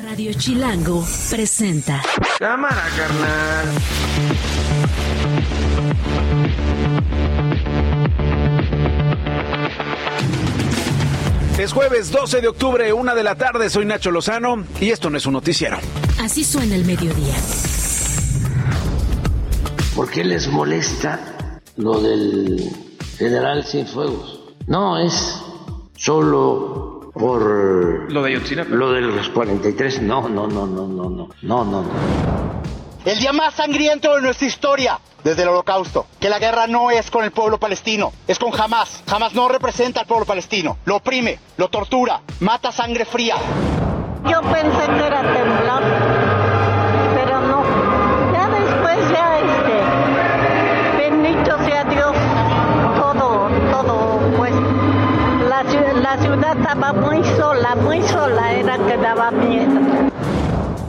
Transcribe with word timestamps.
Radio 0.00 0.32
Chilango 0.32 1.04
presenta. 1.30 2.02
Cámara, 2.38 2.82
carnal. 2.96 3.66
Es 11.58 11.72
jueves 11.72 12.10
12 12.10 12.40
de 12.40 12.48
octubre, 12.48 12.92
una 12.92 13.14
de 13.14 13.22
la 13.22 13.34
tarde. 13.34 13.68
Soy 13.68 13.84
Nacho 13.84 14.10
Lozano 14.10 14.64
y 14.80 14.90
esto 14.90 15.10
no 15.10 15.18
es 15.18 15.26
un 15.26 15.34
noticiero. 15.34 15.78
Así 16.20 16.42
suena 16.42 16.74
el 16.74 16.86
mediodía. 16.86 17.34
¿Por 19.94 20.10
qué 20.10 20.24
les 20.24 20.48
molesta 20.48 21.60
lo 21.76 22.00
del 22.00 22.70
general 23.18 23.62
Cienfuegos? 23.64 24.40
No 24.66 24.98
es 24.98 25.38
solo 25.96 26.81
por 27.12 28.10
Lo 28.10 28.22
de 28.22 28.30
Ayotzinapa. 28.30 28.70
lo 28.70 28.92
de 28.92 29.00
los 29.02 29.28
43. 29.28 30.02
No, 30.02 30.28
no, 30.28 30.46
no, 30.46 30.66
no, 30.66 30.86
no, 30.86 31.08
no, 31.10 31.28
no, 31.42 31.64
no, 31.64 31.82
no. 31.82 32.62
El 33.04 33.18
día 33.18 33.32
más 33.32 33.54
sangriento 33.54 34.14
de 34.14 34.22
nuestra 34.22 34.46
historia 34.46 34.98
desde 35.24 35.42
el 35.42 35.48
holocausto. 35.48 36.06
Que 36.20 36.28
la 36.28 36.38
guerra 36.38 36.66
no 36.66 36.90
es 36.90 37.10
con 37.10 37.24
el 37.24 37.32
pueblo 37.32 37.58
palestino, 37.58 38.12
es 38.26 38.38
con 38.38 38.52
Hamas. 38.58 39.02
Hamas 39.06 39.34
no 39.34 39.48
representa 39.48 40.00
al 40.00 40.06
pueblo 40.06 40.24
palestino. 40.26 40.78
Lo 40.84 40.96
oprime, 40.96 41.38
lo 41.56 41.68
tortura, 41.68 42.20
mata 42.40 42.72
sangre 42.72 43.04
fría. 43.04 43.36
Yo 44.24 44.40
pensé 44.42 44.86
que 44.86 45.04
era 45.06 45.22
la, 56.16 56.18
ciu- 56.18 56.36
la 56.36 56.52
ciudad 56.52 56.58
estaba 56.58 56.92
muy 56.92 57.24
sola, 57.36 57.74
muy 57.76 58.02
sola, 58.08 58.52
era 58.58 58.76
que 58.78 58.96
daba 58.96 59.30
miedo. 59.30 59.80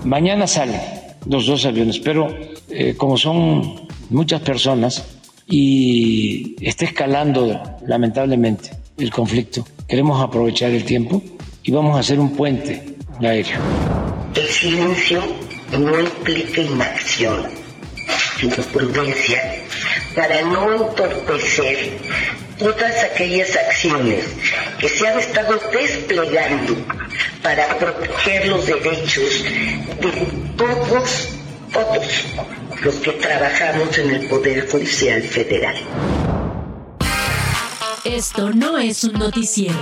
Mañana 0.03 0.47
salen 0.47 0.81
los 1.25 1.45
dos 1.45 1.65
aviones, 1.65 1.99
pero 1.99 2.27
eh, 2.69 2.95
como 2.97 3.17
son 3.17 3.87
muchas 4.09 4.41
personas 4.41 5.03
y 5.47 6.55
está 6.65 6.85
escalando 6.85 7.61
lamentablemente 7.87 8.71
el 8.97 9.11
conflicto, 9.11 9.65
queremos 9.87 10.21
aprovechar 10.21 10.71
el 10.71 10.83
tiempo 10.83 11.21
y 11.63 11.71
vamos 11.71 11.95
a 11.95 11.99
hacer 12.01 12.19
un 12.19 12.31
puente 12.35 12.95
aéreo. 13.21 13.59
El 14.35 14.47
silencio 14.47 15.21
no 15.79 15.99
implica 15.99 16.61
inacción, 16.61 17.45
sino 18.39 18.55
prudencia 18.73 19.39
para 20.15 20.41
no 20.41 20.73
entorpecer 20.73 21.97
todas 22.63 23.03
aquellas 23.03 23.53
acciones 23.57 24.23
que 24.79 24.87
se 24.87 25.05
han 25.05 25.19
estado 25.19 25.59
desplegando 25.71 26.77
para 27.41 27.77
proteger 27.77 28.47
los 28.47 28.65
derechos 28.65 29.43
de 29.43 30.11
todos, 30.55 31.29
todos 31.73 32.25
los 32.81 32.95
que 32.95 33.11
trabajamos 33.11 33.97
en 33.97 34.11
el 34.11 34.27
Poder 34.29 34.69
Judicial 34.69 35.21
Federal. 35.21 35.75
Esto 38.05 38.51
no 38.51 38.77
es 38.77 39.03
un 39.03 39.13
noticiero. 39.13 39.75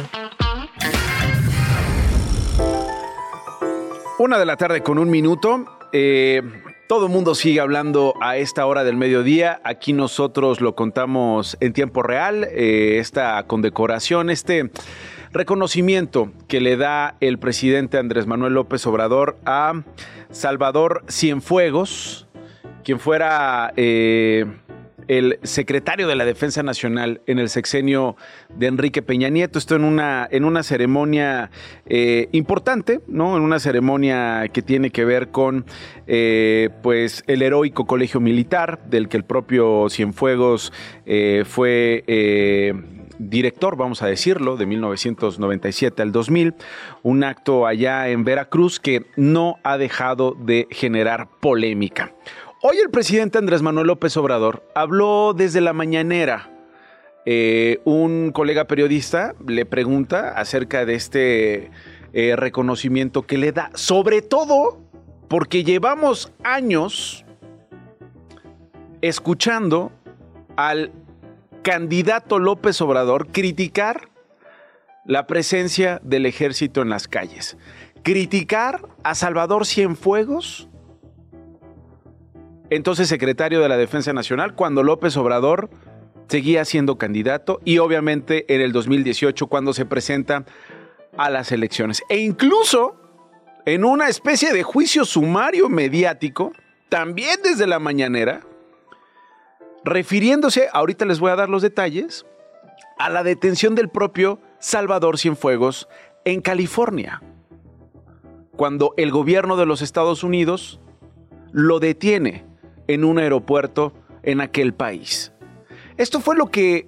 Una 4.18 4.40
de 4.40 4.46
la 4.46 4.58
tarde 4.58 4.82
con 4.82 4.98
un 4.98 5.10
minuto. 5.10 5.66
Eh, 5.94 6.42
todo 6.92 7.06
el 7.06 7.12
mundo 7.14 7.36
sigue 7.36 7.62
hablando 7.62 8.16
a 8.20 8.36
esta 8.36 8.66
hora 8.66 8.84
del 8.84 8.98
mediodía. 8.98 9.62
Aquí 9.64 9.94
nosotros 9.94 10.60
lo 10.60 10.76
contamos 10.76 11.56
en 11.62 11.72
tiempo 11.72 12.04
real. 12.04 12.44
eh, 12.52 12.98
esta 13.00 13.42
condecoración, 13.44 14.30
este 14.30 14.72
reconocimiento 15.32 16.34
que 16.50 16.60
le 16.60 16.76
da 16.76 17.16
el 17.22 17.40
presidente 17.40 17.98
Andrés 17.98 18.28
Manuel 18.28 18.56
López 18.56 18.86
Obrador 18.88 19.38
a 19.46 19.84
Salvador 20.32 21.06
Cienfuegos, 21.10 22.28
quien 22.84 23.00
fuera 23.00 23.72
eh, 23.78 24.46
el 25.12 25.40
secretario 25.44 26.08
de 26.08 26.16
la 26.16 26.24
Defensa 26.24 26.64
Nacional 26.64 27.20
en 27.28 27.38
el 27.38 27.50
sexenio 27.50 28.16
de 28.48 28.68
Enrique 28.68 29.02
Peña 29.02 29.28
Nieto. 29.28 29.60
Esto 29.60 29.76
en 29.76 29.84
una, 29.84 30.26
en 30.32 30.46
una 30.46 30.64
ceremonia 30.64 31.52
eh, 31.86 32.30
importante, 32.32 33.02
¿no? 33.08 33.36
En 33.36 33.44
una 33.44 33.60
ceremonia 33.60 34.48
que 34.54 34.62
tiene 34.62 34.90
que 34.90 35.04
ver 35.04 35.28
con 35.28 35.66
eh, 36.08 36.70
pues 36.82 37.26
el 37.28 37.42
heroico 37.42 37.86
colegio 37.86 38.22
militar, 38.22 38.86
del 38.86 39.10
que 39.10 39.18
el 39.18 39.26
propio 39.26 39.90
Cienfuegos 39.90 40.72
eh, 41.06 41.44
fue. 41.46 42.06
director, 43.20 43.76
vamos 43.76 44.02
a 44.02 44.08
decirlo, 44.08 44.56
de 44.56 44.66
1997 44.66 46.02
al 46.02 46.12
2000, 46.12 46.56
un 47.04 47.24
acto 47.24 47.68
allá 47.68 48.08
en 48.08 48.24
Veracruz 48.24 48.80
que 48.80 49.06
no 49.18 49.58
ha 49.64 49.78
dejado 49.78 50.36
de 50.40 50.68
generar 50.72 51.28
polémica. 51.42 52.14
Hoy 52.64 52.78
el 52.78 52.92
presidente 52.92 53.40
Andrés 53.40 53.64
Manuel 53.64 53.88
López 53.88 54.16
Obrador 54.18 54.64
habló 54.76 55.34
desde 55.34 55.62
la 55.62 55.74
mañanera. 55.74 56.52
Eh, 57.26 57.80
un 57.86 58.32
colega 58.32 58.66
periodista 58.66 59.34
le 59.48 59.66
pregunta 59.66 60.34
acerca 60.38 60.86
de 60.86 60.94
este 60.94 61.72
eh, 62.14 62.36
reconocimiento 62.36 63.24
que 63.24 63.40
le 63.40 63.52
da, 63.52 63.72
sobre 63.74 64.22
todo 64.22 64.80
porque 65.28 65.64
llevamos 65.64 66.32
años 66.44 67.26
escuchando 69.02 69.92
al 70.56 70.92
candidato 71.64 72.38
López 72.38 72.80
Obrador 72.82 73.30
criticar 73.30 74.10
la 75.04 75.26
presencia 75.26 76.00
del 76.04 76.28
ejército 76.28 76.84
en 76.84 76.90
las 76.90 77.08
calles, 77.08 77.58
criticar 78.04 78.88
a 79.04 79.16
Salvador 79.16 79.66
Cienfuegos, 79.66 80.70
entonces 82.72 83.10
secretario 83.10 83.60
de 83.60 83.68
la 83.68 83.76
Defensa 83.76 84.14
Nacional, 84.14 84.56
cuando 84.56 84.82
López 84.82 85.16
Obrador 85.18 85.70
seguía 86.30 86.64
siendo 86.64 86.98
candidato 86.98 87.60
y 87.66 87.80
obviamente 87.80 88.46
en 88.56 88.62
el 88.62 88.72
2018 88.72 89.48
cuando 89.48 89.74
se 89.74 89.86
presenta 89.86 90.46
a 91.18 91.30
las 91.30 91.52
elecciones. 91.52 92.02
E 92.08 92.20
incluso 92.20 92.96
en 93.66 93.84
una 93.84 94.08
especie 94.08 94.54
de 94.54 94.64
juicio 94.64 95.04
sumario 95.04 95.68
mediático, 95.68 96.54
también 96.88 97.42
desde 97.44 97.68
la 97.68 97.80
mañanera, 97.80 98.42
refiriéndose, 99.84 100.70
ahorita 100.72 101.04
les 101.04 101.20
voy 101.20 101.32
a 101.32 101.36
dar 101.36 101.50
los 101.50 101.62
detalles, 101.62 102.26
a 102.98 103.10
la 103.10 103.24
detención 103.24 103.76
del 103.76 103.90
propio 103.90 104.40
Salvador 104.60 105.20
Cienfuegos 105.20 105.90
en 106.24 106.40
California, 106.40 107.22
cuando 108.56 108.94
el 108.96 109.12
gobierno 109.12 109.58
de 109.58 109.66
los 109.66 109.82
Estados 109.82 110.24
Unidos 110.24 110.80
lo 111.52 111.82
detiene 111.82 112.50
en 112.94 113.04
un 113.04 113.20
aeropuerto 113.20 113.94
en 114.24 114.42
aquel 114.42 114.74
país. 114.74 115.32
Esto 115.98 116.20
fue 116.20 116.36
lo 116.36 116.48
que 116.48 116.86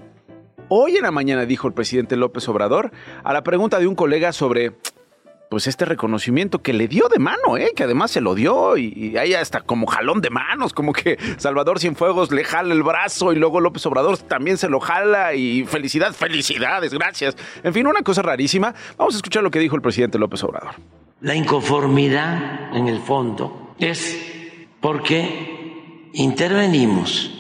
hoy 0.70 0.98
en 0.98 1.04
la 1.04 1.12
mañana 1.12 1.46
dijo 1.46 1.68
el 1.68 1.74
presidente 1.74 2.16
López 2.16 2.48
Obrador 2.50 2.92
a 3.24 3.34
la 3.34 3.44
pregunta 3.44 3.80
de 3.80 3.88
un 3.88 3.96
colega 3.96 4.32
sobre 4.32 4.74
pues 5.50 5.68
este 5.68 5.86
reconocimiento 5.86 6.64
que 6.64 6.74
le 6.74 6.88
dio 6.88 7.08
de 7.10 7.20
mano, 7.20 7.58
¿eh? 7.58 7.74
que 7.76 7.84
además 7.84 8.10
se 8.10 8.22
lo 8.22 8.34
dio 8.34 8.76
y, 8.76 8.92
y 8.96 9.18
hay 9.18 9.36
hasta 9.36 9.62
como 9.62 9.86
jalón 9.86 10.20
de 10.20 10.32
manos, 10.32 10.74
como 10.74 10.94
que 10.94 11.20
Salvador 11.38 11.80
Cienfuegos 11.80 12.32
le 12.32 12.44
jala 12.44 12.74
el 12.74 12.82
brazo 12.82 13.32
y 13.34 13.36
luego 13.36 13.60
López 13.60 13.86
Obrador 13.86 14.18
también 14.18 14.58
se 14.58 14.68
lo 14.68 14.80
jala 14.80 15.36
y 15.36 15.64
felicidad, 15.66 16.12
felicidades, 16.14 16.92
gracias. 16.92 17.38
En 17.64 17.72
fin, 17.72 17.86
una 17.86 18.02
cosa 18.02 18.24
rarísima. 18.24 18.74
Vamos 18.98 19.14
a 19.14 19.18
escuchar 19.18 19.44
lo 19.44 19.52
que 19.52 19.60
dijo 19.60 19.76
el 19.76 19.84
presidente 19.84 20.18
López 20.18 20.44
Obrador. 20.44 20.74
La 21.22 21.36
inconformidad 21.36 22.76
en 22.76 22.88
el 22.88 23.00
fondo 23.00 23.76
es 23.78 24.18
porque 24.82 25.63
intervenimos 26.14 27.32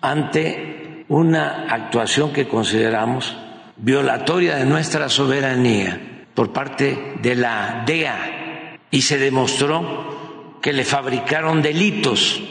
ante 0.00 1.04
una 1.08 1.66
actuación 1.72 2.32
que 2.32 2.46
consideramos 2.46 3.36
violatoria 3.76 4.56
de 4.56 4.64
nuestra 4.66 5.08
soberanía 5.08 6.26
por 6.34 6.52
parte 6.52 7.14
de 7.22 7.34
la 7.34 7.82
DEA 7.86 8.76
y 8.90 9.02
se 9.02 9.18
demostró 9.18 10.58
que 10.62 10.72
le 10.72 10.84
fabricaron 10.84 11.62
delitos 11.62 12.42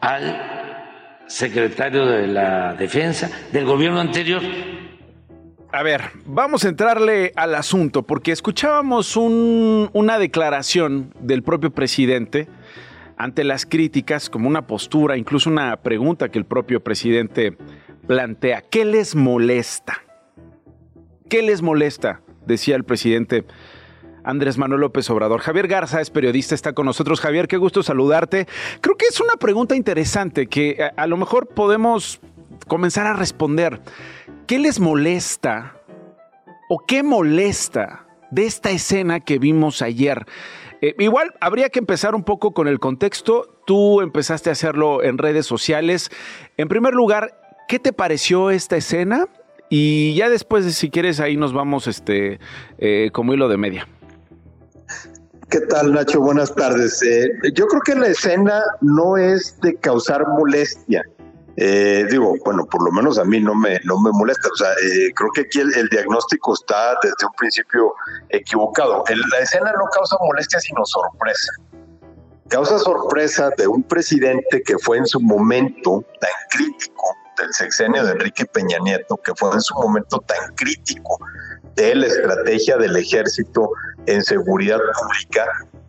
al 0.00 1.22
secretario 1.26 2.06
de 2.06 2.26
la 2.26 2.74
Defensa 2.74 3.30
del 3.52 3.64
gobierno 3.64 4.00
anterior. 4.00 4.42
A 5.72 5.84
ver, 5.84 6.02
vamos 6.24 6.64
a 6.64 6.68
entrarle 6.68 7.32
al 7.36 7.54
asunto, 7.54 8.02
porque 8.02 8.32
escuchábamos 8.32 9.16
un- 9.16 9.88
una 9.92 10.18
declaración 10.18 11.14
del 11.20 11.44
propio 11.44 11.70
presidente 11.70 12.48
ante 13.20 13.44
las 13.44 13.66
críticas, 13.66 14.30
como 14.30 14.48
una 14.48 14.66
postura, 14.66 15.18
incluso 15.18 15.50
una 15.50 15.76
pregunta 15.76 16.30
que 16.30 16.38
el 16.38 16.46
propio 16.46 16.82
presidente 16.82 17.54
plantea. 18.06 18.62
¿Qué 18.62 18.86
les 18.86 19.14
molesta? 19.14 20.02
¿Qué 21.28 21.42
les 21.42 21.60
molesta? 21.60 22.22
Decía 22.46 22.76
el 22.76 22.84
presidente 22.84 23.44
Andrés 24.24 24.56
Manuel 24.56 24.80
López 24.80 25.10
Obrador. 25.10 25.40
Javier 25.42 25.68
Garza 25.68 26.00
es 26.00 26.08
periodista, 26.08 26.54
está 26.54 26.72
con 26.72 26.86
nosotros. 26.86 27.20
Javier, 27.20 27.46
qué 27.46 27.58
gusto 27.58 27.82
saludarte. 27.82 28.48
Creo 28.80 28.96
que 28.96 29.04
es 29.04 29.20
una 29.20 29.36
pregunta 29.36 29.76
interesante 29.76 30.46
que 30.46 30.78
a, 30.82 31.02
a 31.02 31.06
lo 31.06 31.18
mejor 31.18 31.48
podemos 31.48 32.22
comenzar 32.68 33.06
a 33.06 33.12
responder. 33.12 33.82
¿Qué 34.46 34.58
les 34.58 34.80
molesta 34.80 35.76
o 36.70 36.78
qué 36.86 37.02
molesta 37.02 38.06
de 38.30 38.46
esta 38.46 38.70
escena 38.70 39.20
que 39.20 39.38
vimos 39.38 39.82
ayer? 39.82 40.24
Eh, 40.80 40.94
igual 40.98 41.34
habría 41.40 41.68
que 41.68 41.78
empezar 41.78 42.14
un 42.14 42.24
poco 42.24 42.52
con 42.52 42.68
el 42.68 42.78
contexto. 42.78 43.62
Tú 43.66 44.00
empezaste 44.00 44.50
a 44.50 44.52
hacerlo 44.52 45.02
en 45.02 45.18
redes 45.18 45.46
sociales. 45.46 46.10
En 46.56 46.68
primer 46.68 46.94
lugar, 46.94 47.58
¿qué 47.68 47.78
te 47.78 47.92
pareció 47.92 48.50
esta 48.50 48.76
escena? 48.76 49.26
Y 49.68 50.14
ya 50.14 50.28
después, 50.28 50.64
si 50.74 50.90
quieres, 50.90 51.20
ahí 51.20 51.36
nos 51.36 51.52
vamos 51.52 51.86
este, 51.86 52.40
eh, 52.78 53.10
como 53.12 53.34
hilo 53.34 53.48
de 53.48 53.56
media. 53.56 53.86
¿Qué 55.48 55.60
tal, 55.60 55.92
Nacho? 55.92 56.20
Buenas 56.20 56.54
tardes. 56.54 57.02
Eh, 57.02 57.28
yo 57.54 57.66
creo 57.66 57.82
que 57.82 57.94
la 57.94 58.08
escena 58.08 58.62
no 58.80 59.16
es 59.16 59.60
de 59.60 59.74
causar 59.76 60.26
molestia. 60.28 61.04
Eh, 61.62 62.06
digo, 62.10 62.36
bueno, 62.42 62.64
por 62.64 62.82
lo 62.82 62.90
menos 62.90 63.18
a 63.18 63.24
mí 63.24 63.38
no 63.38 63.54
me, 63.54 63.78
no 63.84 64.00
me 64.00 64.10
molesta. 64.12 64.48
O 64.50 64.56
sea, 64.56 64.70
eh, 64.82 65.12
creo 65.14 65.30
que 65.34 65.42
aquí 65.42 65.60
el, 65.60 65.88
diagnóstico 65.90 66.54
está 66.54 66.96
desde 67.02 67.26
un 67.26 67.32
principio 67.36 67.92
equivocado. 68.30 69.04
la 69.06 69.38
escena 69.40 69.70
no 69.72 69.84
causa 69.94 70.16
molestia, 70.22 70.58
sino 70.58 70.86
sorpresa. 70.86 71.52
Causa 72.48 72.78
sorpresa 72.78 73.50
de 73.58 73.66
un 73.66 73.82
presidente 73.82 74.62
que 74.62 74.78
fue 74.78 74.96
en 74.96 75.06
su 75.06 75.20
momento 75.20 76.02
tan 76.18 76.30
crítico 76.48 77.14
del 77.36 77.52
sexenio 77.52 78.06
de 78.06 78.12
Enrique 78.12 78.46
Peña 78.46 78.78
Nieto, 78.78 79.18
que 79.18 79.34
fue 79.34 79.52
en 79.52 79.60
su 79.60 79.74
momento 79.74 80.18
tan 80.20 80.54
crítico 80.54 81.18
de 81.74 81.94
la 81.94 82.06
estrategia 82.06 82.78
del 82.78 82.96
ejército 82.96 83.70
en 84.06 84.24
seguridad 84.24 84.80
pública, 84.98 85.46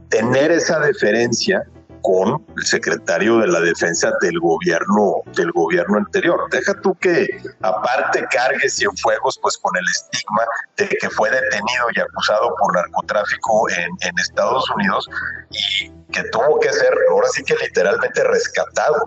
tener 0.10 0.52
esa 0.52 0.82
deferencia 0.82 1.64
con 2.02 2.44
el 2.58 2.66
secretario 2.66 3.40
de 3.40 3.48
la 3.48 3.60
defensa 3.60 4.12
del 4.22 4.40
gobierno 4.40 5.22
del 5.36 5.52
gobierno 5.52 5.98
anterior. 5.98 6.48
Deja 6.52 6.74
tú 6.82 6.96
que 6.96 7.28
aparte 7.62 8.26
cargue 8.32 8.70
Cienfuegos 8.70 9.40
pues 9.42 9.58
con 9.58 9.76
el 9.76 9.86
estigma 9.86 10.44
de 10.78 10.88
que 10.88 11.10
fue 11.10 11.30
detenido 11.30 11.88
y 11.96 12.00
acusado 12.00 12.56
por 12.60 12.76
narcotráfico 12.76 13.70
en, 13.70 13.90
en 14.02 14.20
Estados 14.20 14.70
Unidos 14.72 15.10
y 15.52 15.90
que 16.12 16.24
tuvo 16.26 16.60
que 16.60 16.72
ser 16.72 16.94
ahora 17.10 17.28
sí 17.34 17.44
que 17.44 17.56
literalmente 17.56 18.24
rescatado 18.24 19.04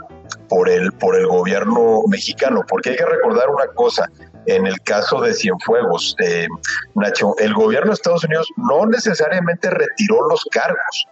por 0.48 0.68
el 0.68 0.92
por 0.92 1.16
el 1.16 1.26
gobierno 1.26 2.02
mexicano, 2.08 2.62
porque 2.68 2.90
hay 2.90 2.96
que 2.96 3.06
recordar 3.06 3.48
una 3.48 3.66
cosa, 3.74 4.08
en 4.46 4.66
el 4.66 4.80
caso 4.82 5.20
de 5.20 5.32
Cienfuegos, 5.32 6.14
eh, 6.18 6.46
Nacho, 6.94 7.34
el 7.38 7.54
gobierno 7.54 7.88
de 7.88 7.94
Estados 7.94 8.24
Unidos 8.24 8.48
no 8.56 8.86
necesariamente 8.86 9.70
retiró 9.70 10.28
los 10.28 10.44
cargos, 10.50 11.06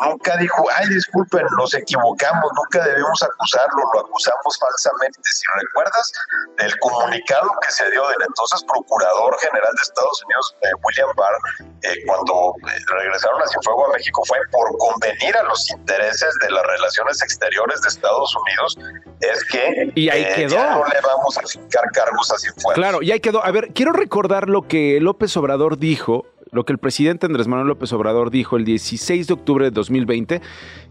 nunca 0.00 0.36
dijo, 0.36 0.64
ay, 0.76 0.88
disculpen, 0.88 1.46
nos 1.58 1.74
equivocamos, 1.74 2.50
nunca 2.54 2.84
debemos 2.84 3.22
acusarlo, 3.22 3.82
lo 3.94 4.00
acusamos 4.00 4.58
falsamente. 4.58 5.18
Si 5.22 5.44
recuerdas 5.60 6.12
el 6.58 6.78
comunicado 6.78 7.50
que 7.62 7.70
se 7.72 7.90
dio 7.90 8.06
del 8.08 8.22
entonces 8.26 8.64
Procurador 8.64 9.38
General 9.40 9.72
de 9.74 9.82
Estados 9.82 10.22
Unidos, 10.24 10.56
eh, 10.62 10.68
William 10.82 11.08
Barr, 11.16 11.36
eh, 11.82 12.04
cuando 12.06 12.54
eh, 12.66 12.78
regresaron 12.86 13.42
a 13.42 13.46
Cienfuegos 13.46 13.90
a 13.90 13.92
México, 13.96 14.22
fue 14.26 14.38
por 14.50 14.76
convenir 14.78 15.36
a 15.36 15.42
los 15.44 15.70
intereses 15.70 16.34
de 16.40 16.50
las 16.50 16.64
relaciones 16.66 17.22
exteriores 17.22 17.80
de 17.82 17.88
Estados 17.88 18.34
Unidos, 18.36 18.78
es 19.20 19.44
que 19.44 19.92
y 19.94 20.08
ahí 20.08 20.26
quedó. 20.34 20.56
no 20.56 20.84
le 20.86 21.00
vamos 21.00 21.38
a 21.38 21.42
fijar 21.42 21.90
cargos 21.92 22.30
a 22.30 22.38
Cienfuegos. 22.38 22.74
Claro, 22.74 23.02
y 23.02 23.12
ahí 23.12 23.20
quedó. 23.20 23.44
A 23.44 23.50
ver, 23.50 23.72
quiero 23.74 23.92
recordar 23.92 24.48
lo 24.48 24.66
que 24.66 24.98
López 25.00 25.36
Obrador 25.36 25.78
dijo 25.78 26.26
lo 26.54 26.64
que 26.64 26.72
el 26.72 26.78
presidente 26.78 27.26
Andrés 27.26 27.48
Manuel 27.48 27.68
López 27.68 27.92
Obrador 27.92 28.30
dijo 28.30 28.56
el 28.56 28.64
16 28.64 29.26
de 29.26 29.34
octubre 29.34 29.64
de 29.66 29.70
2020, 29.72 30.40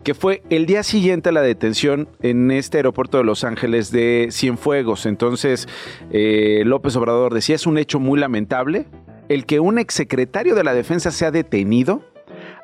que 0.04 0.14
fue 0.14 0.44
el 0.50 0.66
día 0.66 0.84
siguiente 0.84 1.30
a 1.30 1.32
la 1.32 1.42
detención 1.42 2.10
en 2.22 2.52
este 2.52 2.78
aeropuerto 2.78 3.18
de 3.18 3.24
Los 3.24 3.44
Ángeles 3.44 3.90
de 3.90 4.28
Cienfuegos. 4.32 5.06
Entonces, 5.06 5.68
eh, 6.12 6.64
López 6.66 6.96
Obrador 6.98 7.34
decía, 7.34 7.56
es 7.56 7.66
un 7.66 7.78
hecho 7.78 8.00
muy 8.00 8.20
lamentable 8.20 8.88
el 9.30 9.46
que 9.46 9.62
un 9.62 9.80
exsecretario 9.80 10.54
de 10.54 10.66
la 10.66 10.74
Defensa 10.74 11.10
sea 11.10 11.32
detenido 11.32 12.02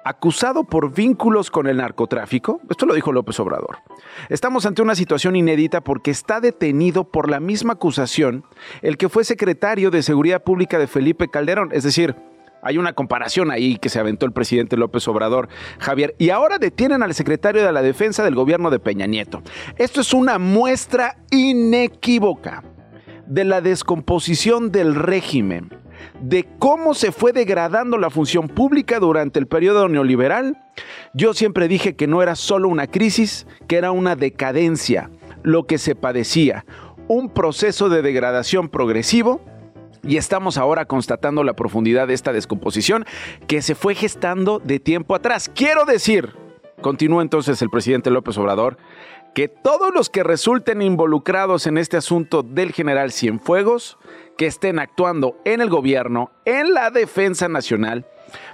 acusado 0.03 0.63
por 0.63 0.93
vínculos 0.93 1.51
con 1.51 1.67
el 1.67 1.77
narcotráfico. 1.77 2.61
Esto 2.69 2.85
lo 2.85 2.93
dijo 2.93 3.11
López 3.11 3.39
Obrador. 3.39 3.77
Estamos 4.29 4.65
ante 4.65 4.81
una 4.81 4.95
situación 4.95 5.35
inédita 5.35 5.81
porque 5.81 6.11
está 6.11 6.39
detenido 6.39 7.03
por 7.03 7.29
la 7.29 7.39
misma 7.39 7.73
acusación 7.73 8.43
el 8.81 8.97
que 8.97 9.09
fue 9.09 9.23
secretario 9.23 9.91
de 9.91 10.03
Seguridad 10.03 10.43
Pública 10.43 10.79
de 10.79 10.87
Felipe 10.87 11.27
Calderón, 11.27 11.69
es 11.73 11.83
decir, 11.83 12.15
hay 12.61 12.77
una 12.77 12.93
comparación 12.93 13.51
ahí 13.51 13.77
que 13.77 13.89
se 13.89 13.99
aventó 13.99 14.25
el 14.25 14.31
presidente 14.31 14.77
López 14.77 15.07
Obrador, 15.07 15.49
Javier. 15.79 16.15
Y 16.17 16.29
ahora 16.29 16.57
detienen 16.57 17.03
al 17.03 17.13
secretario 17.13 17.65
de 17.65 17.71
la 17.71 17.81
Defensa 17.81 18.23
del 18.23 18.35
gobierno 18.35 18.69
de 18.69 18.79
Peña 18.79 19.07
Nieto. 19.07 19.41
Esto 19.77 20.01
es 20.01 20.13
una 20.13 20.39
muestra 20.39 21.17
inequívoca 21.31 22.63
de 23.25 23.45
la 23.45 23.61
descomposición 23.61 24.71
del 24.71 24.95
régimen, 24.95 25.69
de 26.21 26.47
cómo 26.57 26.93
se 26.93 27.11
fue 27.11 27.31
degradando 27.31 27.97
la 27.97 28.09
función 28.09 28.47
pública 28.47 28.99
durante 28.99 29.39
el 29.39 29.47
periodo 29.47 29.87
neoliberal. 29.87 30.57
Yo 31.13 31.33
siempre 31.33 31.67
dije 31.67 31.95
que 31.95 32.07
no 32.07 32.23
era 32.23 32.35
solo 32.35 32.67
una 32.67 32.87
crisis, 32.87 33.45
que 33.67 33.77
era 33.77 33.91
una 33.91 34.15
decadencia, 34.15 35.11
lo 35.43 35.67
que 35.67 35.77
se 35.77 35.95
padecía, 35.95 36.65
un 37.07 37.29
proceso 37.29 37.89
de 37.89 38.01
degradación 38.01 38.69
progresivo 38.69 39.41
y 40.03 40.17
estamos 40.17 40.57
ahora 40.57 40.85
constatando 40.85 41.43
la 41.43 41.53
profundidad 41.53 42.07
de 42.07 42.13
esta 42.13 42.33
descomposición 42.33 43.05
que 43.47 43.61
se 43.61 43.75
fue 43.75 43.95
gestando 43.95 44.59
de 44.59 44.79
tiempo 44.79 45.15
atrás. 45.15 45.49
Quiero 45.53 45.85
decir, 45.85 46.33
continúa 46.81 47.21
entonces 47.21 47.61
el 47.61 47.69
presidente 47.69 48.09
López 48.09 48.37
Obrador, 48.37 48.77
que 49.33 49.47
todos 49.47 49.93
los 49.93 50.09
que 50.09 50.23
resulten 50.23 50.81
involucrados 50.81 51.67
en 51.67 51.77
este 51.77 51.97
asunto 51.97 52.43
del 52.43 52.71
general 52.71 53.11
Cienfuegos, 53.11 53.97
que 54.37 54.47
estén 54.47 54.79
actuando 54.79 55.37
en 55.45 55.61
el 55.61 55.69
gobierno, 55.69 56.31
en 56.45 56.73
la 56.73 56.89
defensa 56.89 57.47
nacional, 57.47 58.05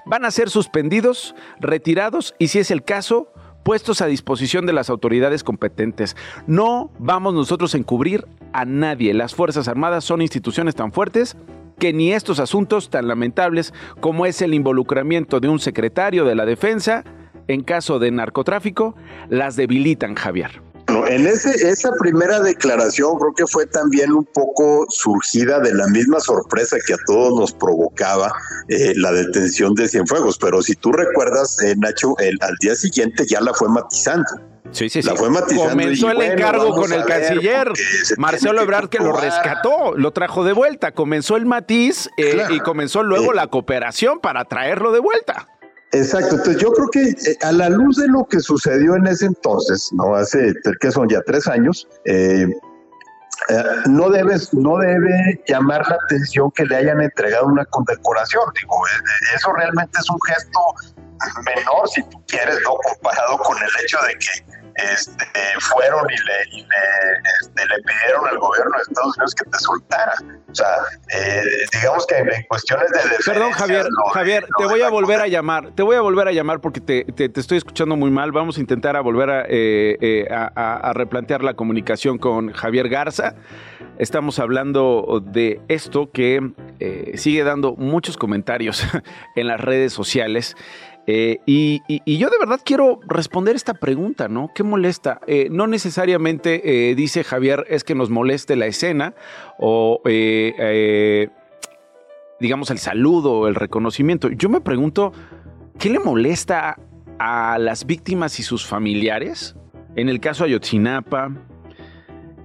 van 0.06 0.26
a 0.26 0.32
ser 0.32 0.50
suspendidos, 0.50 1.36
retirados 1.60 2.36
y 2.40 2.48
si 2.48 2.60
es 2.60 2.72
el 2.72 2.84
caso, 2.84 3.32
puestos 3.66 4.02
a 4.02 4.06
disposición 4.06 4.68
de 4.68 4.74
las 4.74 4.92
autoridades 4.92 5.44
competentes. 5.44 6.16
No 6.46 6.92
vamos 7.00 7.34
nosotros 7.34 7.74
a 7.74 7.80
encubrir 7.80 8.28
a 8.54 8.64
nadie. 8.64 9.16
Las 9.16 9.34
Fuerzas 9.34 9.68
Armadas 9.68 10.06
son 10.06 10.22
instituciones 10.22 10.76
tan 10.76 10.92
fuertes 10.92 11.36
que 11.80 11.92
ni 11.92 12.14
estos 12.14 12.40
asuntos 12.40 12.92
tan 12.92 13.08
lamentables 13.08 13.74
como 14.00 14.28
es 14.28 14.44
el 14.44 14.54
involucramiento 14.54 15.40
de 15.40 15.50
un 15.50 15.58
secretario 15.58 16.26
de 16.26 16.36
la 16.36 16.46
defensa 16.46 17.04
en 17.48 17.64
caso 17.64 17.98
de 17.98 18.12
narcotráfico 18.12 18.96
las 19.30 19.56
debilitan, 19.56 20.14
Javier 20.14 20.65
en 21.08 21.28
ese, 21.28 21.70
esa 21.70 21.92
primera 22.00 22.40
declaración 22.40 23.18
creo 23.18 23.34
que 23.34 23.48
fue 23.48 23.66
también 23.66 24.12
un 24.12 24.26
poco 24.26 24.86
surgida 24.90 25.60
de 25.60 25.74
la 25.74 25.88
misma 25.88 26.20
sorpresa 26.20 26.78
que 26.86 26.94
a 26.94 26.98
todos 27.06 27.40
nos 27.40 27.52
provocaba 27.52 28.32
eh, 28.68 28.94
la 28.96 29.12
detención 29.12 29.74
de 29.76 29.88
Cienfuegos, 29.88 30.38
pero 30.38 30.62
si 30.62 30.76
tú 30.76 30.92
recuerdas, 30.92 31.62
eh, 31.62 31.76
Nacho, 31.78 32.16
el, 32.20 32.38
al 32.42 32.56
día 32.60 32.76
siguiente 32.76 33.26
ya 33.28 33.42
la 33.42 33.54
fue 33.54 33.70
matizando. 33.70 34.26
Sí, 34.72 34.90
sí, 34.90 35.02
sí. 35.02 35.08
La 35.08 35.16
fue 35.16 35.30
matizando 35.30 35.70
comenzó 35.70 36.12
el 36.12 36.22
encargo 36.22 36.72
con 36.72 36.92
el 36.92 37.06
canciller 37.06 37.72
Marcelo 38.18 38.62
Ebrard 38.62 38.90
que, 38.90 39.00
lo 39.00 39.16
rescató, 39.16 39.94
lo 39.96 40.12
trajo 40.12 40.44
de 40.44 40.54
vuelta. 40.54 40.92
Comenzó 40.92 41.38
el 41.38 41.46
matiz 41.46 42.10
eh, 42.18 42.44
y 42.50 42.60
comenzó 42.60 43.04
luego 43.04 43.32
la 43.32 43.48
cooperación 43.48 44.20
para 44.20 44.46
traerlo 44.46 44.92
de 44.92 45.00
vuelta. 45.00 45.48
Exacto, 45.96 46.36
entonces 46.36 46.62
yo 46.62 46.74
creo 46.74 46.90
que 46.90 47.10
eh, 47.10 47.38
a 47.42 47.54
la 47.54 47.70
luz 47.70 47.96
de 47.96 48.08
lo 48.10 48.26
que 48.26 48.42
sucedió 48.42 48.96
en 48.96 49.08
ese 49.08 49.28
entonces, 49.28 49.90
no 49.94 50.16
hace 50.16 50.54
que 50.82 50.92
son 50.92 51.08
ya 51.08 51.22
tres 51.22 51.48
años, 51.48 51.88
eh, 52.04 52.48
eh, 53.50 53.64
no 53.88 54.10
debes, 54.10 54.54
no 54.54 54.78
debe 54.78 55.42
llamar 55.48 55.88
la 55.88 55.98
atención 56.06 56.52
que 56.52 56.66
le 56.66 56.76
hayan 56.76 57.02
entregado 57.02 57.46
una 57.46 57.64
condecoración. 57.66 58.44
Digo, 58.60 58.76
eso 59.36 59.54
realmente 59.54 59.98
es 59.98 60.10
un 60.10 60.20
gesto 60.28 60.60
menor, 61.46 61.88
si 61.88 62.04
tú 62.10 62.22
quieres, 62.28 62.58
no 62.66 62.76
comparado 62.92 63.38
con 63.38 63.58
el 63.58 63.70
hecho 63.82 63.98
de 64.06 64.14
que 64.16 64.65
este, 64.76 65.26
fueron 65.60 66.06
y, 66.10 66.18
le, 66.18 66.66
este, 67.42 67.66
le, 67.66 67.82
pidieron 67.84 68.28
al 68.28 68.38
gobierno 68.38 68.72
de 68.76 68.82
Estados 68.82 69.18
Unidos 69.18 69.36
que 69.36 69.50
te 69.50 69.60
soltara. 69.60 70.14
O 70.50 70.56
sea, 70.56 70.68
eh, 71.14 71.44
digamos 71.72 72.06
que 72.08 72.18
en 72.18 72.44
cuestiones 72.48 72.92
de 72.92 73.00
Perdón, 73.26 73.52
Javier, 73.54 73.88
Javier, 74.14 74.48
te 74.58 74.66
voy 74.66 74.82
a 74.82 74.90
volver 74.90 75.22
a 75.22 75.28
llamar, 75.28 75.72
te 75.76 75.84
voy 75.84 75.96
a 75.96 76.02
volver 76.02 76.28
a 76.28 76.32
llamar 76.32 76.60
porque 76.60 76.82
te, 76.82 77.06
te, 77.06 77.40
estoy 77.40 77.58
escuchando 77.58 77.96
muy 77.96 78.12
mal. 78.12 78.32
Vamos 78.32 78.58
a 78.58 78.60
intentar 78.60 78.96
a 78.98 79.02
volver 79.02 79.30
a, 79.30 79.42
eh, 79.48 79.98
eh, 80.02 80.28
a, 80.30 80.92
replantear 80.94 81.44
la 81.44 81.54
comunicación 81.54 82.18
con 82.18 82.52
Javier 82.52 82.90
Garza. 82.90 83.36
Estamos 83.98 84.40
hablando 84.40 85.24
de 85.26 85.62
esto 85.70 86.12
que 86.12 86.52
sigue 87.16 87.44
dando 87.44 87.76
muchos 87.76 88.18
comentarios 88.18 88.84
en 89.36 89.48
las 89.48 89.62
redes 89.62 89.94
sociales. 89.94 90.56
Eh, 91.08 91.40
y, 91.46 91.82
yo 92.18 92.30
de 92.30 92.38
verdad 92.40 92.60
quiero 92.64 93.00
responder 93.08 93.56
esta 93.56 93.76
pregunta, 93.76 94.28
¿no? 94.28 94.52
¿Qué 94.56 94.64
molesta? 94.64 95.22
Eh, 95.28 95.50
no 95.52 95.68
necesariamente 95.68 96.90
eh, 96.90 96.96
dice 96.96 97.24
Javier 97.24 97.66
es 97.70 97.84
que 97.84 97.94
nos 97.94 98.10
moleste 98.10 98.56
la 98.56 98.66
escena 98.66 99.14
o 99.60 100.02
digamos 102.40 102.72
el 102.72 102.80
saludo, 102.80 103.48
el 103.48 103.56
reconocimiento. 103.56 104.30
Yo 104.30 104.50
me 104.50 104.62
pregunto, 104.62 105.14
¿qué 105.78 105.90
le 105.90 106.00
molesta 106.00 106.78
a 107.20 107.58
las 107.60 107.86
víctimas 107.86 108.40
y 108.40 108.44
sus 108.44 108.66
familiares? 108.66 109.56
En 109.96 110.10
el 110.10 110.20
caso 110.20 110.44
Ayotzinapa, 110.44 111.32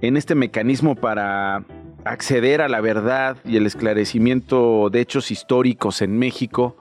en 0.01 0.17
este 0.17 0.35
mecanismo 0.35 0.95
para 0.95 1.65
acceder 2.05 2.61
a 2.61 2.69
la 2.69 2.79
verdad 2.81 3.37
y 3.43 3.57
el 3.57 3.65
esclarecimiento 3.65 4.89
de 4.89 5.01
hechos 5.01 5.31
históricos 5.31 6.01
en 6.01 6.17
México 6.17 6.77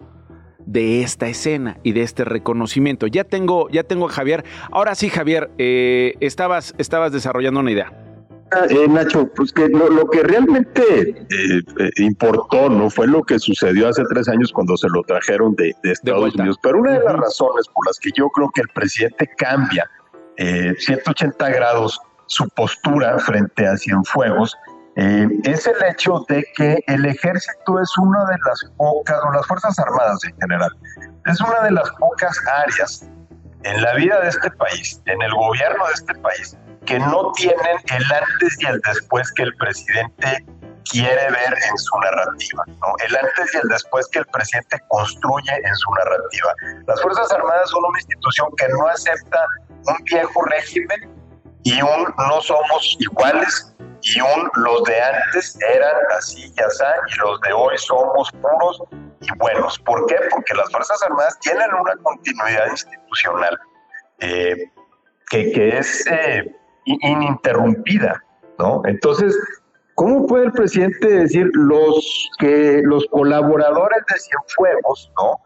de 0.71 1.03
esta 1.03 1.27
escena 1.27 1.79
y 1.83 1.93
de 1.93 2.03
este 2.03 2.25
reconocimiento. 2.25 3.07
Ya 3.07 3.25
tengo, 3.25 3.69
ya 3.71 3.83
tengo 3.83 4.07
a 4.07 4.13
Javier. 4.13 4.45
Ahora 4.71 4.95
sí, 4.95 5.09
Javier, 5.09 5.51
eh, 5.59 6.15
estabas, 6.21 6.75
estabas 6.79 7.13
desarrollando 7.13 7.61
una 7.61 7.73
idea. 7.73 7.93
Eh, 8.69 8.89
Nacho, 8.89 9.29
pues 9.37 9.53
que 9.53 9.69
lo, 9.69 10.09
que 10.11 10.23
realmente 10.25 10.83
eh, 10.83 11.63
eh, 11.79 11.91
importó 11.99 12.69
no 12.69 12.91
fue 12.91 13.07
lo 13.07 13.23
que 13.23 13.39
sucedió 13.39 13.89
hace 13.89 14.03
tres 14.11 14.29
años 14.29 14.53
cuando 14.53 14.77
se 14.77 14.89
lo 14.89 15.03
trajeron 15.03 15.55
de, 15.55 15.75
Estados 15.85 16.35
Unidos, 16.35 16.59
pero 16.61 16.79
una 16.79 16.99
de 16.99 17.05
las 17.05 17.15
razones 17.15 17.67
por 17.73 17.87
las 17.87 17.99
que 17.99 18.11
yo 18.17 18.29
creo 18.31 18.51
que 18.53 18.63
el 18.63 18.69
presidente 18.69 19.29
cambia 19.37 19.89
180 20.37 21.51
grados 21.51 22.01
su 22.27 22.49
postura 22.49 23.19
frente 23.19 23.67
a 23.67 23.77
Cienfuegos 23.77 24.57
es 24.97 25.67
el 25.67 25.85
hecho 25.89 26.25
de 26.29 26.45
que 26.57 26.79
el 26.87 27.07
ejército 27.07 27.81
es 27.81 27.99
una 27.99 28.25
de 28.27 28.37
las 28.45 28.65
pocas, 28.77 29.19
o 29.25 29.33
las 29.33 29.47
Fuerzas 29.47 29.79
Armadas 29.79 30.19
en 30.25 30.37
general, 30.41 30.71
es 31.27 31.41
una 31.41 31.61
de 31.61 31.71
las 31.71 31.91
pocas 31.99 32.37
áreas 32.65 33.09
en 33.63 33.83
la 33.83 33.95
vida 33.95 34.21
de 34.21 34.29
este 34.29 34.51
país, 34.53 35.01
en 35.07 35.23
el 35.23 35.33
gobierno 35.35 35.87
de 35.87 35.93
este 35.95 36.15
país, 36.17 36.57
que 36.87 36.99
no 36.99 37.33
tienen 37.33 37.77
el 37.93 38.05
antes 38.13 38.57
y 38.61 38.67
el 38.67 38.81
después 38.81 39.31
que 39.33 39.45
el 39.45 39.55
presidente 39.57 40.45
quiere 40.91 41.31
ver 41.31 41.55
en 41.71 41.79
su 41.79 41.99
narrativa, 42.01 42.65
¿no? 42.67 42.95
el 43.07 43.17
antes 43.17 43.55
y 43.55 43.59
el 43.59 43.69
después 43.69 44.09
que 44.09 44.21
el 44.21 44.27
presidente 44.27 44.81
construye 44.89 45.53
en 45.63 45.75
su 45.77 45.91
narrativa. 45.93 46.55
Las 46.87 47.01
Fuerzas 47.03 47.31
Armadas 47.33 47.71
son 47.71 47.85
una 47.85 47.99
institución 47.99 48.49
que 48.57 48.69
no 48.69 48.87
acepta 48.89 49.39
un 49.87 50.05
viejo 50.05 50.43
régimen 50.47 51.20
y 51.65 51.83
un 51.83 52.15
no 52.17 52.41
somos 52.41 52.97
iguales 52.99 53.75
y 54.03 54.21
un 54.21 54.51
los 54.55 54.83
de 54.85 55.01
antes 55.01 55.59
eran 55.75 55.95
así 56.17 56.53
y 56.57 56.61
así 56.61 56.85
y 57.09 57.21
los 57.21 57.41
de 57.43 57.53
hoy 57.53 57.77
somos 57.79 58.31
puros 58.33 58.83
y 59.21 59.39
buenos. 59.39 59.79
¿Por 59.81 60.07
qué? 60.07 60.17
Porque 60.31 60.55
las 60.55 60.71
Fuerzas 60.71 61.03
Armadas 61.03 61.39
tienen 61.41 61.69
una 61.79 61.95
continuidad 62.03 62.67
institucional 62.71 63.59
eh, 64.21 64.71
que, 65.31 65.53
que, 65.53 65.79
es 65.79 66.07
eh, 66.07 66.57
ininterrumpida, 66.85 68.23
¿no? 68.59 68.83
Entonces, 68.87 69.37
¿cómo 69.95 70.27
puede 70.27 70.47
el 70.47 70.53
presidente 70.53 71.09
decir 71.09 71.51
los 71.53 72.31
que 72.39 72.81
los 72.85 73.07
colaboradores 73.11 74.03
de 74.09 74.19
Cienfuegos, 74.19 75.13
¿no? 75.19 75.41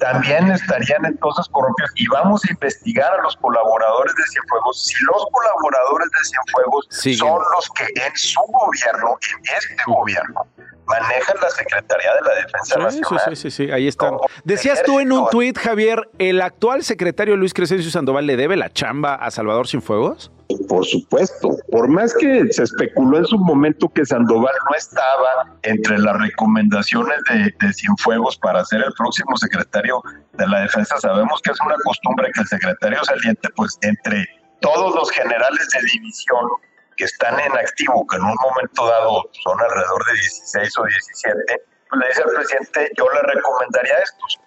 También 0.00 0.50
estarían 0.50 1.04
entonces 1.04 1.46
corrompidos 1.50 1.92
y 1.94 2.06
vamos 2.08 2.42
a 2.44 2.52
investigar 2.52 3.12
a 3.12 3.22
los 3.22 3.36
colaboradores 3.36 4.14
de 4.14 4.22
Cienfuegos 4.32 4.84
si 4.86 4.94
los 5.04 5.26
colaboradores 5.30 6.08
de 6.10 6.24
Cienfuegos 6.24 6.86
son 7.18 7.42
los 7.54 7.70
que 7.70 7.84
en 7.84 8.16
su 8.16 8.40
gobierno, 8.40 9.18
en 9.30 9.56
este 9.56 9.82
gobierno, 9.86 10.46
manejan 10.86 11.36
la 11.42 11.50
Secretaría 11.50 12.14
de 12.14 12.20
la 12.22 12.34
Defensa 12.34 12.78
Nacional. 12.78 13.36
Sí, 13.36 13.50
sí, 13.50 13.50
sí, 13.50 13.70
ahí 13.70 13.86
están. 13.88 14.16
Decías 14.44 14.82
tú 14.84 15.00
en 15.00 15.12
un 15.12 15.28
tuit, 15.28 15.58
Javier, 15.58 16.08
¿el 16.18 16.40
actual 16.40 16.82
secretario 16.82 17.36
Luis 17.36 17.52
Crescencio 17.52 17.90
Sandoval 17.90 18.26
le 18.26 18.36
debe 18.36 18.56
la 18.56 18.70
chamba 18.70 19.14
a 19.14 19.30
Salvador 19.30 19.68
Cienfuegos? 19.68 20.32
Por 20.70 20.86
supuesto, 20.86 21.48
por 21.72 21.88
más 21.88 22.14
que 22.14 22.46
se 22.52 22.62
especuló 22.62 23.18
en 23.18 23.24
su 23.24 23.36
momento 23.36 23.88
que 23.88 24.06
Sandoval 24.06 24.54
no 24.70 24.76
estaba 24.76 25.58
entre 25.62 25.98
las 25.98 26.16
recomendaciones 26.16 27.18
de, 27.28 27.52
de 27.58 27.72
Cienfuegos 27.72 28.38
para 28.38 28.64
ser 28.64 28.84
el 28.84 28.92
próximo 28.92 29.36
secretario 29.36 30.00
de 30.34 30.46
la 30.46 30.60
defensa, 30.60 30.96
sabemos 31.00 31.42
que 31.42 31.50
es 31.50 31.60
una 31.66 31.74
costumbre 31.84 32.30
que 32.32 32.42
el 32.42 32.46
secretario 32.46 33.02
saliente, 33.02 33.48
pues 33.56 33.76
entre 33.82 34.24
todos 34.60 34.94
los 34.94 35.10
generales 35.10 35.68
de 35.74 35.80
división 35.92 36.48
que 36.96 37.02
están 37.06 37.40
en 37.40 37.50
activo, 37.50 38.06
que 38.06 38.18
en 38.18 38.22
un 38.22 38.36
momento 38.40 38.86
dado 38.86 39.28
son 39.42 39.60
alrededor 39.60 40.06
de 40.06 40.12
16 40.12 40.78
o 40.78 40.84
17, 40.84 41.62
pues 41.88 42.00
le 42.00 42.08
dice 42.10 42.22
al 42.22 42.30
presidente, 42.32 42.92
yo 42.96 43.06
le 43.10 43.22
recomendaría 43.34 43.98
estos. 44.04 44.38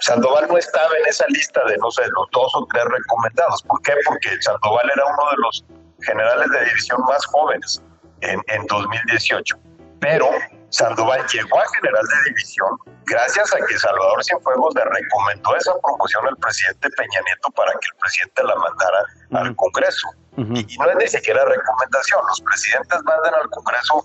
Sandoval 0.00 0.48
no 0.48 0.58
estaba 0.58 0.96
en 0.98 1.06
esa 1.06 1.26
lista 1.28 1.62
de, 1.64 1.76
no 1.78 1.90
sé, 1.90 2.02
los 2.08 2.26
dos 2.32 2.52
o 2.54 2.66
tres 2.72 2.84
recomendados. 2.84 3.62
¿Por 3.62 3.80
qué? 3.82 3.92
Porque 4.06 4.30
Sandoval 4.40 4.90
era 4.94 5.04
uno 5.04 5.30
de 5.30 5.36
los 5.38 5.64
generales 6.02 6.50
de 6.50 6.64
división 6.64 7.00
más 7.08 7.24
jóvenes 7.26 7.82
en, 8.22 8.42
en 8.48 8.66
2018. 8.66 9.56
Pero 10.00 10.30
Sandoval 10.70 11.26
llegó 11.32 11.60
a 11.60 11.64
general 11.74 12.04
de 12.06 12.30
división 12.30 12.78
gracias 13.10 13.52
a 13.52 13.58
que 13.66 13.78
Salvador 13.78 14.24
Cienfuegos 14.24 14.74
le 14.74 14.84
recomendó 14.84 15.56
esa 15.56 15.72
promoción 15.82 16.26
al 16.26 16.36
presidente 16.36 16.88
Peña 16.90 17.20
Nieto 17.26 17.50
para 17.50 17.72
que 17.72 17.88
el 17.92 17.98
presidente 17.98 18.44
la 18.44 18.54
mandara 18.54 19.04
al 19.32 19.56
Congreso. 19.56 20.08
y, 20.36 20.78
no 20.78 20.90
es 20.90 20.96
ni 20.96 21.08
siquiera 21.08 21.44
recomendación, 21.44 22.20
los 22.26 22.40
presidentes 22.40 23.02
mandan 23.02 23.34
al 23.34 23.50
Congreso 23.50 24.02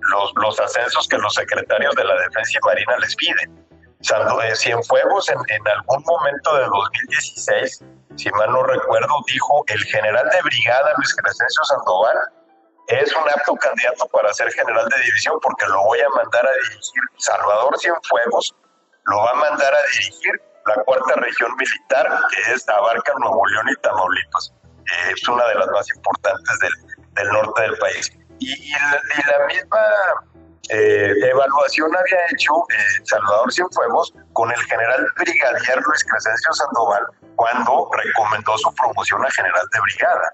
los, 0.00 0.32
los 0.36 0.60
ascensos 0.60 1.06
que 1.08 1.18
los 1.18 1.34
secretarios 1.34 1.94
de 1.94 2.04
la 2.04 2.14
Defensa 2.20 2.52
y 2.54 2.66
Marina 2.66 2.98
les 2.98 3.14
piden. 3.16 3.67
Cienfuegos 4.00 5.28
en, 5.28 5.38
en 5.48 5.68
algún 5.68 6.02
momento 6.04 6.56
de 6.56 6.64
2016, 6.64 7.84
si 8.16 8.30
mal 8.30 8.52
no 8.52 8.62
recuerdo, 8.62 9.14
dijo 9.26 9.64
el 9.66 9.84
general 9.84 10.28
de 10.30 10.42
brigada 10.42 10.92
Luis 10.96 11.14
Crescencio 11.14 11.64
Sandoval 11.64 12.16
es 12.88 13.14
un 13.14 13.28
apto 13.28 13.54
candidato 13.56 14.08
para 14.08 14.32
ser 14.32 14.50
general 14.52 14.88
de 14.88 15.02
división 15.04 15.38
porque 15.42 15.66
lo 15.66 15.82
voy 15.84 16.00
a 16.00 16.08
mandar 16.10 16.46
a 16.46 16.52
dirigir 16.52 17.02
Salvador 17.18 17.78
Cienfuegos, 17.78 18.54
lo 19.04 19.18
va 19.18 19.30
a 19.30 19.34
mandar 19.34 19.74
a 19.74 19.78
dirigir 19.92 20.40
la 20.64 20.82
cuarta 20.84 21.14
región 21.16 21.54
militar 21.56 22.08
que 22.34 22.52
es 22.52 22.68
abarca 22.68 23.12
Nuevo 23.18 23.46
León 23.46 23.68
y 23.70 23.76
Tamaulipas. 23.82 24.54
Eh, 24.64 25.12
es 25.14 25.28
una 25.28 25.46
de 25.48 25.54
las 25.56 25.68
más 25.68 25.86
importantes 25.96 26.58
del, 26.60 26.72
del 27.12 27.28
norte 27.28 27.62
del 27.62 27.76
país. 27.76 28.10
Y, 28.38 28.72
la, 28.72 29.46
misma 29.46 29.80
eh, 30.70 31.14
evaluación 31.30 31.90
había 31.96 32.18
hecho 32.32 32.52
eh, 32.70 33.04
Salvador 33.04 33.52
Cienfuegos 33.52 34.12
con 34.32 34.50
el 34.50 34.58
general 34.64 35.06
brigadier 35.16 35.82
Luis 35.82 36.04
Crescencio 36.04 36.52
Sandoval 36.52 37.06
cuando 37.36 37.88
recomendó 37.92 38.58
su 38.58 38.74
promoción 38.74 39.24
a 39.24 39.30
general 39.30 39.66
de 39.72 39.80
brigada. 39.80 40.32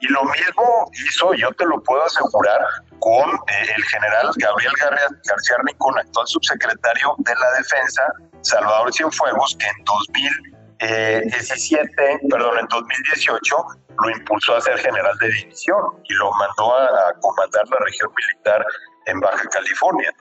Y 0.00 0.08
lo 0.08 0.24
mismo 0.24 0.90
hizo, 0.92 1.32
yo 1.34 1.50
te 1.52 1.64
lo 1.64 1.82
puedo 1.82 2.04
asegurar, 2.04 2.60
con 2.98 3.30
eh, 3.30 3.66
el 3.76 3.84
general 3.84 4.30
Gabriel 4.36 4.72
García 4.80 5.56
Rincón, 5.64 5.98
actual 5.98 6.26
subsecretario 6.26 7.14
de 7.18 7.34
la 7.34 7.50
Defensa, 7.52 8.02
Salvador 8.40 8.92
Cienfuegos, 8.92 9.56
que 9.58 9.66
en 9.66 9.84
2017, 10.80 12.12
eh, 12.12 12.18
perdón, 12.30 12.58
en 12.58 12.66
2018 12.68 13.56
lo 14.02 14.10
impulsó 14.10 14.56
a 14.56 14.60
ser 14.60 14.78
general 14.78 15.16
de 15.18 15.28
división 15.28 15.82
y 16.04 16.14
lo 16.14 16.32
mandó 16.32 16.76
a, 16.76 17.12
comandar 17.20 17.68
la 17.68 17.78
región 17.84 18.10
militar 18.16 18.64
en 19.06 19.20
Baja 19.20 19.48
California. 19.48 20.12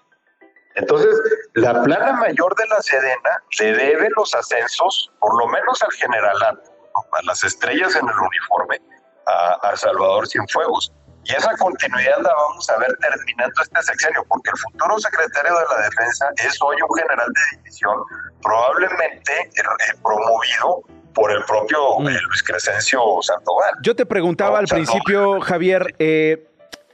Entonces, 0.75 1.16
la 1.54 1.84
plana 1.84 2.13
mayor 2.13 2.56
de 2.56 2.68
la 2.68 2.82
Sedena 2.82 3.44
le 3.60 3.74
debe 3.74 4.10
los 4.18 4.34
ascensos, 4.34 5.12
por 5.20 5.38
lo 5.38 5.48
menos 5.48 5.82
al 5.84 5.92
generalato, 5.92 6.72
a 6.96 7.24
las 7.24 7.44
estrellas 7.44 7.96
en 7.96 8.08
el 8.08 8.16
uniforme, 8.16 8.82
a, 9.25 9.75
Salvador 9.75 10.28
Cienfuegos. 10.28 10.92
Y 11.25 11.34
esa 11.36 11.56
continuidad 11.58 12.18
la 12.22 12.34
vamos 12.34 12.70
a 12.70 12.78
ver 12.80 12.98
terminando 13.00 13.62
este 13.62 13.82
sexenio, 13.84 14.25
porque 14.28 14.50
el 14.50 14.58
futuro 14.58 15.00
secretario 15.00 15.58
de 15.58 15.66
la 15.70 15.84
Defensa 15.84 16.25
es 16.38 16.62
hoy 16.62 16.75
un 16.82 16.98
general 16.98 17.28
de 17.28 17.58
división, 17.58 17.98
probablemente 18.42 19.32
eh, 19.32 19.52
eh, 19.56 19.94
promovido 20.04 20.82
por 21.13 21.32
el 21.32 21.46
propio 21.46 22.00
mm. 22.00 22.08
eh, 22.08 22.20
Luis 22.28 22.44
Crescencio 22.44 23.00
Sandoval. 23.22 23.75
Yo 23.84 23.96
te 23.96 24.06
preguntaba 24.06 24.60
al 24.60 24.66
principio, 24.66 25.40
Javier, 25.40 25.96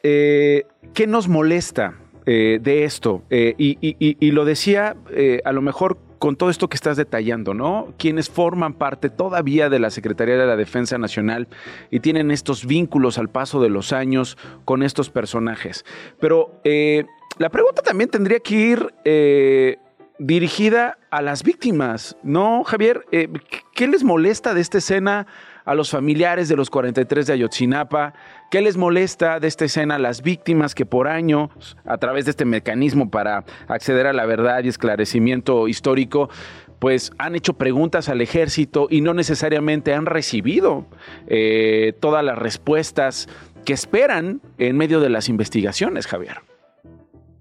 ¿qué 0.02 1.08
nos 1.08 1.28
molesta 1.28 1.96
de 2.26 2.84
esto? 2.84 3.24
Y, 3.30 3.78
y, 3.82 4.32
lo 4.32 4.46
decía 4.46 4.96
a 5.44 5.52
lo 5.52 5.62
mejor 5.62 5.98
con 6.20 6.36
todo 6.36 6.50
esto 6.50 6.68
que 6.68 6.76
estás 6.76 6.98
detallando, 6.98 7.54
¿no? 7.54 7.94
Quienes 7.98 8.30
forman 8.30 8.74
parte 8.74 9.10
todavía 9.10 9.70
de 9.70 9.80
la 9.80 9.90
Secretaría 9.90 10.38
de 10.38 10.46
la 10.46 10.58
Defensa 10.58 10.98
Nacional 10.98 11.48
y 11.90 12.02
tienen 12.02 12.30
estos 12.30 12.66
vínculos 12.66 13.18
al 13.18 13.30
paso 13.30 13.62
de 13.62 13.70
los 13.70 13.94
años 13.94 14.38
con 14.66 14.84
estos 14.84 15.10
personajes. 15.10 15.86
Pero 16.20 16.60
eh, 16.66 17.06
la 17.38 17.50
pregunta 17.50 17.82
también 17.82 18.10
tendría 18.10 18.42
que 18.42 18.56
ir 18.56 18.94
eh, 19.06 19.78
dirigida 20.20 20.98
a 21.10 21.22
las 21.22 21.42
víctimas, 21.44 22.18
¿no, 22.22 22.64
Javier? 22.66 23.06
Eh, 23.12 23.30
¿Qué 23.74 23.88
les 23.88 24.04
molesta 24.04 24.54
de 24.54 24.62
esta 24.62 24.78
escena? 24.78 25.26
A 25.70 25.76
los 25.76 25.92
familiares 25.92 26.50
de 26.50 26.56
los 26.56 26.72
43 26.72 27.28
de 27.28 27.34
Ayotzinapa? 27.34 28.16
¿Qué 28.50 28.60
les 28.60 28.76
molesta 28.76 29.40
de 29.40 29.48
esta 29.48 29.66
escena 29.66 30.00
las 30.00 30.24
víctimas 30.24 30.74
que 30.74 30.88
por 30.88 31.08
años, 31.08 31.78
a 31.86 32.00
través 32.00 32.26
de 32.26 32.32
este 32.32 32.44
mecanismo 32.44 33.12
para 33.12 33.46
acceder 33.68 34.08
a 34.08 34.14
la 34.14 34.26
verdad 34.26 34.64
y 34.64 34.68
esclarecimiento 34.68 35.68
histórico, 35.68 36.32
pues 36.80 37.12
han 37.20 37.36
hecho 37.36 37.54
preguntas 37.54 38.10
al 38.10 38.22
ejército 38.22 38.88
y 38.90 39.02
no 39.02 39.14
necesariamente 39.14 39.94
han 39.94 40.08
recibido 40.08 40.88
eh, 41.28 41.94
todas 42.00 42.26
las 42.26 42.40
respuestas 42.40 43.30
que 43.64 43.74
esperan 43.74 44.42
en 44.58 44.76
medio 44.76 45.00
de 45.02 45.10
las 45.10 45.30
investigaciones, 45.30 46.08
Javier? 46.08 46.38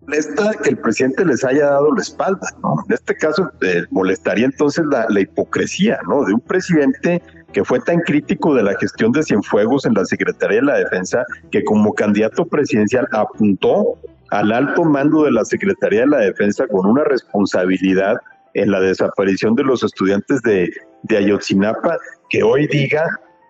molesta 0.08 0.52
que 0.62 0.70
el 0.70 0.78
presidente 0.78 1.24
les 1.24 1.44
haya 1.44 1.66
dado 1.66 1.94
la 1.94 2.00
espalda. 2.00 2.48
En 2.88 2.94
este 2.94 3.14
caso 3.14 3.50
eh, 3.60 3.84
molestaría 3.90 4.46
entonces 4.46 4.84
la, 4.86 5.06
la, 5.08 5.20
hipocresía, 5.20 5.98
¿no? 6.08 6.24
De 6.24 6.32
un 6.32 6.40
presidente 6.40 7.22
que 7.52 7.64
fue 7.64 7.80
tan 7.80 8.00
crítico 8.00 8.54
de 8.54 8.62
la 8.62 8.74
gestión 8.78 9.12
de 9.12 9.22
Cienfuegos 9.22 9.86
en 9.86 9.94
la 9.94 10.04
Secretaría 10.04 10.60
de 10.60 10.66
la 10.66 10.78
Defensa 10.78 11.24
que 11.50 11.64
como 11.64 11.94
candidato 11.94 12.44
presidencial 12.46 13.06
apuntó 13.12 13.98
al 14.30 14.52
alto 14.52 14.84
mando 14.84 15.24
de 15.24 15.32
la 15.32 15.44
Secretaría 15.44 16.00
de 16.00 16.08
la 16.08 16.18
Defensa 16.18 16.66
con 16.66 16.86
una 16.86 17.04
responsabilidad 17.04 18.16
en 18.54 18.70
la 18.70 18.80
desaparición 18.80 19.54
de 19.54 19.64
los 19.64 19.82
estudiantes 19.82 20.42
de, 20.42 20.70
de 21.04 21.16
Ayotzinapa, 21.16 21.96
que 22.28 22.42
hoy 22.42 22.66
diga 22.66 23.04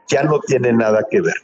ya 0.08 0.22
no 0.22 0.40
tiene 0.40 0.72
nada 0.72 1.02
que 1.10 1.20
ver. 1.20 1.34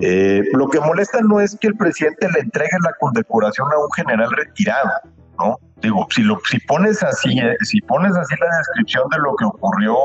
Eh, 0.00 0.42
lo 0.52 0.68
que 0.68 0.80
molesta 0.80 1.20
no 1.20 1.40
es 1.40 1.56
que 1.60 1.68
el 1.68 1.76
presidente 1.76 2.26
le 2.32 2.40
entregue 2.40 2.78
la 2.82 2.92
condecoración 2.98 3.68
a 3.72 3.78
un 3.78 3.92
general 3.92 4.30
retirado, 4.30 4.90
¿no? 5.38 5.58
Digo, 5.80 6.06
si 6.10 6.22
lo 6.22 6.38
si 6.48 6.58
pones 6.60 7.02
así, 7.02 7.38
eh, 7.38 7.56
si 7.62 7.80
pones 7.82 8.16
así 8.16 8.34
la 8.40 8.58
descripción 8.58 9.08
de 9.10 9.18
lo 9.18 9.34
que 9.36 9.44
ocurrió, 9.44 9.96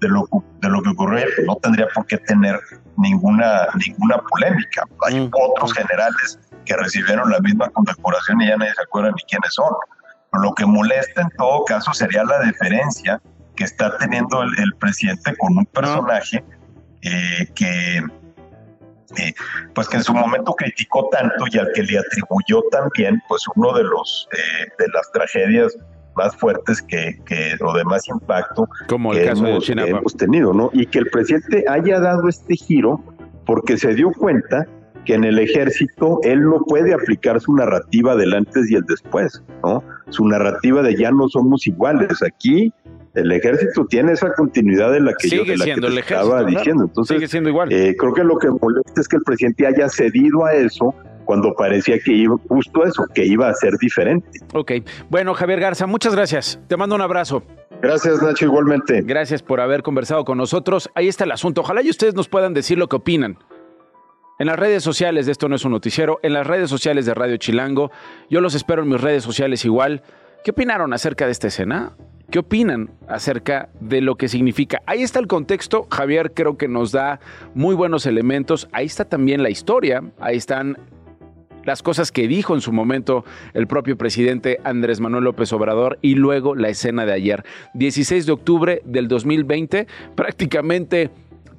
de 0.00 0.08
lo, 0.08 0.28
de 0.60 0.68
lo 0.68 0.82
que 0.82 0.90
ocurrió, 0.90 1.24
no 1.46 1.56
tendría 1.56 1.86
por 1.94 2.06
qué 2.06 2.18
tener 2.18 2.58
ninguna 2.98 3.68
ninguna 3.86 4.18
polémica. 4.18 4.82
Hay 5.06 5.30
otros 5.32 5.72
generales 5.72 6.38
que 6.64 6.76
recibieron 6.76 7.30
la 7.30 7.40
misma 7.40 7.68
condecoración 7.70 8.40
y 8.42 8.48
ya 8.48 8.56
nadie 8.56 8.74
se 8.74 8.82
acuerda 8.82 9.10
ni 9.10 9.22
quiénes 9.22 9.54
son. 9.54 9.72
lo 10.32 10.52
que 10.54 10.66
molesta 10.66 11.22
en 11.22 11.30
todo 11.36 11.64
caso 11.64 11.92
sería 11.92 12.24
la 12.24 12.38
deferencia 12.40 13.20
que 13.56 13.64
está 13.64 13.96
teniendo 13.98 14.42
el, 14.42 14.74
presidente 14.78 15.36
con 15.36 15.56
un 15.58 15.66
personaje 15.66 16.42
eh, 17.02 17.46
que 17.54 18.02
pues 19.74 19.88
que 19.88 19.96
en 19.98 20.04
su 20.04 20.14
momento 20.14 20.54
criticó 20.54 21.08
tanto 21.10 21.44
y 21.50 21.58
al 21.58 21.70
que 21.74 21.82
le 21.82 21.98
atribuyó 21.98 22.62
también 22.70 23.20
pues 23.28 23.44
uno 23.56 23.72
de 23.72 23.84
los 23.84 24.28
eh, 24.32 24.68
de 24.78 24.86
las 24.92 25.10
tragedias 25.12 25.76
más 26.14 26.36
fuertes 26.36 26.82
que, 26.82 27.18
que 27.24 27.56
o 27.60 27.72
de 27.76 27.84
más 27.84 28.06
impacto 28.08 28.68
como 28.88 29.12
el 29.14 29.24
caso 29.24 29.46
hemos, 29.46 29.66
de 29.66 29.74
que 29.74 29.90
hemos 29.90 30.16
tenido, 30.16 30.52
¿no? 30.52 30.70
Y 30.72 30.86
que 30.86 30.98
el 30.98 31.06
presidente 31.06 31.64
haya 31.68 32.00
dado 32.00 32.28
este 32.28 32.54
giro 32.54 33.02
porque 33.46 33.76
se 33.76 33.94
dio 33.94 34.10
cuenta 34.12 34.66
que 35.04 35.14
en 35.14 35.24
el 35.24 35.38
ejército 35.38 36.20
él 36.22 36.42
no 36.42 36.60
puede 36.64 36.94
aplicar 36.94 37.40
su 37.40 37.54
narrativa 37.54 38.14
del 38.14 38.34
antes 38.34 38.70
y 38.70 38.76
el 38.76 38.84
después, 38.84 39.42
¿no? 39.62 39.82
Su 40.10 40.26
narrativa 40.26 40.82
de 40.82 40.96
ya 40.96 41.10
no 41.10 41.28
somos 41.28 41.66
iguales. 41.66 42.22
Aquí 42.22 42.72
el 43.14 43.32
ejército 43.32 43.84
tiene 43.86 44.12
esa 44.12 44.32
continuidad 44.34 44.92
de 44.92 45.00
la 45.00 45.12
que 45.14 45.28
yo 45.28 45.44
de 45.44 45.56
la 45.56 45.64
que 45.64 45.80
te 45.80 46.00
estaba 46.00 46.44
diciendo. 46.44 46.84
Entonces, 46.84 47.16
Sigue 47.16 47.28
siendo 47.28 47.50
igual. 47.50 47.72
Eh, 47.72 47.94
creo 47.98 48.14
que 48.14 48.24
lo 48.24 48.38
que 48.38 48.48
molesta 48.48 49.00
es 49.00 49.08
que 49.08 49.16
el 49.16 49.22
presidente 49.22 49.66
haya 49.66 49.88
cedido 49.88 50.44
a 50.44 50.54
eso 50.54 50.94
cuando 51.24 51.54
parecía 51.54 51.98
que 51.98 52.12
iba 52.12 52.36
justo 52.48 52.84
eso, 52.84 53.04
que 53.14 53.24
iba 53.24 53.48
a 53.48 53.54
ser 53.54 53.76
diferente. 53.78 54.40
Ok. 54.54 54.72
Bueno, 55.08 55.34
Javier 55.34 55.60
Garza, 55.60 55.86
muchas 55.86 56.14
gracias. 56.14 56.58
Te 56.68 56.76
mando 56.76 56.94
un 56.94 57.02
abrazo. 57.02 57.42
Gracias, 57.80 58.22
Nacho, 58.22 58.46
igualmente. 58.46 59.02
Gracias 59.02 59.42
por 59.42 59.60
haber 59.60 59.82
conversado 59.82 60.24
con 60.24 60.38
nosotros. 60.38 60.90
Ahí 60.94 61.08
está 61.08 61.24
el 61.24 61.32
asunto. 61.32 61.62
Ojalá 61.62 61.82
y 61.82 61.90
ustedes 61.90 62.14
nos 62.14 62.28
puedan 62.28 62.54
decir 62.54 62.78
lo 62.78 62.88
que 62.88 62.96
opinan. 62.96 63.38
En 64.38 64.46
las 64.46 64.58
redes 64.58 64.82
sociales 64.82 65.26
de 65.26 65.32
Esto 65.32 65.48
No 65.48 65.56
es 65.56 65.64
un 65.64 65.72
Noticiero, 65.72 66.18
en 66.22 66.32
las 66.32 66.46
redes 66.46 66.68
sociales 66.70 67.06
de 67.06 67.14
Radio 67.14 67.36
Chilango, 67.36 67.90
yo 68.28 68.40
los 68.40 68.54
espero 68.54 68.82
en 68.82 68.88
mis 68.88 69.00
redes 69.00 69.22
sociales 69.22 69.64
igual. 69.64 70.02
¿Qué 70.44 70.50
opinaron 70.50 70.92
acerca 70.92 71.26
de 71.26 71.32
esta 71.32 71.48
escena? 71.48 71.92
¿Qué 72.32 72.38
opinan 72.38 72.88
acerca 73.08 73.68
de 73.78 74.00
lo 74.00 74.14
que 74.14 74.26
significa? 74.26 74.80
Ahí 74.86 75.02
está 75.02 75.18
el 75.18 75.26
contexto, 75.26 75.86
Javier 75.90 76.32
creo 76.32 76.56
que 76.56 76.66
nos 76.66 76.90
da 76.90 77.20
muy 77.52 77.74
buenos 77.74 78.06
elementos, 78.06 78.70
ahí 78.72 78.86
está 78.86 79.04
también 79.04 79.42
la 79.42 79.50
historia, 79.50 80.02
ahí 80.18 80.38
están 80.38 80.78
las 81.66 81.82
cosas 81.82 82.10
que 82.10 82.26
dijo 82.26 82.54
en 82.54 82.62
su 82.62 82.72
momento 82.72 83.26
el 83.52 83.66
propio 83.66 83.98
presidente 83.98 84.58
Andrés 84.64 84.98
Manuel 84.98 85.24
López 85.24 85.52
Obrador 85.52 85.98
y 86.00 86.14
luego 86.14 86.54
la 86.54 86.70
escena 86.70 87.04
de 87.04 87.12
ayer, 87.12 87.44
16 87.74 88.24
de 88.24 88.32
octubre 88.32 88.82
del 88.86 89.08
2020, 89.08 89.86
prácticamente 90.14 91.10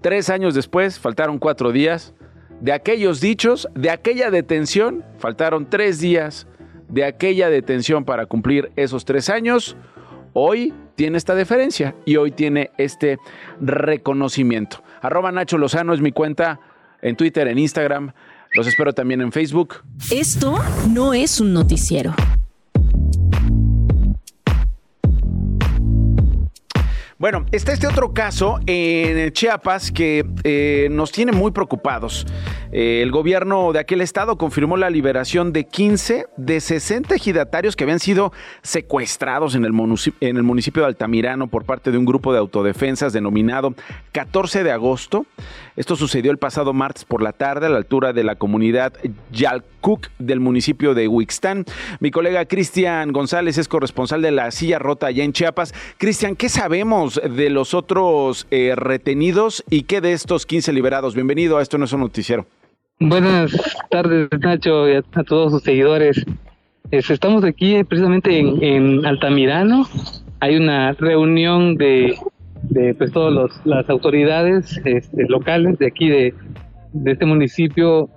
tres 0.02 0.32
años 0.32 0.56
después, 0.56 0.98
faltaron 0.98 1.38
cuatro 1.38 1.72
días, 1.72 2.16
de 2.62 2.74
aquellos 2.74 3.22
dichos, 3.22 3.70
de 3.76 3.92
aquella 3.92 4.32
detención, 4.32 5.06
faltaron 5.20 5.70
tres 5.70 6.00
días 6.00 6.48
de 6.90 7.06
aquella 7.06 7.52
detención 7.52 8.06
para 8.06 8.26
cumplir 8.26 8.72
esos 8.76 9.06
tres 9.06 9.30
años 9.30 9.78
hoy 10.34 10.74
tiene 10.96 11.18
esta 11.18 11.36
deferencia 11.36 11.96
y 12.06 12.18
hoy 12.18 12.32
tiene 12.32 12.72
este 12.78 13.18
reconocimiento. 13.62 14.84
Arroba 15.02 15.32
Nacho 15.32 15.58
Lozano 15.58 15.94
es 15.94 16.02
mi 16.02 16.12
cuenta 16.12 16.60
en 17.02 17.16
Twitter, 17.16 17.48
en 17.48 17.58
Instagram. 17.58 18.14
Los 18.54 18.68
espero 18.68 18.94
también 18.94 19.22
en 19.22 19.32
Facebook. 19.32 19.84
Esto 20.12 20.60
no 20.90 21.14
es 21.14 21.40
un 21.40 21.54
noticiero. 21.54 22.14
Bueno, 27.24 27.46
está 27.54 27.72
este 27.72 27.88
otro 27.88 28.14
caso 28.14 28.60
en 28.66 29.32
Chiapas 29.32 29.94
que 29.94 30.26
eh, 30.44 30.90
nos 30.92 31.14
tiene 31.14 31.32
muy 31.32 31.52
preocupados. 31.52 32.28
Eh, 32.74 33.02
el 33.02 33.12
gobierno 33.12 33.72
de 33.72 33.80
aquel 33.80 34.02
estado 34.02 34.38
confirmó 34.38 34.76
la 34.76 34.90
liberación 34.90 35.54
de 35.54 35.64
15 35.64 36.28
de 36.36 36.60
60 36.60 37.16
ejidatarios 37.16 37.78
que 37.78 37.86
habían 37.86 38.02
sido 38.02 38.34
secuestrados 38.62 39.56
en 39.56 39.64
el, 39.64 39.72
en 40.20 40.36
el 40.36 40.44
municipio 40.44 40.82
de 40.82 40.90
Altamirano 40.90 41.48
por 41.48 41.64
parte 41.64 41.92
de 41.92 41.98
un 41.98 42.04
grupo 42.04 42.34
de 42.34 42.40
autodefensas 42.40 43.14
denominado 43.14 43.74
14 44.12 44.66
de 44.66 44.72
agosto. 44.74 45.26
Esto 45.78 45.96
sucedió 45.96 46.30
el 46.30 46.40
pasado 46.40 46.74
martes 46.74 47.06
por 47.06 47.24
la 47.24 47.32
tarde 47.32 47.68
a 47.68 47.70
la 47.70 47.78
altura 47.78 48.12
de 48.12 48.26
la 48.26 48.36
comunidad 48.36 48.92
Yalcuc 49.84 50.10
del 50.18 50.40
municipio 50.40 50.94
de 50.94 51.08
Huixtán. 51.08 51.66
Mi 52.00 52.12
colega 52.12 52.46
Cristian 52.46 53.12
González 53.12 53.58
es 53.58 53.68
corresponsal 53.68 54.22
de 54.22 54.32
la 54.32 54.52
silla 54.52 54.80
rota 54.80 55.08
allá 55.08 55.24
en 55.24 55.34
Chiapas. 55.34 55.74
Cristian, 55.98 56.36
¿qué 56.36 56.50
sabemos 56.50 57.22
de 57.24 57.50
los 57.50 57.74
otros 57.74 58.48
eh, 58.50 58.74
retenidos 58.76 59.64
y 59.70 59.84
qué 59.84 60.02
de 60.02 60.14
estos 60.14 60.46
15 60.46 60.74
liberados. 60.74 61.16
Bienvenido 61.16 61.58
a 61.58 61.62
Esto 61.62 61.78
No 61.78 61.86
es 61.86 61.94
un 61.94 62.02
Noticiero. 62.02 62.46
Buenas 63.00 63.52
tardes, 63.90 64.30
Nacho, 64.40 64.88
y 64.88 64.96
a, 64.96 65.02
todos 65.02 65.52
sus 65.52 65.64
seguidores. 65.64 66.24
estamos 66.92 67.44
aquí 67.44 67.84
precisamente 67.84 68.40
en, 68.40 69.06
Altamirano. 69.06 69.88
Hay 70.40 70.56
una 70.56 70.94
reunión 70.94 71.76
de, 71.76 72.16
de 72.64 72.94
pues, 72.94 73.12
todas 73.12 73.52
las 73.66 73.90
autoridades 73.90 74.80
este, 74.86 75.26
locales 75.28 75.78
de 75.80 75.88
aquí, 75.88 76.10
de 76.10 76.34
este 77.06 77.26
municipio, 77.26 78.10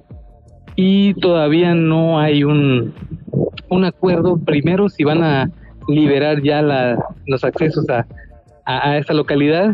y 0.76 1.14
todavía 1.14 1.74
no 1.74 2.20
hay 2.20 2.44
un, 2.44 2.92
un 3.68 3.84
acuerdo. 3.84 4.36
Primero, 4.36 4.88
si 4.88 5.04
van 5.04 5.24
a 5.24 5.50
liberar 5.88 6.42
ya 6.42 6.62
la, 6.62 6.98
los 7.26 7.42
accesos 7.44 7.88
a, 7.88 8.06
a, 8.64 8.98
esta 8.98 9.14
localidad, 9.14 9.72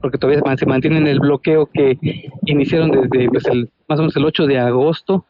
porque 0.00 0.18
todavía 0.18 0.40
se 0.56 0.66
mantienen 0.66 1.06
el 1.06 1.18
bloqueo 1.18 1.66
que 1.66 1.98
iniciaron 2.46 2.90
desde 2.90 3.28
pues, 3.28 3.44
el, 3.46 3.68
más 3.88 3.98
o 3.98 4.02
menos 4.02 4.16
el 4.16 4.24
8 4.24 4.46
de 4.46 4.58
agosto. 4.58 5.26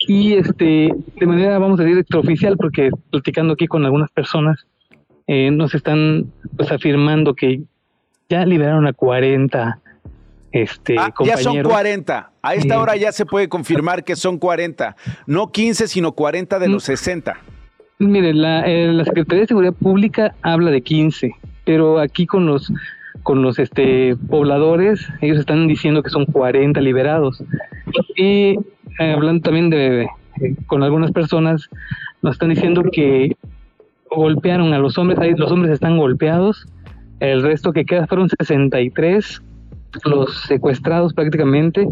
Y 0.00 0.32
este, 0.34 0.92
de 1.20 1.26
manera, 1.26 1.58
vamos 1.60 1.78
a 1.78 1.84
decir, 1.84 1.98
extraoficial, 1.98 2.56
porque 2.56 2.90
platicando 3.10 3.52
aquí 3.52 3.68
con 3.68 3.84
algunas 3.84 4.10
personas, 4.10 4.66
eh, 5.28 5.52
nos 5.52 5.74
están 5.76 6.32
pues 6.56 6.72
afirmando 6.72 7.34
que 7.34 7.62
ya 8.28 8.44
liberaron 8.44 8.88
a 8.88 8.92
40 8.92 9.81
este, 10.52 10.96
ah, 10.98 11.12
Ya 11.24 11.36
son 11.36 11.62
40. 11.62 12.30
A 12.42 12.54
esta 12.54 12.80
hora 12.80 12.96
ya 12.96 13.12
se 13.12 13.26
puede 13.26 13.48
confirmar 13.48 14.04
que 14.04 14.16
son 14.16 14.38
40. 14.38 14.96
No 15.26 15.50
15, 15.50 15.88
sino 15.88 16.12
40 16.12 16.58
de 16.58 16.68
los 16.68 16.84
60. 16.84 17.36
Mire, 17.98 18.34
la, 18.34 18.66
eh, 18.66 18.88
la 18.92 19.04
Secretaría 19.04 19.42
de 19.42 19.46
Seguridad 19.48 19.74
Pública 19.74 20.34
habla 20.42 20.70
de 20.70 20.82
15 20.82 21.34
pero 21.64 21.98
aquí 21.98 22.26
con 22.26 22.46
los 22.46 22.72
con 23.22 23.42
los 23.42 23.58
este 23.58 24.16
pobladores, 24.28 25.06
ellos 25.20 25.38
están 25.38 25.68
diciendo 25.68 26.02
que 26.02 26.10
son 26.10 26.26
40 26.26 26.80
liberados. 26.80 27.42
Y 28.16 28.58
eh, 28.98 29.12
hablando 29.14 29.42
también 29.42 29.70
de 29.70 30.08
con 30.66 30.82
algunas 30.82 31.12
personas, 31.12 31.68
nos 32.22 32.34
están 32.34 32.48
diciendo 32.48 32.82
que 32.90 33.36
golpearon 34.10 34.72
a 34.72 34.78
los 34.78 34.98
hombres, 34.98 35.20
ahí 35.20 35.34
los 35.36 35.52
hombres 35.52 35.72
están 35.72 35.98
golpeados, 35.98 36.66
el 37.20 37.42
resto 37.42 37.72
que 37.72 37.84
queda 37.84 38.08
fueron 38.08 38.28
63 38.28 39.40
los 40.04 40.42
secuestrados 40.42 41.12
prácticamente 41.12 41.86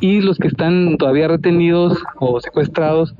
y 0.00 0.20
los 0.20 0.38
que 0.38 0.48
están 0.48 0.96
todavía 0.98 1.28
retenidos 1.28 2.02
o 2.18 2.40
secuestrados 2.40 3.14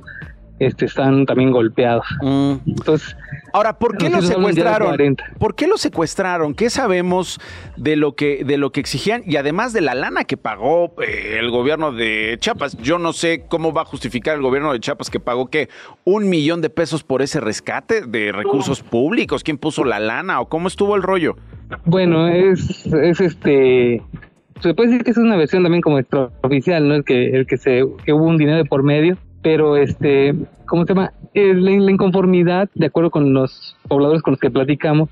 este, 0.65 0.85
están 0.85 1.25
también 1.25 1.51
golpeados. 1.51 2.05
Mm. 2.21 2.53
Entonces, 2.65 3.15
Ahora, 3.53 3.77
¿por 3.77 3.97
qué 3.97 4.09
lo 4.09 4.19
secuestraron? 4.23 5.15
¿Por 5.37 5.53
qué 5.53 5.67
lo 5.67 5.77
secuestraron? 5.77 6.55
¿Qué 6.55 6.71
sabemos 6.71 7.39
de 7.77 7.95
lo 7.95 8.15
que 8.15 8.43
de 8.43 8.57
lo 8.57 8.71
que 8.71 8.79
exigían 8.79 9.21
y 9.27 9.35
además 9.35 9.73
de 9.73 9.81
la 9.81 9.93
lana 9.93 10.23
que 10.23 10.37
pagó 10.37 10.95
eh, 10.99 11.37
el 11.39 11.51
gobierno 11.51 11.91
de 11.91 12.37
Chiapas? 12.39 12.75
Yo 12.79 12.97
no 12.97 13.13
sé 13.13 13.45
cómo 13.47 13.71
va 13.71 13.83
a 13.83 13.85
justificar 13.85 14.35
el 14.35 14.41
gobierno 14.41 14.73
de 14.73 14.79
Chiapas 14.79 15.11
que 15.11 15.19
pagó 15.19 15.51
que 15.51 15.69
un 16.03 16.29
millón 16.29 16.61
de 16.61 16.71
pesos 16.71 17.03
por 17.03 17.21
ese 17.21 17.39
rescate 17.39 18.01
de 18.01 18.31
recursos 18.31 18.81
públicos. 18.81 19.43
¿Quién 19.43 19.59
puso 19.59 19.83
la 19.83 19.99
lana 19.99 20.41
o 20.41 20.49
cómo 20.49 20.67
estuvo 20.67 20.95
el 20.95 21.03
rollo? 21.03 21.35
Bueno, 21.85 22.27
es, 22.27 22.87
es 22.87 23.21
este 23.21 24.01
se 24.61 24.73
puede 24.73 24.89
decir 24.89 25.03
que 25.03 25.11
es 25.11 25.17
una 25.17 25.35
versión 25.35 25.61
también 25.61 25.81
como 25.81 25.99
extraoficial, 25.99 26.87
¿no? 26.87 26.95
El 26.95 27.03
que, 27.03 27.35
el 27.35 27.45
que 27.45 27.57
se, 27.57 27.83
que 28.03 28.13
hubo 28.13 28.25
un 28.25 28.37
dinero 28.37 28.65
por 28.65 28.81
medio, 28.81 29.17
pero 29.43 29.75
este, 29.77 30.33
¿cómo 30.65 30.85
se 30.85 30.93
llama? 30.93 31.13
Eh, 31.35 31.53
la, 31.53 31.91
inconformidad, 31.91 32.69
de 32.73 32.87
acuerdo 32.87 33.11
con 33.11 33.33
los 33.33 33.75
pobladores 33.87 34.23
con 34.23 34.31
los 34.31 34.39
que 34.39 34.49
platicamos, 34.49 35.09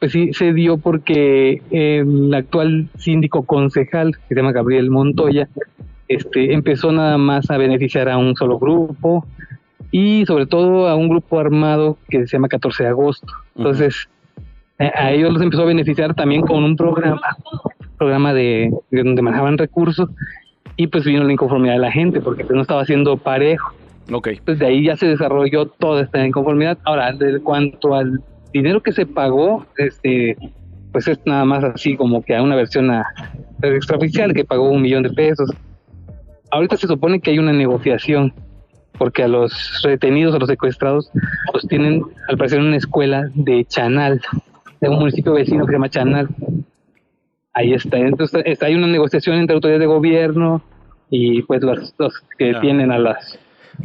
pues 0.00 0.12
sí 0.12 0.32
se 0.32 0.52
dio 0.52 0.76
porque 0.78 1.62
el 1.70 2.34
actual 2.34 2.88
síndico 2.98 3.44
concejal, 3.44 4.16
que 4.16 4.34
se 4.34 4.34
llama 4.34 4.52
Gabriel 4.52 4.90
Montoya, 4.90 5.48
este, 6.08 6.52
empezó 6.52 6.92
nada 6.92 7.16
más 7.16 7.50
a 7.50 7.58
beneficiar 7.58 8.08
a 8.08 8.18
un 8.18 8.34
solo 8.34 8.58
grupo 8.58 9.26
y 9.90 10.24
sobre 10.26 10.46
todo 10.46 10.88
a 10.88 10.96
un 10.96 11.08
grupo 11.08 11.38
armado 11.38 11.96
que 12.08 12.26
se 12.26 12.36
llama 12.36 12.48
14 12.48 12.84
de 12.84 12.88
agosto. 12.88 13.32
Entonces, 13.56 14.08
a 14.78 15.10
ellos 15.10 15.32
los 15.32 15.42
empezó 15.42 15.62
a 15.62 15.66
beneficiar 15.66 16.14
también 16.14 16.42
con 16.42 16.62
un 16.64 16.76
programa, 16.76 17.36
programa 17.98 18.32
de, 18.32 18.72
de 18.90 19.02
donde 19.02 19.22
manejaban 19.22 19.58
recursos 19.58 20.08
y 20.78 20.86
pues 20.86 21.04
vino 21.04 21.22
la 21.24 21.32
inconformidad 21.32 21.74
de 21.74 21.80
la 21.80 21.92
gente 21.92 22.20
porque 22.22 22.44
pues 22.44 22.54
no 22.56 22.62
estaba 22.62 22.86
siendo 22.86 23.18
parejo. 23.18 23.74
Ok. 24.10 24.28
Pues 24.46 24.58
de 24.58 24.66
ahí 24.66 24.84
ya 24.84 24.96
se 24.96 25.06
desarrolló 25.06 25.66
toda 25.66 26.02
esta 26.02 26.24
inconformidad. 26.26 26.78
Ahora, 26.84 27.12
de 27.12 27.40
cuanto 27.40 27.94
al 27.94 28.22
dinero 28.54 28.80
que 28.82 28.92
se 28.92 29.04
pagó, 29.04 29.66
este, 29.76 30.36
pues 30.92 31.06
es 31.08 31.18
nada 31.26 31.44
más 31.44 31.62
así 31.64 31.96
como 31.96 32.22
que 32.22 32.34
a 32.34 32.42
una 32.42 32.56
versión 32.56 32.90
a- 32.90 33.04
extraoficial 33.60 34.32
que 34.32 34.44
pagó 34.46 34.70
un 34.70 34.80
millón 34.80 35.02
de 35.02 35.10
pesos. 35.10 35.50
Ahorita 36.50 36.76
se 36.78 36.86
supone 36.86 37.20
que 37.20 37.32
hay 37.32 37.38
una 37.38 37.52
negociación 37.52 38.32
porque 38.96 39.22
a 39.24 39.28
los 39.28 39.80
retenidos, 39.82 40.34
a 40.34 40.38
los 40.38 40.48
secuestrados, 40.48 41.10
los 41.52 41.66
tienen 41.68 42.02
al 42.28 42.38
parecer 42.38 42.60
en 42.60 42.66
una 42.66 42.76
escuela 42.76 43.28
de 43.34 43.64
Chanal, 43.66 44.20
de 44.80 44.88
un 44.88 44.98
municipio 45.00 45.34
vecino 45.34 45.64
que 45.66 45.70
se 45.70 45.72
llama 45.74 45.88
Chanal. 45.90 46.28
Ahí 47.58 47.72
está, 47.74 47.98
entonces 47.98 48.40
está- 48.46 48.66
hay 48.66 48.76
una 48.76 48.86
negociación 48.86 49.36
entre 49.36 49.54
autoridades 49.54 49.80
de 49.80 49.86
gobierno 49.86 50.62
y 51.10 51.42
pues 51.42 51.60
los, 51.62 51.92
los 51.98 52.14
que 52.38 52.54
tienen 52.60 52.92
a 52.92 52.98
las 53.00 53.36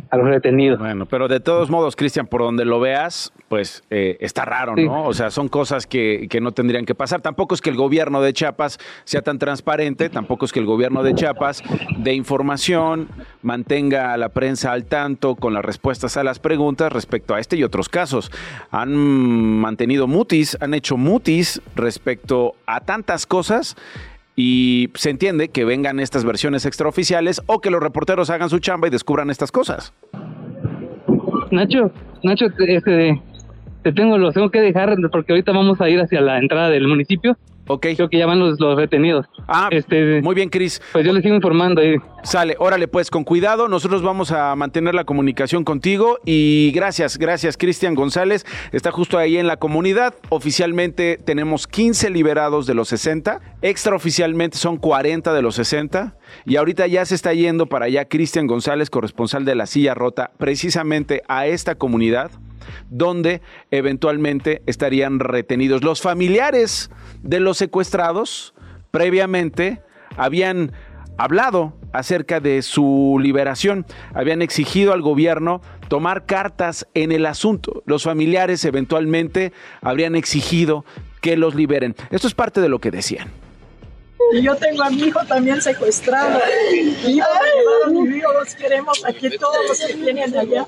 a 0.09 0.17
los 0.17 0.27
retenidos. 0.27 0.79
Bueno, 0.79 1.05
pero 1.05 1.27
de 1.27 1.39
todos 1.39 1.69
modos, 1.69 1.95
Cristian, 1.95 2.27
por 2.27 2.41
donde 2.41 2.65
lo 2.65 2.79
veas, 2.79 3.31
pues 3.49 3.83
eh, 3.89 4.17
está 4.19 4.45
raro, 4.45 4.73
Sí. 4.75 4.85
¿no? 4.85 5.05
O 5.05 5.13
sea, 5.13 5.29
son 5.29 5.47
cosas 5.47 5.85
que, 5.87 6.27
que 6.29 6.41
no 6.41 6.51
tendrían 6.51 6.85
que 6.85 6.95
pasar. 6.95 7.21
Tampoco 7.21 7.53
es 7.55 7.61
que 7.61 7.69
el 7.69 7.75
gobierno 7.75 8.21
de 8.21 8.33
Chiapas 8.33 8.79
sea 9.03 9.21
tan 9.21 9.39
transparente, 9.39 10.09
tampoco 10.09 10.45
es 10.45 10.51
que 10.51 10.59
el 10.59 10.65
gobierno 10.65 11.03
de 11.03 11.13
Chiapas 11.13 11.63
dé 11.97 12.13
información, 12.13 13.09
mantenga 13.41 14.13
a 14.13 14.17
la 14.17 14.29
prensa 14.29 14.71
al 14.71 14.85
tanto 14.85 15.35
con 15.35 15.53
las 15.53 15.63
respuestas 15.63 16.17
a 16.17 16.23
las 16.23 16.39
preguntas 16.39 16.91
respecto 16.91 17.35
a 17.35 17.39
este 17.39 17.55
y 17.57 17.63
otros 17.63 17.89
casos. 17.89 18.31
Han 18.71 18.93
mantenido 19.59 20.07
mutis, 20.07 20.57
han 20.61 20.73
hecho 20.73 20.97
mutis 20.97 21.61
respecto 21.75 22.55
a 22.65 22.81
tantas 22.81 23.25
cosas. 23.25 23.75
Y 24.35 24.89
se 24.95 25.11
entiende 25.11 25.49
que 25.49 25.63
vengan 25.63 25.99
estas 25.99 26.25
versiones 26.25 26.65
extraoficiales 26.65 27.41
o 27.45 27.61
que 27.61 27.69
los 27.69 27.81
reporteros 27.83 28.29
hagan 28.31 28.49
su 28.49 28.59
chamba 28.59 28.87
y 28.87 28.91
descubran 28.91 29.29
estas 29.29 29.51
cosas. 29.51 29.93
Nacho, 31.51 31.91
Nacho, 32.23 32.47
te- 32.57 32.75
este, 32.75 33.21
te 33.83 33.91
tengo, 33.93 34.17
los 34.17 34.33
tengo 34.33 34.49
que 34.49 34.61
dejar 34.61 34.95
porque 35.11 35.33
ahorita 35.33 35.51
vamos 35.51 35.79
a 35.81 35.89
ir 35.89 35.99
hacia 36.01 36.21
la 36.21 36.39
entrada 36.39 36.69
del 36.69 36.87
municipio. 36.87 37.37
Ok. 37.67 37.87
Creo 37.95 38.09
que 38.09 38.17
ya 38.17 38.25
van 38.25 38.39
los, 38.39 38.59
los 38.59 38.75
retenidos. 38.75 39.25
Ah, 39.47 39.69
Este, 39.71 40.21
muy 40.21 40.35
bien, 40.35 40.49
Cris. 40.49 40.81
pues 40.91 41.05
yo 41.05 41.13
les 41.13 41.23
sigo 41.23 41.35
informando 41.35 41.81
ahí. 41.81 41.95
Sale, 42.23 42.55
órale, 42.59 42.87
pues 42.87 43.09
con 43.09 43.23
cuidado. 43.25 43.67
Nosotros 43.67 44.01
vamos 44.01 44.31
a 44.31 44.55
mantener 44.55 44.95
la 44.95 45.03
comunicación 45.03 45.63
contigo. 45.63 46.19
Y 46.25 46.71
gracias, 46.73 47.17
gracias, 47.17 47.57
Cristian 47.57 47.95
González. 47.95 48.45
Está 48.71 48.91
justo 48.91 49.17
ahí 49.17 49.37
en 49.37 49.47
la 49.47 49.57
comunidad. 49.57 50.13
Oficialmente 50.29 51.17
tenemos 51.23 51.67
15 51.67 52.09
liberados 52.09 52.65
de 52.65 52.73
los 52.73 52.87
60. 52.89 53.41
Extraoficialmente 53.61 54.57
son 54.57 54.77
40 54.77 55.33
de 55.33 55.41
los 55.41 55.55
60. 55.55 56.15
Y 56.45 56.55
ahorita 56.55 56.87
ya 56.87 57.05
se 57.05 57.15
está 57.15 57.33
yendo 57.33 57.65
para 57.67 57.85
allá 57.85 58.05
Cristian 58.05 58.47
González, 58.47 58.89
corresponsal 58.89 59.43
de 59.45 59.55
La 59.55 59.65
Silla 59.65 59.93
Rota, 59.93 60.31
precisamente 60.37 61.21
a 61.27 61.47
esta 61.47 61.75
comunidad 61.75 62.31
donde 62.89 63.41
eventualmente 63.71 64.61
estarían 64.65 65.19
retenidos 65.19 65.83
los 65.83 66.01
familiares 66.01 66.89
de 67.21 67.39
los 67.39 67.57
secuestrados 67.57 68.53
previamente 68.91 69.81
habían 70.17 70.71
hablado 71.17 71.73
acerca 71.93 72.39
de 72.39 72.61
su 72.61 73.17
liberación, 73.21 73.85
habían 74.13 74.41
exigido 74.41 74.93
al 74.93 75.01
gobierno 75.01 75.61
tomar 75.87 76.25
cartas 76.25 76.87
en 76.93 77.11
el 77.11 77.25
asunto. 77.25 77.83
Los 77.85 78.03
familiares 78.03 78.63
eventualmente 78.65 79.51
habrían 79.81 80.15
exigido 80.15 80.85
que 81.21 81.37
los 81.37 81.55
liberen. 81.55 81.95
Esto 82.11 82.27
es 82.27 82.35
parte 82.35 82.61
de 82.61 82.69
lo 82.69 82.79
que 82.79 82.91
decían. 82.91 83.29
Y 84.33 84.41
yo 84.41 84.55
tengo 84.55 84.81
a 84.83 84.89
mi 84.89 85.03
hijo 85.03 85.19
también 85.27 85.61
secuestrado. 85.61 86.39
Mi 86.71 87.17
hijo 87.17 87.27
lo 87.27 87.59
llevaron 87.59 87.97
y 87.97 88.09
mi 88.09 88.17
hijo 88.17 88.33
los 88.33 88.55
queremos 88.55 89.05
aquí 89.05 89.29
todos 89.37 89.57
los 89.67 89.77
que 89.79 89.93
tienen 89.93 90.35
allá. 90.35 90.65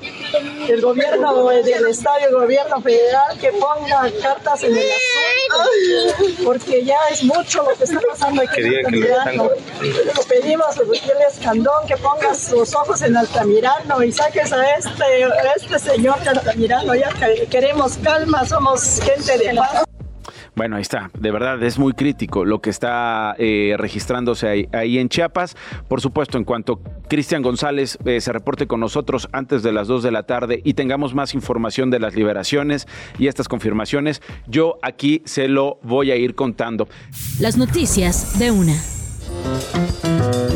El 0.69 0.81
gobierno 0.81 1.47
del 1.49 1.87
estado 1.87 2.17
el 2.27 2.33
gobierno 2.35 2.79
federal 2.81 3.37
que 3.39 3.51
ponga 3.53 4.09
cartas 4.21 4.61
en 4.63 4.77
el 4.77 4.83
asunto. 4.91 6.43
Porque 6.45 6.83
ya 6.83 6.97
es 7.11 7.23
mucho 7.23 7.63
lo 7.63 7.75
que 7.75 7.85
está 7.85 7.99
pasando 8.07 8.43
aquí 8.43 8.61
en 8.61 8.75
Altamirano. 8.77 9.49
Lo 10.15 10.21
pedimos 10.27 10.77
a 10.77 10.83
Gutiérrez 10.83 11.33
Escandón 11.33 11.87
que 11.87 11.97
pongas 11.97 12.51
los 12.51 12.73
ojos 12.75 13.01
en 13.01 13.17
Altamirano 13.17 14.03
y 14.03 14.11
saques 14.11 14.53
a 14.53 14.63
este, 14.75 15.23
a 15.23 15.53
este 15.55 15.79
señor 15.79 16.19
de 16.23 16.29
Altamirano. 16.29 16.93
Ya 16.93 17.09
que- 17.09 17.47
queremos 17.47 17.97
calma, 17.97 18.45
somos 18.45 18.99
gente 19.01 19.37
de 19.39 19.55
paz. 19.55 19.83
Bueno, 20.55 20.77
ahí 20.77 20.81
está. 20.81 21.11
De 21.19 21.31
verdad 21.31 21.61
es 21.63 21.77
muy 21.77 21.93
crítico 21.93 22.45
lo 22.45 22.61
que 22.61 22.69
está 22.69 23.35
eh, 23.37 23.75
registrándose 23.77 24.47
ahí, 24.47 24.69
ahí 24.71 24.99
en 24.99 25.09
Chiapas. 25.09 25.55
Por 25.87 25.99
supuesto, 25.99 26.37
en 26.37 26.45
cuanto 26.45 26.79
Cristian 27.09 27.41
González 27.41 27.97
eh, 28.05 28.21
se 28.21 28.31
reporte 28.31 28.65
con 28.65 28.79
nosotros 28.79 29.27
antes 29.33 29.63
de 29.63 29.73
las 29.73 29.87
2 29.87 30.03
de 30.03 30.11
la 30.11 30.23
tarde 30.23 30.61
y 30.63 30.73
tengamos 30.73 31.13
más 31.13 31.33
información 31.33 31.89
de 31.89 31.99
las 31.99 32.15
liberaciones 32.15 32.87
y 33.19 33.27
estas 33.27 33.47
confirmaciones, 33.47 34.21
yo 34.47 34.77
aquí 34.81 35.21
se 35.25 35.47
lo 35.47 35.79
voy 35.83 36.11
a 36.11 36.15
ir 36.15 36.35
contando. 36.35 36.87
Las 37.39 37.57
noticias 37.57 38.39
de 38.39 38.51
una. 38.51 38.75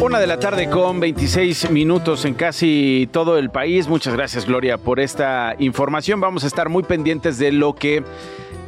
Una 0.02 0.20
de 0.20 0.28
la 0.28 0.40
tarde 0.40 0.70
con 0.70 1.02
26 1.02 1.72
minutos 1.72 2.24
en 2.24 2.34
casi 2.34 3.10
todo 3.12 3.38
el 3.38 3.50
país. 3.50 3.90
Muchas 3.90 4.14
gracias 4.14 4.46
Gloria 4.46 4.78
por 4.78 5.02
esta 5.02 5.56
información. 5.60 6.22
Vamos 6.22 6.46
a 6.46 6.48
estar 6.48 6.70
muy 6.70 6.84
pendientes 6.84 7.38
de 7.38 7.52
lo 7.52 7.76
que 7.76 8.04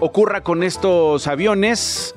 ocurra 0.01 0.41
con 0.41 0.63
estos 0.63 1.27
aviones. 1.27 2.13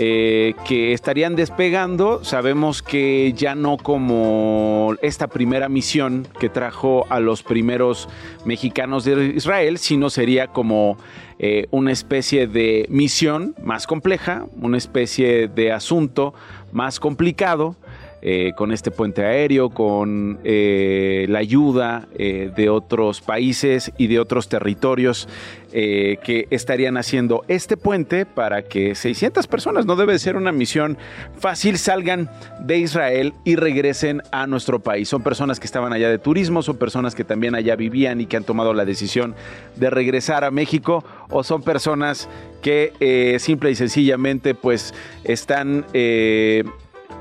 eh, 0.00 0.54
que 0.64 0.92
estarían 0.92 1.34
despegando. 1.34 2.22
Sabemos 2.22 2.82
que 2.82 3.32
ya 3.36 3.56
no 3.56 3.76
como 3.78 4.94
esta 5.02 5.26
primera 5.26 5.68
misión 5.68 6.28
que 6.38 6.48
trajo 6.48 7.04
a 7.10 7.18
los 7.18 7.42
primeros 7.42 8.08
mexicanos 8.44 9.04
de 9.04 9.32
Israel, 9.34 9.78
sino 9.78 10.08
sería 10.08 10.46
como 10.46 10.98
eh, 11.40 11.66
una 11.72 11.90
especie 11.90 12.46
de 12.46 12.86
misión 12.90 13.56
más 13.60 13.88
compleja, 13.88 14.46
una 14.60 14.78
especie 14.78 15.48
de 15.48 15.72
asunto 15.72 16.32
más 16.70 17.00
complicado. 17.00 17.74
Eh, 18.20 18.52
con 18.56 18.72
este 18.72 18.90
puente 18.90 19.24
aéreo, 19.24 19.70
con 19.70 20.40
eh, 20.42 21.26
la 21.28 21.38
ayuda 21.38 22.08
eh, 22.18 22.50
de 22.54 22.68
otros 22.68 23.20
países 23.20 23.92
y 23.96 24.08
de 24.08 24.18
otros 24.18 24.48
territorios 24.48 25.28
que 25.70 26.48
estarían 26.48 26.96
haciendo 26.96 27.44
este 27.46 27.76
puente 27.76 28.24
para 28.24 28.62
que 28.62 28.94
600 28.94 29.46
personas, 29.46 29.84
no 29.84 29.96
debe 29.96 30.18
ser 30.18 30.36
una 30.36 30.50
misión 30.50 30.96
fácil, 31.38 31.76
salgan 31.76 32.30
de 32.60 32.78
Israel 32.78 33.34
y 33.44 33.56
regresen 33.56 34.22
a 34.32 34.46
nuestro 34.46 34.80
país. 34.80 35.10
Son 35.10 35.22
personas 35.22 35.60
que 35.60 35.66
estaban 35.66 35.92
allá 35.92 36.08
de 36.08 36.18
turismo, 36.18 36.62
son 36.62 36.78
personas 36.78 37.14
que 37.14 37.22
también 37.22 37.54
allá 37.54 37.76
vivían 37.76 38.22
y 38.22 38.24
que 38.24 38.38
han 38.38 38.44
tomado 38.44 38.72
la 38.72 38.86
decisión 38.86 39.34
de 39.76 39.90
regresar 39.90 40.42
a 40.42 40.50
México 40.50 41.04
o 41.28 41.44
son 41.44 41.60
personas 41.60 42.30
que 42.62 43.36
simple 43.38 43.70
y 43.70 43.74
sencillamente 43.74 44.54
pues 44.54 44.94
están... 45.22 45.84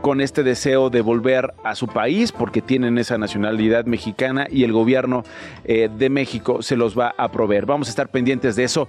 con 0.02 0.22
este 0.22 0.44
deseo 0.44 0.90
de 0.90 1.02
volver 1.02 1.54
a 1.64 1.76
su 1.76 1.88
país 1.88 2.32
porque 2.32 2.62
tienen 2.62 2.98
esa 2.98 3.18
nacionalidad 3.18 3.86
mexicana 3.86 4.48
y 4.50 4.64
el 4.64 4.72
gobierno 4.72 5.24
eh, 5.66 5.90
de 5.96 6.10
México 6.10 6.62
se 6.62 6.76
los 6.76 6.98
va 6.98 7.14
a 7.18 7.32
proveer. 7.32 7.66
Vamos 7.66 7.88
a 7.88 7.92
estar 7.92 8.10
pendientes 8.10 8.56
de 8.56 8.64
eso. 8.64 8.88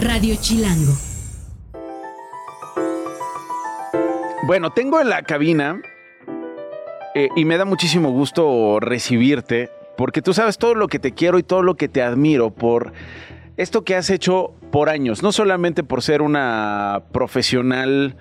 Radio 0.00 0.34
Chilango. 0.40 0.92
Bueno, 4.46 4.70
tengo 4.70 5.00
en 5.00 5.10
la 5.10 5.22
cabina 5.22 5.80
eh, 7.14 7.28
y 7.36 7.44
me 7.44 7.58
da 7.58 7.64
muchísimo 7.64 8.10
gusto 8.10 8.80
recibirte 8.80 9.70
porque 9.96 10.22
tú 10.22 10.32
sabes 10.32 10.56
todo 10.56 10.74
lo 10.74 10.88
que 10.88 10.98
te 10.98 11.12
quiero 11.12 11.38
y 11.38 11.42
todo 11.42 11.62
lo 11.62 11.74
que 11.74 11.88
te 11.88 12.02
admiro 12.02 12.50
por 12.50 12.92
esto 13.56 13.82
que 13.82 13.96
has 13.96 14.08
hecho 14.08 14.54
por 14.70 14.88
años, 14.88 15.22
no 15.22 15.32
solamente 15.32 15.82
por 15.82 16.02
ser 16.02 16.22
una 16.22 17.02
profesional 17.12 18.16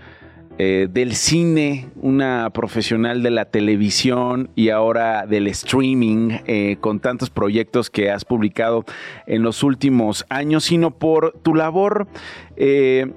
eh, 0.60 0.88
del 0.90 1.14
cine, 1.16 1.90
una 2.02 2.50
profesional 2.50 3.22
de 3.22 3.30
la 3.30 3.46
televisión 3.46 4.50
y 4.56 4.70
ahora 4.70 5.28
del 5.28 5.48
streaming, 5.48 6.40
eh, 6.48 6.78
con 6.82 7.00
tantos 7.00 7.30
proyectos 7.30 7.92
que 7.92 8.10
has 8.10 8.26
publicado 8.26 8.84
en 9.28 9.44
los 9.44 9.62
últimos 9.62 10.26
años, 10.30 10.64
sino 10.66 10.92
por 10.92 11.38
tu 11.44 11.54
labor 11.54 12.08
eh, 12.56 13.12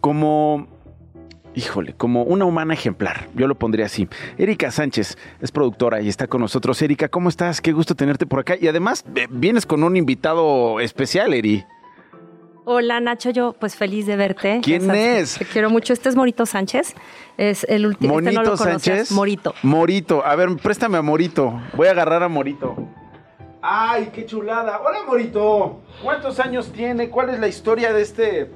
como 0.00 0.66
híjole, 1.54 1.92
como 1.92 2.22
una 2.22 2.44
humana 2.44 2.74
ejemplar, 2.74 3.28
yo 3.34 3.46
lo 3.48 3.56
pondría 3.56 3.86
así. 3.86 4.08
Erika 4.36 4.70
Sánchez 4.70 5.16
es 5.40 5.52
productora 5.52 6.00
y 6.00 6.08
está 6.08 6.26
con 6.26 6.40
nosotros. 6.40 6.80
Erika, 6.82 7.08
¿cómo 7.08 7.28
estás? 7.28 7.60
Qué 7.60 7.72
gusto 7.72 7.94
tenerte 7.94 8.26
por 8.26 8.40
acá. 8.40 8.54
Y 8.60 8.68
además, 8.68 9.04
vienes 9.30 9.66
con 9.66 9.82
un 9.82 9.96
invitado 9.96 10.78
especial, 10.80 11.34
Eri. 11.34 11.64
Hola 12.70 13.00
Nacho, 13.00 13.30
yo 13.30 13.54
pues 13.58 13.76
feliz 13.76 14.04
de 14.04 14.16
verte. 14.16 14.60
¿Quién 14.62 14.82
sabes, 14.82 15.32
es? 15.32 15.38
Te 15.38 15.46
quiero 15.46 15.70
mucho. 15.70 15.94
Este 15.94 16.10
es 16.10 16.16
Morito 16.16 16.44
Sánchez. 16.44 16.94
Es 17.38 17.64
el 17.64 17.86
último. 17.86 18.18
Este 18.18 18.30
Monito 18.32 18.42
no 18.42 18.56
conocías. 18.58 18.82
Sánchez. 18.82 19.12
Morito. 19.12 19.54
Morito. 19.62 20.22
A 20.22 20.36
ver, 20.36 20.50
préstame 20.62 20.98
a 20.98 21.02
Morito. 21.02 21.58
Voy 21.72 21.88
a 21.88 21.92
agarrar 21.92 22.22
a 22.22 22.28
Morito. 22.28 22.76
¡Ay, 23.62 24.10
qué 24.12 24.26
chulada! 24.26 24.82
Hola, 24.86 24.98
Morito. 25.06 25.80
¿Cuántos 26.02 26.38
años 26.40 26.70
tiene? 26.70 27.08
¿Cuál 27.08 27.30
es 27.30 27.40
la 27.40 27.48
historia 27.48 27.94
de 27.94 28.02
este 28.02 28.50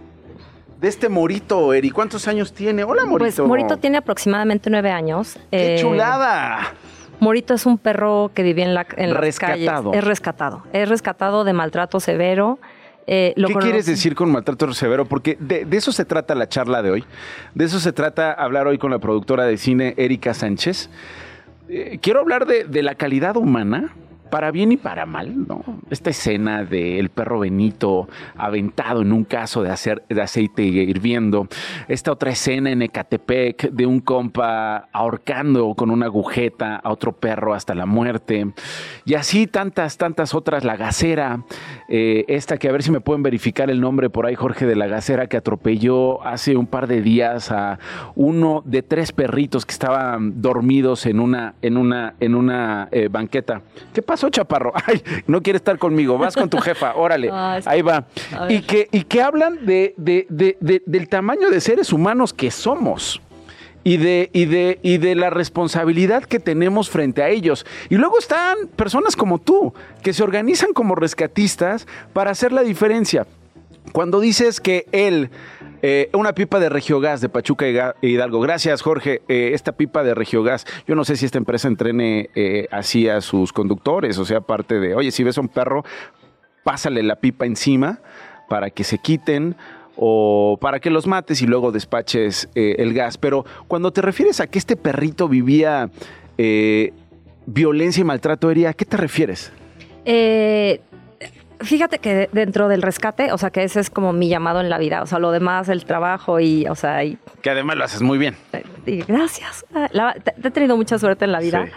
de 0.78 0.88
este 0.88 1.08
Morito, 1.08 1.72
Eri. 1.72 1.90
¿Cuántos 1.90 2.28
años 2.28 2.52
tiene? 2.52 2.84
Hola, 2.84 3.06
Morito. 3.06 3.18
Pues 3.18 3.38
Morito 3.48 3.78
tiene 3.78 3.96
aproximadamente 3.96 4.68
nueve 4.68 4.90
años. 4.90 5.38
¡Qué 5.50 5.76
Eh, 5.76 5.78
chulada! 5.80 6.74
Morito 7.18 7.54
es 7.54 7.64
un 7.64 7.78
perro 7.78 8.30
que 8.34 8.42
vivía 8.42 8.66
en, 8.66 8.74
la, 8.74 8.86
en 8.94 9.10
las 9.14 9.20
Rescatado. 9.20 9.90
calles. 9.90 9.98
Es 10.02 10.04
rescatado. 10.04 10.62
Es 10.74 10.88
rescatado 10.90 11.44
de 11.44 11.52
maltrato 11.54 11.98
severo. 11.98 12.58
Eh, 13.06 13.32
lo 13.36 13.48
¿Qué 13.48 13.54
quieres 13.54 13.86
decir 13.86 14.14
con 14.14 14.30
maltrato 14.30 14.72
severo? 14.74 15.04
Porque 15.06 15.36
de, 15.40 15.64
de 15.64 15.76
eso 15.76 15.92
se 15.92 16.04
trata 16.04 16.34
la 16.34 16.48
charla 16.48 16.82
de 16.82 16.90
hoy. 16.90 17.04
De 17.54 17.64
eso 17.64 17.80
se 17.80 17.92
trata 17.92 18.32
hablar 18.32 18.66
hoy 18.66 18.78
con 18.78 18.90
la 18.90 18.98
productora 18.98 19.44
de 19.44 19.56
cine 19.56 19.94
Erika 19.96 20.34
Sánchez. 20.34 20.88
Eh, 21.68 21.98
quiero 22.00 22.20
hablar 22.20 22.46
de, 22.46 22.64
de 22.64 22.82
la 22.82 22.94
calidad 22.94 23.36
humana, 23.36 23.94
para 24.32 24.50
bien 24.50 24.72
y 24.72 24.78
para 24.78 25.04
mal, 25.04 25.46
¿no? 25.46 25.62
Esta 25.90 26.08
escena 26.08 26.64
del 26.64 27.10
perro 27.10 27.40
Benito 27.40 28.08
aventado 28.34 29.02
en 29.02 29.12
un 29.12 29.24
caso 29.24 29.62
de, 29.62 30.00
de 30.08 30.22
aceite 30.22 30.62
hirviendo. 30.62 31.48
Esta 31.86 32.12
otra 32.12 32.30
escena 32.30 32.70
en 32.70 32.80
Ecatepec 32.80 33.70
de 33.70 33.84
un 33.84 34.00
compa 34.00 34.88
ahorcando 34.90 35.74
con 35.74 35.90
una 35.90 36.06
agujeta 36.06 36.76
a 36.76 36.90
otro 36.90 37.12
perro 37.12 37.52
hasta 37.52 37.74
la 37.74 37.84
muerte. 37.84 38.54
Y 39.04 39.16
así 39.16 39.46
tantas, 39.46 39.98
tantas 39.98 40.34
otras. 40.34 40.64
La 40.64 40.78
gacera, 40.78 41.44
eh, 41.90 42.24
esta 42.28 42.56
que 42.56 42.70
a 42.70 42.72
ver 42.72 42.82
si 42.82 42.90
me 42.90 43.02
pueden 43.02 43.22
verificar 43.22 43.68
el 43.68 43.82
nombre 43.82 44.08
por 44.08 44.24
ahí, 44.24 44.34
Jorge, 44.34 44.64
de 44.64 44.76
la 44.76 44.86
gacera 44.86 45.26
que 45.26 45.36
atropelló 45.36 46.26
hace 46.26 46.56
un 46.56 46.66
par 46.66 46.86
de 46.86 47.02
días 47.02 47.50
a 47.50 47.78
uno 48.14 48.62
de 48.64 48.82
tres 48.82 49.12
perritos 49.12 49.66
que 49.66 49.72
estaban 49.72 50.40
dormidos 50.40 51.04
en 51.04 51.20
una, 51.20 51.54
en 51.60 51.76
una, 51.76 52.14
en 52.18 52.34
una 52.34 52.88
eh, 52.92 53.08
banqueta. 53.10 53.60
¿Qué 53.92 54.00
pasó, 54.00 54.21
chaparro? 54.28 54.72
Ay, 54.86 55.02
no 55.26 55.42
quiere 55.42 55.56
estar 55.56 55.78
conmigo. 55.78 56.18
Vas 56.18 56.34
con 56.36 56.48
tu 56.50 56.58
jefa, 56.58 56.94
órale. 56.94 57.28
Ah, 57.32 57.58
sí. 57.62 57.68
Ahí 57.68 57.82
va. 57.82 58.06
Y 58.48 58.60
que, 58.62 58.88
y 58.92 59.02
que 59.04 59.22
hablan 59.22 59.64
de- 59.66 59.94
de- 59.96 60.26
de- 60.28 60.82
del 60.86 61.08
tamaño 61.08 61.50
de 61.50 61.60
seres 61.60 61.92
humanos 61.92 62.32
que 62.32 62.50
somos. 62.50 63.20
Y 63.84 63.96
de, 63.96 64.30
y, 64.32 64.44
de, 64.44 64.78
y 64.82 64.98
de 64.98 65.16
la 65.16 65.28
responsabilidad 65.30 66.22
que 66.22 66.38
tenemos 66.38 66.88
frente 66.88 67.20
a 67.22 67.28
ellos. 67.30 67.66
Y 67.90 67.96
luego 67.96 68.16
están 68.18 68.68
personas 68.76 69.16
como 69.16 69.38
tú, 69.38 69.74
que 70.04 70.12
se 70.12 70.22
organizan 70.22 70.72
como 70.72 70.94
rescatistas 70.94 71.88
para 72.12 72.30
hacer 72.30 72.52
la 72.52 72.62
diferencia. 72.62 73.26
Cuando 73.92 74.20
dices 74.20 74.60
que 74.60 74.86
él, 74.92 75.30
eh, 75.82 76.08
una 76.14 76.32
pipa 76.32 76.60
de 76.60 76.68
Regiogas 76.68 77.20
de 77.20 77.28
Pachuca 77.28 77.66
y 77.68 78.06
Hidalgo, 78.06 78.40
gracias 78.40 78.82
Jorge, 78.82 79.22
eh, 79.28 79.50
esta 79.52 79.72
pipa 79.72 80.02
de 80.02 80.14
Regiogas, 80.14 80.64
yo 80.86 80.94
no 80.94 81.04
sé 81.04 81.16
si 81.16 81.26
esta 81.26 81.38
empresa 81.38 81.68
entrene 81.68 82.30
eh, 82.34 82.68
así 82.70 83.08
a 83.08 83.20
sus 83.20 83.52
conductores, 83.52 84.16
o 84.18 84.24
sea, 84.24 84.38
aparte 84.38 84.80
de, 84.80 84.94
oye, 84.94 85.10
si 85.10 85.24
ves 85.24 85.38
a 85.38 85.40
un 85.40 85.48
perro, 85.48 85.84
pásale 86.64 87.02
la 87.02 87.16
pipa 87.16 87.46
encima 87.46 88.00
para 88.48 88.70
que 88.70 88.84
se 88.84 88.98
quiten 88.98 89.56
o 89.96 90.56
para 90.60 90.80
que 90.80 90.90
los 90.90 91.06
mates 91.06 91.42
y 91.42 91.46
luego 91.46 91.72
despaches 91.72 92.48
eh, 92.54 92.76
el 92.78 92.94
gas. 92.94 93.18
Pero 93.18 93.44
cuando 93.68 93.92
te 93.92 94.00
refieres 94.00 94.40
a 94.40 94.46
que 94.46 94.58
este 94.58 94.76
perrito 94.76 95.28
vivía 95.28 95.90
violencia 97.46 98.00
y 98.00 98.04
maltrato, 98.04 98.48
¿a 98.48 98.72
qué 98.72 98.84
te 98.84 98.96
refieres? 98.96 99.52
Eh, 100.04 100.80
fíjate 101.62 101.98
que 101.98 102.28
dentro 102.32 102.68
del 102.68 102.82
rescate, 102.82 103.32
o 103.32 103.38
sea, 103.38 103.50
que 103.50 103.62
ese 103.64 103.80
es 103.80 103.90
como 103.90 104.12
mi 104.12 104.28
llamado 104.28 104.60
en 104.60 104.68
la 104.70 104.78
vida. 104.78 105.02
O 105.02 105.06
sea, 105.06 105.18
lo 105.18 105.30
demás, 105.30 105.68
el 105.68 105.84
trabajo 105.84 106.40
y, 106.40 106.66
o 106.66 106.74
sea, 106.74 107.04
y, 107.04 107.18
Que 107.42 107.50
además 107.50 107.76
lo 107.76 107.84
haces 107.84 108.02
muy 108.02 108.18
bien. 108.18 108.36
y 108.86 109.02
gracias. 109.02 109.64
Ah, 109.74 110.14
te- 110.22 110.34
he 110.46 110.50
tenido 110.50 110.76
mucha 110.76 110.98
suerte 110.98 111.24
en 111.24 111.32
la 111.32 111.40
vida. 111.40 111.66
Sí. 111.66 111.72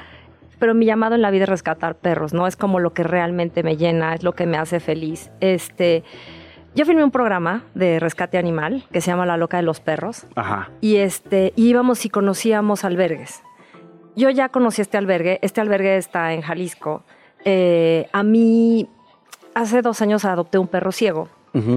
Pero 0.59 0.73
mi 0.73 0.85
llamado 0.85 1.15
en 1.15 1.21
la 1.21 1.31
vida 1.31 1.43
es 1.43 1.49
rescatar 1.49 1.95
perros, 1.95 2.33
¿no? 2.33 2.47
Es 2.47 2.55
como 2.55 2.79
lo 2.79 2.93
que 2.93 3.03
realmente 3.03 3.61
me 3.61 3.75
llena, 3.75 4.15
es 4.15 4.23
lo 4.23 4.33
que 4.33 4.45
me 4.45 4.57
hace 4.57 4.79
feliz. 4.79 5.29
Este, 5.41 6.03
yo 6.75 6.85
filmé 6.85 7.03
un 7.03 7.11
programa 7.11 7.63
de 7.73 7.99
rescate 7.99 8.37
animal 8.37 8.85
que 8.91 9.01
se 9.01 9.11
llama 9.11 9.25
La 9.25 9.35
Loca 9.35 9.57
de 9.57 9.63
los 9.63 9.81
Perros. 9.81 10.25
Ajá. 10.35 10.69
Y 10.79 10.95
este, 10.97 11.51
íbamos 11.57 12.05
y 12.05 12.09
conocíamos 12.09 12.85
albergues. 12.85 13.43
Yo 14.15 14.29
ya 14.29 14.47
conocí 14.47 14.81
este 14.81 14.97
albergue. 14.97 15.39
Este 15.41 15.59
albergue 15.59 15.97
está 15.97 16.31
en 16.31 16.41
Jalisco. 16.41 17.03
Eh, 17.43 18.07
a 18.13 18.23
mí, 18.23 18.87
hace 19.55 19.81
dos 19.81 20.01
años 20.01 20.25
adopté 20.25 20.59
un 20.59 20.67
perro 20.67 20.91
ciego. 20.91 21.29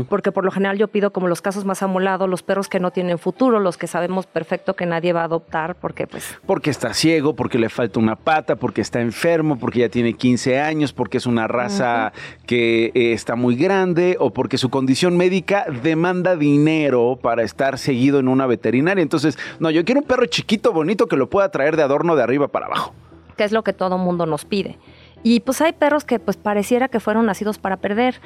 Porque 0.09 0.33
por 0.33 0.45
lo 0.45 0.51
general 0.51 0.77
yo 0.77 0.89
pido 0.89 1.13
como 1.13 1.29
los 1.29 1.41
casos 1.41 1.65
más 1.65 1.85
amolados, 1.85 2.29
los 2.29 2.43
perros 2.43 2.69
que 2.69 2.81
no 2.81 2.91
tienen 2.91 3.17
futuro, 3.17 3.61
los 3.61 3.79
que 3.79 3.87
sabemos 3.87 4.27
perfecto 4.27 4.75
que 4.75 4.87
nadie 4.87 5.13
va 5.13 5.21
a 5.21 5.27
adoptar, 5.27 5.77
porque 5.77 6.09
pues 6.09 6.37
Porque 6.47 6.71
está 6.71 6.93
ciego, 6.95 7.37
porque 7.37 7.61
le 7.61 7.69
falta 7.69 8.01
una 8.01 8.17
pata, 8.17 8.57
porque 8.57 8.81
está 8.81 9.01
enfermo, 9.01 9.57
porque 9.57 9.79
ya 9.79 9.89
tiene 9.89 10.15
15 10.15 10.59
años, 10.59 10.93
porque 10.93 11.19
es 11.19 11.27
una 11.27 11.47
raza 11.47 12.13
que 12.45 12.87
eh, 12.87 13.13
está 13.13 13.37
muy 13.37 13.55
grande 13.55 14.17
o 14.19 14.33
porque 14.33 14.59
su 14.59 14.69
condición 14.69 15.17
médica 15.17 15.67
demanda 15.85 16.35
dinero 16.35 17.17
para 17.23 17.45
estar 17.45 17.79
seguido 17.79 18.19
en 18.19 18.27
una 18.27 18.49
veterinaria. 18.49 19.03
Entonces, 19.03 19.39
no, 19.61 19.71
yo 19.71 19.85
quiero 19.85 20.01
un 20.01 20.09
perro 20.09 20.27
chiquito, 20.27 20.73
bonito, 20.73 21.07
que 21.07 21.17
lo 21.17 21.31
pueda 21.31 21.53
traer 21.53 21.77
de 21.77 21.85
adorno 21.85 22.17
de 22.17 22.25
arriba 22.25 22.49
para 22.49 22.67
abajo. 22.67 22.95
que 23.37 23.45
es 23.45 23.53
lo 23.53 23.63
que 23.63 23.73
todo 23.73 23.97
mundo 23.97 24.27
nos 24.27 24.45
pide. 24.45 24.77
Y 25.23 25.41
pues 25.41 25.61
hay 25.61 25.73
perros 25.73 26.05
que 26.05 26.19
pues 26.19 26.37
pareciera 26.37 26.89
que 26.89 27.01
fueron 27.01 27.27
nacidos 27.27 27.59
para 27.59 27.77
perder. 27.77 28.21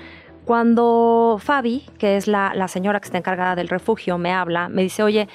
Cuando 0.45 1.39
Fabi, 1.41 1.87
que 1.99 2.17
es 2.17 2.27
la, 2.27 2.53
la 2.55 2.69
señora 2.69 3.01
que 3.01 3.07
está 3.07 3.19
encargada 3.19 3.55
del 3.55 3.69
refugio, 3.69 4.19
me 4.19 4.33
habla, 4.33 4.69
me 4.69 4.83
dice, 4.83 5.03
oye, 5.03 5.29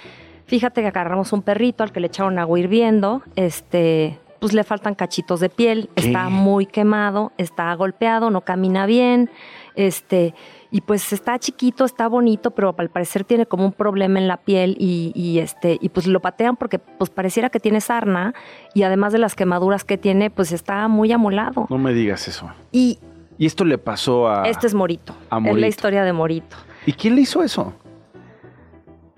fíjate 0.47 0.81
que 0.81 0.87
agarramos 0.87 1.31
un 1.33 1.41
perrito 1.41 1.83
al 1.83 1.91
que 1.91 1.99
le 1.99 2.07
echaron 2.07 2.39
agua 2.39 2.59
hirviendo, 2.59 3.21
este, 3.35 4.19
pues 4.39 4.53
le 4.53 4.63
faltan 4.63 4.95
cachitos 4.95 5.39
de 5.39 5.49
piel, 5.49 5.89
¿Qué? 5.95 6.07
está 6.07 6.29
muy 6.29 6.65
quemado, 6.65 7.31
está 7.37 7.73
golpeado, 7.75 8.29
no 8.31 8.41
camina 8.41 8.85
bien, 8.85 9.29
este, 9.75 10.33
y 10.71 10.81
pues 10.81 11.13
está 11.13 11.39
chiquito, 11.39 11.85
está 11.85 12.07
bonito, 12.07 12.51
pero 12.51 12.75
al 12.77 12.89
parecer 12.89 13.23
tiene 13.23 13.45
como 13.45 13.65
un 13.65 13.71
problema 13.71 14.19
en 14.19 14.27
la 14.27 14.37
piel 14.37 14.75
y, 14.79 15.11
y, 15.15 15.39
este, 15.39 15.77
y 15.81 15.89
pues 15.89 16.07
lo 16.07 16.19
patean 16.19 16.55
porque 16.57 16.79
pues 16.79 17.09
pareciera 17.09 17.49
que 17.49 17.59
tiene 17.59 17.79
sarna 17.81 18.33
y 18.73 18.83
además 18.83 19.13
de 19.13 19.19
las 19.19 19.35
quemaduras 19.35 19.83
que 19.83 19.97
tiene, 19.97 20.29
pues 20.29 20.51
está 20.51 20.87
muy 20.87 21.11
amolado. 21.11 21.67
No 21.69 21.77
me 21.77 21.93
digas 21.93 22.27
eso. 22.27 22.49
Y 22.71 22.99
Y 23.37 23.45
esto 23.45 23.63
le 23.65 23.77
pasó 23.77 24.27
a... 24.27 24.43
este 24.47 24.67
es 24.67 24.73
Morito, 24.73 25.13
a 25.29 25.37
es 25.37 25.41
Morito. 25.43 25.59
la 25.61 25.67
historia 25.67 26.03
de 26.03 26.11
Morito. 26.13 26.57
¿Y 26.85 26.93
quién 26.93 27.15
le 27.15 27.21
hizo 27.21 27.43
eso? 27.43 27.73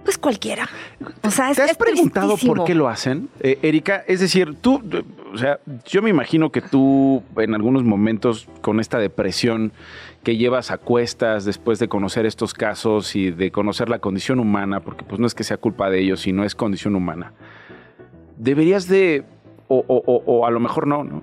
Pues 0.04 0.18
cualquiera. 0.18 0.68
O 1.24 1.30
sea, 1.32 1.52
es, 1.52 1.58
¿Te 1.58 1.64
has 1.64 1.72
es 1.72 1.78
preguntado 1.78 2.36
por 2.38 2.64
qué 2.64 2.74
lo 2.74 2.88
hacen? 2.88 3.30
Eh, 3.42 3.60
Erika, 3.62 4.04
es 4.08 4.20
decir, 4.22 4.56
tú, 4.62 4.82
o 5.34 5.38
sea, 5.38 5.60
yo 5.86 6.02
me 6.02 6.10
imagino 6.10 6.52
que 6.52 6.62
tú 6.62 7.22
en 7.38 7.54
algunos 7.54 7.84
momentos 7.84 8.48
con 8.62 8.80
esta 8.80 8.98
depresión 8.98 9.72
que 10.24 10.38
llevas 10.38 10.72
a 10.72 10.78
cuestas 10.78 11.46
después 11.46 11.80
de 11.80 11.88
conocer 11.90 12.26
estos 12.26 12.54
casos 12.54 13.16
y 13.16 13.32
de 13.32 13.52
conocer 13.52 13.90
la 13.90 14.00
condición 14.00 14.40
humana, 14.40 14.80
porque 14.80 15.04
pues 15.04 15.20
no 15.20 15.28
es 15.28 15.36
que 15.36 15.44
sea 15.44 15.58
culpa 15.58 15.90
de 15.90 16.00
ellos, 16.00 16.22
sino 16.22 16.44
es 16.44 16.56
condición 16.56 16.96
humana, 16.96 17.34
deberías 18.38 18.88
de, 18.88 19.24
o, 19.68 19.84
o- 19.88 20.04
o- 20.06 20.24
o 20.26 20.46
a 20.46 20.52
lo 20.52 20.60
mejor 20.60 20.88
no, 20.88 21.04
¿no? 21.04 21.22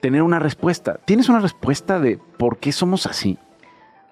Tener 0.00 0.22
una 0.22 0.38
respuesta. 0.38 0.98
¿Tienes 1.04 1.28
una 1.28 1.40
respuesta 1.40 2.00
de 2.00 2.18
por 2.38 2.58
qué 2.58 2.72
somos 2.72 3.06
así? 3.06 3.38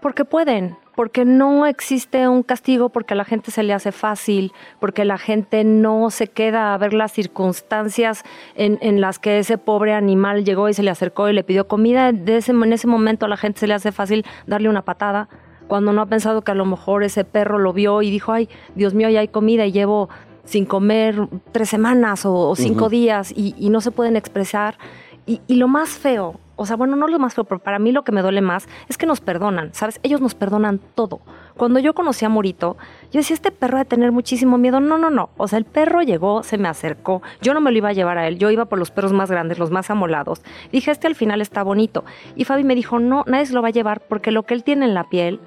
Porque 0.00 0.24
pueden, 0.24 0.76
porque 0.94 1.24
no 1.24 1.66
existe 1.66 2.28
un 2.28 2.42
castigo, 2.42 2.88
porque 2.88 3.14
a 3.14 3.16
la 3.16 3.24
gente 3.24 3.50
se 3.50 3.62
le 3.62 3.72
hace 3.72 3.92
fácil, 3.92 4.52
porque 4.78 5.04
la 5.04 5.18
gente 5.18 5.64
no 5.64 6.10
se 6.10 6.28
queda 6.28 6.72
a 6.72 6.78
ver 6.78 6.92
las 6.92 7.12
circunstancias 7.12 8.24
en, 8.54 8.78
en 8.80 9.00
las 9.00 9.18
que 9.18 9.38
ese 9.38 9.58
pobre 9.58 9.92
animal 9.94 10.44
llegó 10.44 10.68
y 10.68 10.74
se 10.74 10.82
le 10.82 10.90
acercó 10.90 11.28
y 11.28 11.32
le 11.32 11.42
pidió 11.42 11.66
comida. 11.66 12.12
De 12.12 12.36
ese, 12.36 12.52
en 12.52 12.72
ese 12.72 12.86
momento 12.86 13.26
a 13.26 13.28
la 13.28 13.36
gente 13.36 13.60
se 13.60 13.66
le 13.66 13.74
hace 13.74 13.90
fácil 13.90 14.24
darle 14.46 14.68
una 14.68 14.82
patada, 14.82 15.28
cuando 15.68 15.92
no 15.92 16.02
ha 16.02 16.06
pensado 16.06 16.42
que 16.42 16.50
a 16.50 16.54
lo 16.54 16.64
mejor 16.64 17.04
ese 17.04 17.24
perro 17.24 17.58
lo 17.58 17.72
vio 17.72 18.02
y 18.02 18.10
dijo, 18.10 18.32
ay, 18.32 18.48
Dios 18.74 18.94
mío, 18.94 19.08
ya 19.10 19.20
hay 19.20 19.28
comida 19.28 19.66
y 19.66 19.72
llevo 19.72 20.08
sin 20.44 20.64
comer 20.64 21.28
tres 21.52 21.68
semanas 21.68 22.24
o, 22.24 22.34
o 22.34 22.56
cinco 22.56 22.88
días 22.88 23.32
y, 23.36 23.54
y 23.58 23.68
no 23.68 23.80
se 23.80 23.90
pueden 23.90 24.16
expresar. 24.16 24.78
Y, 25.26 25.42
y 25.46 25.56
lo 25.56 25.68
más 25.68 25.90
feo, 25.90 26.40
o 26.58 26.66
sea, 26.66 26.76
bueno, 26.76 26.96
no 26.96 27.06
lo 27.06 27.18
más 27.20 27.36
pero 27.36 27.60
para 27.60 27.78
mí 27.78 27.92
lo 27.92 28.02
que 28.02 28.10
me 28.10 28.20
duele 28.20 28.40
más 28.40 28.68
es 28.88 28.98
que 28.98 29.06
nos 29.06 29.20
perdonan, 29.20 29.72
¿sabes? 29.74 30.00
Ellos 30.02 30.20
nos 30.20 30.34
perdonan 30.34 30.80
todo. 30.96 31.20
Cuando 31.56 31.78
yo 31.78 31.94
conocí 31.94 32.24
a 32.24 32.28
Morito, 32.28 32.76
yo 33.12 33.20
decía, 33.20 33.34
este 33.34 33.52
perro 33.52 33.76
ha 33.76 33.80
de 33.80 33.84
tener 33.84 34.10
muchísimo 34.10 34.58
miedo. 34.58 34.80
No, 34.80 34.98
no, 34.98 35.08
no. 35.08 35.30
O 35.36 35.46
sea, 35.46 35.58
el 35.58 35.64
perro 35.64 36.02
llegó, 36.02 36.42
se 36.42 36.58
me 36.58 36.68
acercó. 36.68 37.22
Yo 37.40 37.54
no 37.54 37.60
me 37.60 37.70
lo 37.70 37.78
iba 37.78 37.90
a 37.90 37.92
llevar 37.92 38.18
a 38.18 38.26
él. 38.26 38.38
Yo 38.38 38.50
iba 38.50 38.64
por 38.64 38.78
los 38.78 38.90
perros 38.90 39.12
más 39.12 39.30
grandes, 39.30 39.58
los 39.58 39.70
más 39.70 39.88
amolados. 39.88 40.42
Dije, 40.72 40.90
este 40.90 41.06
al 41.06 41.14
final 41.14 41.40
está 41.40 41.62
bonito. 41.62 42.04
Y 42.34 42.44
Fabi 42.44 42.64
me 42.64 42.74
dijo, 42.74 42.98
no, 42.98 43.24
nadie 43.28 43.46
se 43.46 43.54
lo 43.54 43.62
va 43.62 43.68
a 43.68 43.72
llevar 43.72 44.00
porque 44.00 44.32
lo 44.32 44.42
que 44.42 44.54
él 44.54 44.64
tiene 44.64 44.84
en 44.84 44.94
la 44.94 45.08
piel 45.08 45.40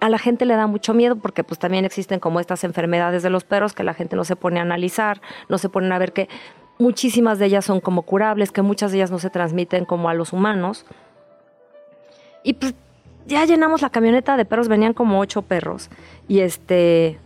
a 0.00 0.08
la 0.08 0.18
gente 0.18 0.44
le 0.44 0.54
da 0.56 0.66
mucho 0.66 0.94
miedo 0.94 1.16
porque 1.16 1.42
pues 1.42 1.58
también 1.58 1.84
existen 1.84 2.20
como 2.20 2.38
estas 2.40 2.64
enfermedades 2.64 3.22
de 3.22 3.30
los 3.30 3.44
perros 3.44 3.72
que 3.72 3.82
la 3.82 3.94
gente 3.94 4.14
no 4.14 4.24
se 4.24 4.36
pone 4.36 4.58
a 4.58 4.62
analizar, 4.62 5.22
no 5.48 5.56
se 5.56 5.70
ponen 5.70 5.90
a 5.92 5.98
ver 5.98 6.12
que 6.12 6.28
muchísimas 6.78 7.38
de 7.38 7.46
ellas 7.46 7.64
son 7.64 7.80
como 7.80 8.02
curables, 8.02 8.50
que 8.52 8.62
muchas 8.62 8.90
de 8.90 8.98
ellas 8.98 9.10
no 9.10 9.18
se 9.18 9.30
transmiten 9.30 9.84
como 9.84 10.08
a 10.08 10.14
los 10.14 10.32
humanos. 10.32 10.84
Y 12.42 12.54
pues 12.54 12.74
ya 13.26 13.44
llenamos 13.44 13.82
la 13.82 13.90
camioneta 13.90 14.36
de 14.36 14.44
perros, 14.44 14.68
venían 14.68 14.92
como 14.92 15.18
ocho 15.18 15.42
perros. 15.42 15.90
Y 16.28 16.40
este 16.40 17.18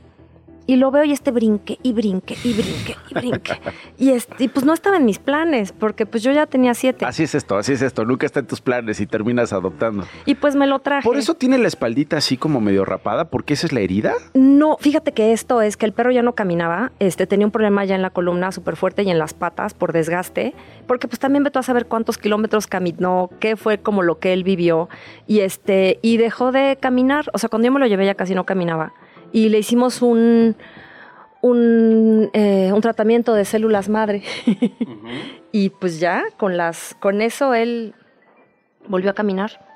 Y 0.70 0.76
lo 0.76 0.92
veo 0.92 1.02
y 1.02 1.10
este 1.10 1.32
brinque, 1.32 1.80
y 1.82 1.92
brinque, 1.92 2.36
y 2.44 2.52
brinque, 2.52 2.96
y 3.10 3.14
brinque. 3.14 3.60
y, 3.98 4.10
este, 4.10 4.44
y 4.44 4.46
pues 4.46 4.64
no 4.64 4.72
estaba 4.72 4.98
en 4.98 5.04
mis 5.04 5.18
planes, 5.18 5.72
porque 5.72 6.06
pues 6.06 6.22
yo 6.22 6.30
ya 6.30 6.46
tenía 6.46 6.74
siete. 6.74 7.04
Así 7.04 7.24
es 7.24 7.34
esto, 7.34 7.56
así 7.56 7.72
es 7.72 7.82
esto. 7.82 8.04
Nunca 8.04 8.24
está 8.24 8.38
en 8.38 8.46
tus 8.46 8.60
planes 8.60 9.00
y 9.00 9.06
terminas 9.08 9.52
adoptando. 9.52 10.06
Y 10.26 10.36
pues 10.36 10.54
me 10.54 10.68
lo 10.68 10.78
traje. 10.78 11.04
Por 11.04 11.16
eso 11.16 11.34
tiene 11.34 11.58
la 11.58 11.66
espaldita 11.66 12.18
así 12.18 12.36
como 12.36 12.60
medio 12.60 12.84
rapada, 12.84 13.30
porque 13.30 13.54
esa 13.54 13.66
es 13.66 13.72
la 13.72 13.80
herida. 13.80 14.14
No, 14.32 14.76
fíjate 14.78 15.10
que 15.10 15.32
esto 15.32 15.60
es 15.60 15.76
que 15.76 15.86
el 15.86 15.92
perro 15.92 16.12
ya 16.12 16.22
no 16.22 16.36
caminaba, 16.36 16.92
este, 17.00 17.26
tenía 17.26 17.48
un 17.48 17.50
problema 17.50 17.84
ya 17.84 17.96
en 17.96 18.02
la 18.02 18.10
columna 18.10 18.52
súper 18.52 18.76
fuerte 18.76 19.02
y 19.02 19.10
en 19.10 19.18
las 19.18 19.34
patas 19.34 19.74
por 19.74 19.92
desgaste, 19.92 20.54
porque 20.86 21.08
pues 21.08 21.18
también 21.18 21.42
vete 21.42 21.58
a 21.58 21.64
saber 21.64 21.86
cuántos 21.86 22.16
kilómetros 22.16 22.68
caminó, 22.68 23.28
qué 23.40 23.56
fue 23.56 23.78
como 23.78 24.04
lo 24.04 24.20
que 24.20 24.32
él 24.32 24.44
vivió, 24.44 24.88
y 25.26 25.40
este, 25.40 25.98
y 26.00 26.16
dejó 26.16 26.52
de 26.52 26.78
caminar, 26.80 27.24
o 27.32 27.38
sea, 27.38 27.48
cuando 27.48 27.66
yo 27.66 27.72
me 27.72 27.80
lo 27.80 27.88
llevé 27.88 28.06
ya 28.06 28.14
casi 28.14 28.36
no 28.36 28.46
caminaba, 28.46 28.92
y 29.32 29.48
le 29.48 29.58
hicimos 29.58 30.02
un, 30.02 30.56
un, 31.40 32.30
eh, 32.32 32.70
un 32.72 32.80
tratamiento 32.80 33.34
de 33.34 33.44
células 33.44 33.88
madre, 33.88 34.22
y 35.52 35.70
pues 35.70 36.00
ya, 36.00 36.24
con, 36.36 36.56
las, 36.56 36.96
con 37.00 37.22
eso 37.22 37.54
él 37.54 37.94
volvió 38.88 39.10
a 39.10 39.14
caminar, 39.14 39.66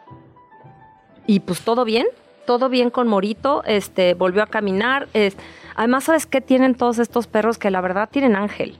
y 1.26 1.40
pues 1.40 1.62
todo 1.62 1.84
bien, 1.84 2.06
todo 2.46 2.68
bien 2.68 2.90
con 2.90 3.08
Morito, 3.08 3.62
este, 3.64 4.14
volvió 4.14 4.42
a 4.42 4.46
caminar. 4.46 5.08
Es, 5.14 5.36
además, 5.74 6.04
¿sabes 6.04 6.26
qué 6.26 6.40
tienen 6.40 6.74
todos 6.74 6.98
estos 6.98 7.26
perros? 7.26 7.58
Que 7.58 7.70
la 7.70 7.80
verdad 7.80 8.08
tienen 8.10 8.36
ángel. 8.36 8.78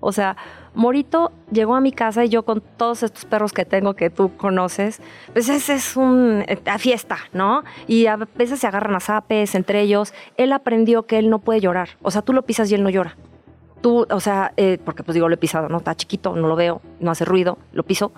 O 0.00 0.12
sea, 0.12 0.36
Morito 0.76 1.32
llegó 1.50 1.74
a 1.74 1.80
mi 1.80 1.90
casa 1.90 2.26
y 2.26 2.28
yo 2.28 2.44
con 2.44 2.60
todos 2.60 3.02
estos 3.02 3.24
perros 3.24 3.54
que 3.54 3.64
tengo 3.64 3.94
que 3.94 4.10
tú 4.10 4.36
conoces, 4.36 5.00
pues 5.32 5.48
ese 5.48 5.74
es 5.74 5.96
un 5.96 6.44
a 6.66 6.78
fiesta, 6.78 7.16
¿no? 7.32 7.64
Y 7.86 8.06
a 8.06 8.16
veces 8.16 8.60
se 8.60 8.66
agarran 8.66 8.94
a 8.94 9.00
zapes 9.00 9.54
entre 9.54 9.80
ellos. 9.80 10.12
Él 10.36 10.52
aprendió 10.52 11.04
que 11.04 11.18
él 11.18 11.30
no 11.30 11.38
puede 11.38 11.60
llorar. 11.60 11.88
O 12.02 12.10
sea, 12.10 12.20
tú 12.20 12.34
lo 12.34 12.42
pisas 12.42 12.70
y 12.70 12.74
él 12.74 12.82
no 12.82 12.90
llora. 12.90 13.16
Tú, 13.80 14.06
o 14.10 14.20
sea, 14.20 14.52
eh, 14.58 14.78
porque 14.84 15.02
pues 15.02 15.14
digo, 15.14 15.28
lo 15.28 15.34
he 15.34 15.38
pisado, 15.38 15.70
¿no? 15.70 15.78
Está 15.78 15.94
chiquito, 15.94 16.36
no 16.36 16.46
lo 16.46 16.56
veo, 16.56 16.82
no 17.00 17.10
hace 17.10 17.24
ruido, 17.24 17.56
lo 17.72 17.82
piso 17.82 18.12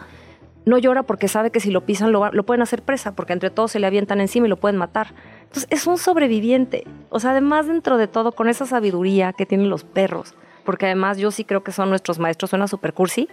no 0.67 0.77
llora 0.77 1.03
porque 1.03 1.29
sabe 1.29 1.51
que 1.51 1.61
si 1.61 1.71
lo 1.71 1.87
pisan 1.87 2.13
lo, 2.13 2.31
lo, 2.31 2.43
pueden 2.45 2.61
hacer 2.61 2.83
presa, 2.83 3.13
porque 3.13 3.33
entre 3.33 3.49
todos 3.49 3.73
se 3.73 3.79
le 3.79 3.87
avientan 3.87 4.21
encima 4.21 4.47
y 4.47 4.51
lo 4.51 4.59
pueden 4.59 4.77
matar. 4.77 5.15
Entonces 5.45 5.67
es 5.71 5.87
un 5.87 5.97
sobreviviente. 5.97 6.85
O 7.09 7.21
sea, 7.21 7.31
además 7.31 7.67
dentro 7.67 7.97
de 7.97 8.07
todo, 8.07 8.33
con 8.33 8.51
esa 8.51 8.67
sabiduría 8.67 9.33
que 9.33 9.47
tienen 9.47 9.71
los 9.71 9.85
perros, 9.85 10.35
porque 10.69 10.85
además 10.85 11.17
yo 11.17 11.31
sí 11.31 11.47
creo 11.47 11.65
que 11.65 11.73
son 11.73 11.89
nuestros 11.89 12.19
maestros, 12.19 12.51
suena 12.51 12.69
super 12.69 12.93
cursi, 12.93 13.27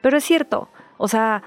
pero 0.00 0.16
es 0.16 0.24
cierto. 0.24 0.70
O 0.96 1.06
sea, 1.06 1.42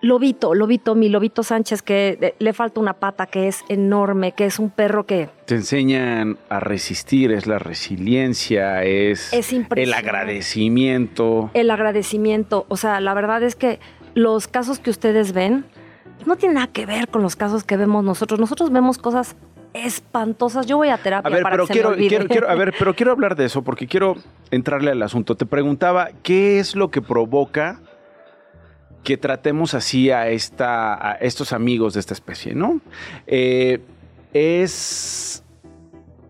Lobito, 0.00 0.54
Lobito, 0.54 0.94
mi 0.94 1.10
Lobito 1.10 1.42
Sánchez, 1.42 1.82
que 1.82 2.34
le 2.38 2.52
falta 2.54 2.80
una 2.80 2.94
pata, 2.94 3.26
que 3.26 3.48
es 3.48 3.66
enorme, 3.68 4.32
que 4.32 4.46
es 4.46 4.58
un 4.58 4.70
perro 4.70 5.04
que... 5.04 5.28
Te 5.44 5.56
enseñan 5.56 6.38
a 6.48 6.58
resistir, 6.58 7.32
es 7.32 7.46
la 7.46 7.58
resiliencia, 7.58 8.82
es, 8.82 9.30
es 9.34 9.52
el 9.52 9.92
agradecimiento. 9.92 11.50
El 11.52 11.70
agradecimiento, 11.70 12.64
o 12.70 12.78
sea, 12.78 13.02
la 13.02 13.12
verdad 13.12 13.42
es 13.42 13.56
que 13.56 13.78
los 14.14 14.48
casos 14.48 14.78
que 14.78 14.88
ustedes 14.88 15.32
ven 15.32 15.66
no 16.24 16.36
tienen 16.36 16.54
nada 16.54 16.68
que 16.68 16.86
ver 16.86 17.08
con 17.08 17.20
los 17.20 17.36
casos 17.36 17.62
que 17.62 17.76
vemos 17.76 18.02
nosotros. 18.02 18.40
Nosotros 18.40 18.72
vemos 18.72 18.96
cosas 18.96 19.36
espantosas. 19.84 20.66
Yo 20.66 20.76
voy 20.76 20.88
a 20.88 20.98
terapia 20.98 21.28
a 21.28 21.32
ver, 21.32 21.42
para 21.42 21.54
pero 21.54 21.66
que 21.66 21.72
quiero, 21.72 21.90
se 21.90 21.96
me 21.96 21.96
olvide. 21.96 22.08
quiero, 22.08 22.28
quiero, 22.28 22.50
a 22.50 22.54
ver, 22.54 22.74
pero 22.78 22.94
quiero 22.94 23.12
hablar 23.12 23.36
de 23.36 23.44
eso 23.44 23.62
porque 23.62 23.86
quiero 23.86 24.16
entrarle 24.50 24.90
al 24.90 25.02
asunto. 25.02 25.36
Te 25.36 25.46
preguntaba 25.46 26.10
qué 26.22 26.58
es 26.58 26.74
lo 26.74 26.90
que 26.90 27.02
provoca 27.02 27.80
que 29.04 29.16
tratemos 29.16 29.74
así 29.74 30.10
a 30.10 30.28
esta, 30.28 31.12
a 31.12 31.12
estos 31.14 31.52
amigos 31.52 31.94
de 31.94 32.00
esta 32.00 32.12
especie, 32.12 32.54
¿no? 32.54 32.80
Eh, 33.28 33.80
es 34.32 35.44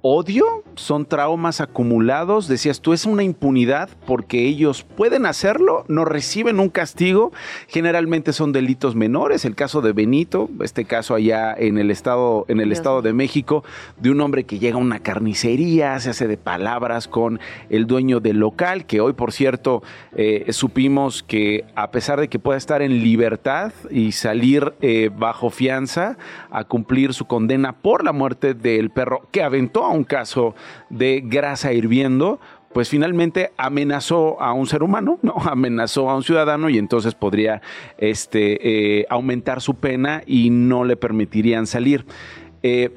odio, 0.08 0.62
son 0.76 1.04
traumas 1.04 1.60
acumulados, 1.60 2.46
decías 2.46 2.80
tú, 2.80 2.92
es 2.92 3.06
una 3.06 3.24
impunidad 3.24 3.88
porque 4.06 4.46
ellos 4.46 4.84
pueden 4.84 5.26
hacerlo, 5.26 5.84
no 5.88 6.04
reciben 6.04 6.60
un 6.60 6.68
castigo, 6.68 7.32
generalmente 7.66 8.32
son 8.32 8.52
delitos 8.52 8.94
menores, 8.94 9.44
el 9.44 9.56
caso 9.56 9.80
de 9.80 9.92
Benito, 9.92 10.48
este 10.62 10.84
caso 10.84 11.16
allá 11.16 11.52
en 11.58 11.76
el 11.76 11.90
estado 11.90 12.44
en 12.46 12.60
el 12.60 12.68
Dios 12.68 12.78
estado 12.78 13.02
de 13.02 13.14
México 13.14 13.64
de 13.96 14.10
un 14.10 14.20
hombre 14.20 14.44
que 14.44 14.60
llega 14.60 14.76
a 14.76 14.80
una 14.80 15.00
carnicería, 15.00 15.98
se 15.98 16.10
hace 16.10 16.28
de 16.28 16.36
palabras 16.36 17.08
con 17.08 17.40
el 17.68 17.88
dueño 17.88 18.20
del 18.20 18.38
local, 18.38 18.86
que 18.86 19.00
hoy 19.00 19.12
por 19.14 19.32
cierto 19.32 19.82
eh, 20.14 20.52
supimos 20.52 21.24
que 21.24 21.64
a 21.74 21.90
pesar 21.90 22.20
de 22.20 22.28
que 22.28 22.38
pueda 22.38 22.58
estar 22.58 22.80
en 22.80 23.02
libertad 23.02 23.72
y 23.90 24.12
salir 24.12 24.74
eh, 24.82 25.10
bajo 25.16 25.50
fianza 25.50 26.16
a 26.50 26.62
cumplir 26.62 27.12
su 27.12 27.24
condena 27.24 27.72
por 27.72 28.04
la 28.04 28.12
muerte 28.12 28.54
del 28.54 28.90
perro 28.90 29.26
que 29.32 29.42
aventó 29.42 29.84
a 29.84 29.95
un 29.96 30.04
caso 30.04 30.54
de 30.90 31.22
grasa 31.24 31.72
hirviendo, 31.72 32.38
pues 32.72 32.90
finalmente 32.90 33.52
amenazó 33.56 34.40
a 34.40 34.52
un 34.52 34.66
ser 34.66 34.82
humano, 34.82 35.18
¿no? 35.22 35.34
Amenazó 35.50 36.10
a 36.10 36.16
un 36.16 36.22
ciudadano 36.22 36.68
y 36.68 36.78
entonces 36.78 37.14
podría 37.14 37.62
este, 37.96 39.00
eh, 39.00 39.06
aumentar 39.08 39.62
su 39.62 39.74
pena 39.76 40.22
y 40.26 40.50
no 40.50 40.84
le 40.84 40.96
permitirían 40.96 41.66
salir. 41.66 42.04
Eh, 42.62 42.90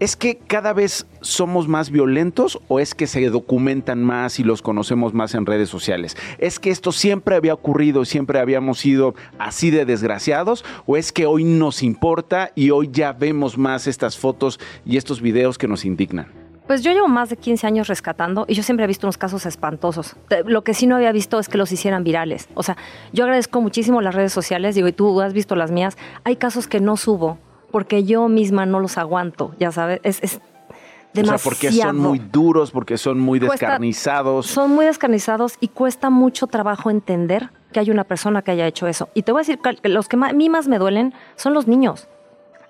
¿Es 0.00 0.16
que 0.16 0.38
cada 0.38 0.72
vez 0.72 1.06
somos 1.20 1.68
más 1.68 1.90
violentos 1.90 2.58
o 2.66 2.80
es 2.80 2.96
que 2.96 3.06
se 3.06 3.30
documentan 3.30 4.02
más 4.02 4.40
y 4.40 4.42
los 4.42 4.60
conocemos 4.60 5.14
más 5.14 5.36
en 5.36 5.46
redes 5.46 5.68
sociales? 5.68 6.16
¿Es 6.38 6.58
que 6.58 6.70
esto 6.70 6.90
siempre 6.90 7.36
había 7.36 7.54
ocurrido, 7.54 8.04
siempre 8.04 8.40
habíamos 8.40 8.80
sido 8.80 9.14
así 9.38 9.70
de 9.70 9.84
desgraciados 9.84 10.64
o 10.86 10.96
es 10.96 11.12
que 11.12 11.26
hoy 11.26 11.44
nos 11.44 11.84
importa 11.84 12.50
y 12.56 12.70
hoy 12.70 12.90
ya 12.90 13.12
vemos 13.12 13.56
más 13.56 13.86
estas 13.86 14.18
fotos 14.18 14.58
y 14.84 14.96
estos 14.96 15.20
videos 15.20 15.58
que 15.58 15.68
nos 15.68 15.84
indignan? 15.84 16.26
Pues 16.66 16.82
yo 16.82 16.90
llevo 16.90 17.06
más 17.06 17.30
de 17.30 17.36
15 17.36 17.64
años 17.64 17.86
rescatando 17.86 18.46
y 18.48 18.54
yo 18.54 18.64
siempre 18.64 18.84
he 18.84 18.88
visto 18.88 19.06
unos 19.06 19.16
casos 19.16 19.46
espantosos. 19.46 20.16
Lo 20.44 20.64
que 20.64 20.74
sí 20.74 20.88
no 20.88 20.96
había 20.96 21.12
visto 21.12 21.38
es 21.38 21.48
que 21.48 21.56
los 21.56 21.70
hicieran 21.70 22.02
virales. 22.02 22.48
O 22.54 22.64
sea, 22.64 22.76
yo 23.12 23.24
agradezco 23.24 23.60
muchísimo 23.60 24.00
las 24.00 24.16
redes 24.16 24.32
sociales, 24.32 24.74
digo, 24.74 24.88
y 24.88 24.92
tú 24.92 25.20
has 25.20 25.32
visto 25.34 25.54
las 25.54 25.70
mías. 25.70 25.96
Hay 26.24 26.34
casos 26.34 26.66
que 26.66 26.80
no 26.80 26.96
subo 26.96 27.38
porque 27.74 28.04
yo 28.04 28.28
misma 28.28 28.66
no 28.66 28.78
los 28.78 28.98
aguanto, 28.98 29.52
ya 29.58 29.72
sabes, 29.72 29.98
es, 30.04 30.22
es 30.22 30.36
O 30.36 30.40
demasiado. 31.12 31.38
sea, 31.38 31.50
porque 31.50 31.72
son 31.72 31.96
muy 31.96 32.18
duros, 32.20 32.70
porque 32.70 32.96
son 32.98 33.18
muy 33.18 33.40
Cuesta- 33.40 33.66
descarnizados. 33.66 34.46
Son 34.46 34.70
muy 34.70 34.86
descarnizados 34.86 35.56
y 35.58 35.66
cuesta 35.66 36.08
mucho 36.08 36.46
trabajo 36.46 36.88
entender 36.88 37.50
que 37.72 37.80
hay 37.80 37.90
una 37.90 38.04
persona 38.04 38.42
que 38.42 38.52
haya 38.52 38.68
hecho 38.68 38.86
eso. 38.86 39.08
Y 39.12 39.22
te 39.22 39.32
voy 39.32 39.40
a 39.40 39.42
decir 39.42 39.58
que 39.82 39.88
los 39.88 40.06
que 40.06 40.14
a 40.16 40.32
mí 40.32 40.48
más 40.48 40.68
me 40.68 40.78
duelen 40.78 41.14
son 41.34 41.52
los 41.52 41.66
niños. 41.66 42.06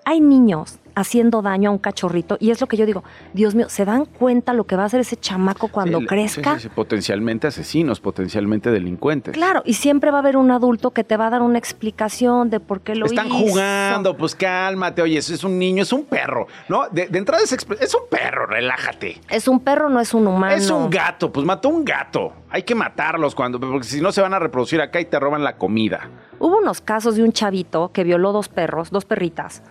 Hay 0.05 0.21
niños 0.21 0.79
haciendo 0.95 1.41
daño 1.41 1.69
a 1.69 1.73
un 1.73 1.77
cachorrito 1.77 2.37
y 2.39 2.51
es 2.51 2.61
lo 2.61 2.67
que 2.67 2.77
yo 2.77 2.85
digo, 2.85 3.03
Dios 3.33 3.53
mío, 3.55 3.67
¿se 3.69 3.85
dan 3.85 4.05
cuenta 4.05 4.53
lo 4.53 4.63
que 4.65 4.75
va 4.75 4.83
a 4.83 4.85
hacer 4.85 5.01
ese 5.01 5.17
chamaco 5.17 5.67
cuando 5.67 5.99
Sí, 5.99 6.05
crezca? 6.05 6.53
sí, 6.55 6.61
sí, 6.61 6.69
sí, 6.69 6.69
potencialmente 6.73 7.47
asesinos, 7.47 7.99
potencialmente 7.99 8.71
delincuentes. 8.71 9.33
Claro, 9.33 9.61
y 9.65 9.73
siempre 9.73 10.11
va 10.11 10.17
a 10.17 10.21
haber 10.21 10.37
un 10.37 10.51
adulto 10.51 10.91
que 10.91 11.03
te 11.03 11.17
va 11.17 11.27
a 11.27 11.29
dar 11.29 11.41
una 11.41 11.57
explicación 11.57 12.49
de 12.49 12.59
por 12.59 12.81
qué 12.81 12.95
lo 12.95 13.05
Están 13.05 13.27
hizo. 13.27 13.35
jugando, 13.37 14.15
pues 14.17 14.35
cálmate, 14.35 15.01
oye, 15.01 15.17
eso 15.17 15.33
es 15.33 15.43
un 15.43 15.59
niño, 15.59 15.83
es 15.83 15.91
un 15.93 16.05
perro, 16.05 16.47
¿no? 16.69 16.87
De, 16.89 17.07
de 17.07 17.17
entrada 17.19 17.43
es, 17.43 17.51
es 17.51 17.93
un 17.95 18.01
perro, 18.09 18.45
relájate. 18.45 19.19
Es 19.29 19.47
un 19.47 19.59
perro, 19.59 19.89
no 19.89 19.99
es 19.99 20.13
un 20.13 20.27
humano. 20.27 20.55
Es 20.55 20.69
un 20.69 20.89
gato, 20.89 21.31
pues 21.31 21.45
mató 21.45 21.69
un 21.69 21.83
gato. 21.85 22.33
Hay 22.49 22.63
que 22.63 22.73
matarlos 22.75 23.35
cuando, 23.35 23.59
porque 23.59 23.83
si 23.87 23.99
no 24.01 24.11
se 24.11 24.21
van 24.21 24.33
a 24.33 24.39
reproducir 24.39 24.79
acá 24.81 24.99
y 25.01 25.05
te 25.05 25.19
roban 25.19 25.43
la 25.43 25.57
comida. 25.57 26.09
Hubo 26.39 26.57
unos 26.59 26.79
casos 26.81 27.15
de 27.15 27.23
un 27.23 27.31
chavito 27.33 27.91
que 27.91 28.03
violó 28.03 28.31
dos 28.31 28.49
perros, 28.49 28.91
dos 28.91 29.05
perritas. 29.05 29.61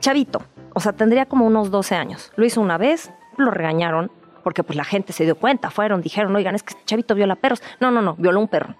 Chavito, 0.00 0.42
o 0.76 0.80
sea, 0.80 0.92
tendría 0.92 1.24
como 1.24 1.46
unos 1.46 1.70
12 1.70 1.94
años. 1.94 2.30
Lo 2.36 2.44
hizo 2.44 2.60
una 2.60 2.76
vez, 2.76 3.10
lo 3.38 3.50
regañaron, 3.50 4.10
porque 4.44 4.62
pues 4.62 4.76
la 4.76 4.84
gente 4.84 5.14
se 5.14 5.24
dio 5.24 5.34
cuenta, 5.36 5.70
fueron, 5.70 6.02
dijeron, 6.02 6.36
oigan, 6.36 6.54
es 6.54 6.62
que 6.62 6.74
este 6.74 6.84
chavito 6.84 7.14
viola 7.14 7.34
perros. 7.36 7.62
No, 7.80 7.90
no, 7.90 8.02
no, 8.02 8.14
violó 8.16 8.40
un 8.40 8.48
perro. 8.48 8.74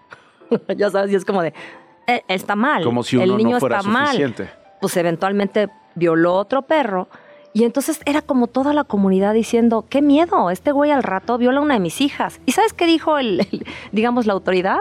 ya 0.77 0.91
sabes, 0.91 1.11
y 1.11 1.15
es 1.15 1.25
como 1.25 1.41
de, 1.43 1.55
"Eh, 2.07 2.23
está 2.29 2.55
mal. 2.55 2.85
Como 2.85 3.03
si 3.03 3.17
uno 3.17 3.25
el 3.25 3.37
niño 3.39 3.53
no 3.53 3.61
fuera 3.61 3.79
está 3.79 3.89
mal. 3.89 4.07
suficiente. 4.09 4.51
Pues 4.81 4.95
eventualmente 4.99 5.69
violó 5.95 6.35
otro 6.35 6.63
perro. 6.63 7.09
Y 7.55 7.65
entonces 7.65 8.01
era 8.05 8.21
como 8.21 8.49
toda 8.49 8.75
la 8.75 8.85
comunidad 8.85 9.33
diciendo, 9.33 9.87
qué 9.89 10.03
miedo, 10.03 10.51
este 10.51 10.73
güey 10.73 10.91
al 10.91 11.03
rato 11.03 11.39
viola 11.39 11.61
a 11.61 11.63
una 11.63 11.75
de 11.75 11.81
mis 11.81 12.03
hijas. 12.03 12.39
¿Y 12.45 12.53
sabes 12.53 12.75
qué 12.75 12.85
dijo 12.85 13.17
el, 13.17 13.41
el- 13.51 13.67
digamos, 13.93 14.27
la 14.27 14.35
autoridad? 14.35 14.81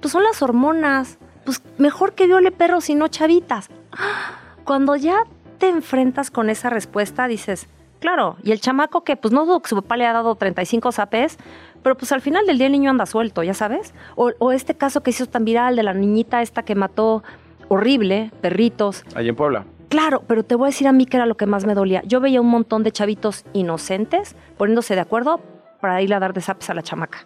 Pues 0.00 0.12
son 0.12 0.22
las 0.22 0.42
hormonas. 0.42 1.18
Pues 1.46 1.62
mejor 1.78 2.12
que 2.12 2.26
viole 2.26 2.52
perros 2.52 2.90
y 2.90 2.94
no 2.94 3.08
chavitas. 3.08 3.70
Cuando 4.64 4.94
ya 4.96 5.24
te 5.62 5.68
enfrentas 5.68 6.32
con 6.32 6.50
esa 6.50 6.70
respuesta, 6.70 7.28
dices, 7.28 7.68
claro, 8.00 8.36
y 8.42 8.50
el 8.50 8.60
chamaco 8.60 9.04
que, 9.04 9.14
pues 9.14 9.32
no 9.32 9.46
dudo 9.46 9.62
que 9.62 9.68
su 9.68 9.76
papá 9.76 9.96
le 9.96 10.04
ha 10.04 10.12
dado 10.12 10.34
35 10.34 10.90
zapes, 10.90 11.38
pero 11.84 11.96
pues 11.96 12.10
al 12.10 12.20
final 12.20 12.44
del 12.46 12.58
día 12.58 12.66
el 12.66 12.72
niño 12.72 12.90
anda 12.90 13.06
suelto, 13.06 13.44
ya 13.44 13.54
sabes. 13.54 13.94
O, 14.16 14.32
o 14.40 14.50
este 14.50 14.74
caso 14.74 15.04
que 15.04 15.10
hizo 15.10 15.26
tan 15.26 15.44
viral 15.44 15.76
de 15.76 15.84
la 15.84 15.94
niñita 15.94 16.42
esta 16.42 16.64
que 16.64 16.74
mató 16.74 17.22
horrible, 17.68 18.32
perritos. 18.40 19.04
Allá 19.14 19.28
en 19.28 19.36
Puebla. 19.36 19.64
Claro, 19.88 20.24
pero 20.26 20.42
te 20.42 20.56
voy 20.56 20.66
a 20.66 20.70
decir 20.70 20.88
a 20.88 20.92
mí 20.92 21.06
que 21.06 21.16
era 21.16 21.26
lo 21.26 21.36
que 21.36 21.46
más 21.46 21.64
me 21.64 21.74
dolía. 21.74 22.02
Yo 22.06 22.18
veía 22.18 22.40
un 22.40 22.48
montón 22.48 22.82
de 22.82 22.90
chavitos 22.90 23.44
inocentes 23.52 24.34
poniéndose 24.58 24.96
de 24.96 25.00
acuerdo 25.02 25.40
para 25.80 26.02
ir 26.02 26.12
a 26.12 26.18
dar 26.18 26.32
de 26.32 26.40
zapes 26.40 26.70
a 26.70 26.74
la 26.74 26.82
chamaca. 26.82 27.24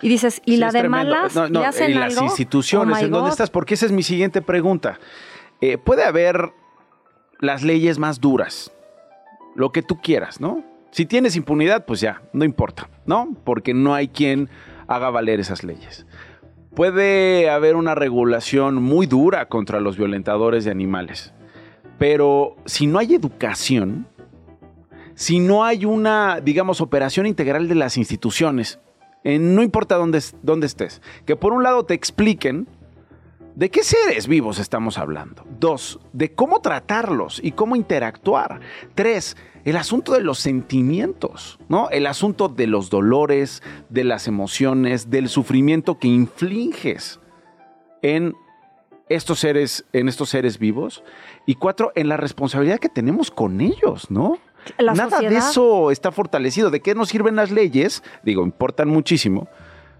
Y 0.00 0.08
dices, 0.08 0.40
¿y 0.46 0.52
Sí, 0.52 0.56
la 0.56 0.70
de 0.70 0.78
tremendo. 0.80 1.14
malas 1.14 1.36
No, 1.36 1.50
no, 1.50 1.60
le 1.60 1.66
hacen 1.66 1.90
y 1.90 1.94
las 1.96 2.18
instituciones, 2.22 2.96
Oh 2.96 2.98
my 2.98 3.04
¿en 3.04 3.10
dónde 3.10 3.28
estás? 3.28 3.50
Porque 3.50 3.74
esa 3.74 3.84
es 3.84 3.92
mi 3.92 4.02
siguiente 4.02 4.40
pregunta. 4.40 4.98
Eh, 5.60 5.76
puede 5.76 6.02
haber 6.04 6.54
las 7.44 7.62
leyes 7.62 7.98
más 7.98 8.20
duras, 8.20 8.72
lo 9.54 9.70
que 9.70 9.82
tú 9.82 10.00
quieras, 10.00 10.40
¿no? 10.40 10.64
Si 10.90 11.06
tienes 11.06 11.36
impunidad, 11.36 11.84
pues 11.86 12.00
ya, 12.00 12.22
no 12.32 12.44
importa, 12.44 12.88
¿no? 13.06 13.36
Porque 13.44 13.74
no 13.74 13.94
hay 13.94 14.08
quien 14.08 14.48
haga 14.86 15.10
valer 15.10 15.40
esas 15.40 15.64
leyes. 15.64 16.06
Puede 16.74 17.50
haber 17.50 17.76
una 17.76 17.94
regulación 17.94 18.82
muy 18.82 19.06
dura 19.06 19.48
contra 19.48 19.80
los 19.80 19.96
violentadores 19.96 20.64
de 20.64 20.70
animales, 20.70 21.32
pero 21.98 22.56
si 22.64 22.86
no 22.86 22.98
hay 22.98 23.14
educación, 23.14 24.06
si 25.14 25.38
no 25.38 25.64
hay 25.64 25.84
una, 25.84 26.40
digamos, 26.40 26.80
operación 26.80 27.26
integral 27.26 27.68
de 27.68 27.76
las 27.76 27.96
instituciones, 27.96 28.80
no 29.24 29.62
importa 29.62 29.96
dónde, 29.96 30.22
dónde 30.42 30.66
estés, 30.66 31.00
que 31.24 31.36
por 31.36 31.52
un 31.52 31.62
lado 31.62 31.84
te 31.84 31.94
expliquen 31.94 32.68
¿De 33.54 33.70
qué 33.70 33.84
seres 33.84 34.26
vivos 34.26 34.58
estamos 34.58 34.98
hablando? 34.98 35.44
Dos, 35.60 36.00
de 36.12 36.32
cómo 36.32 36.60
tratarlos 36.60 37.40
y 37.40 37.52
cómo 37.52 37.76
interactuar. 37.76 38.60
Tres, 38.96 39.36
el 39.64 39.76
asunto 39.76 40.12
de 40.12 40.22
los 40.22 40.40
sentimientos, 40.40 41.60
¿no? 41.68 41.88
El 41.90 42.06
asunto 42.06 42.48
de 42.48 42.66
los 42.66 42.90
dolores, 42.90 43.62
de 43.90 44.02
las 44.02 44.26
emociones, 44.26 45.08
del 45.08 45.28
sufrimiento 45.28 46.00
que 46.00 46.08
infliges 46.08 47.20
en 48.02 48.34
estos 49.08 49.38
seres, 49.38 49.84
en 49.92 50.08
estos 50.08 50.30
seres 50.30 50.58
vivos. 50.58 51.04
Y 51.46 51.54
cuatro, 51.54 51.92
en 51.94 52.08
la 52.08 52.16
responsabilidad 52.16 52.80
que 52.80 52.88
tenemos 52.88 53.30
con 53.30 53.60
ellos, 53.60 54.10
¿no? 54.10 54.38
Nada 54.80 55.20
de 55.20 55.36
eso 55.36 55.92
está 55.92 56.10
fortalecido. 56.10 56.70
¿De 56.70 56.80
qué 56.80 56.96
nos 56.96 57.10
sirven 57.10 57.36
las 57.36 57.52
leyes? 57.52 58.02
Digo, 58.24 58.42
importan 58.42 58.88
muchísimo 58.88 59.46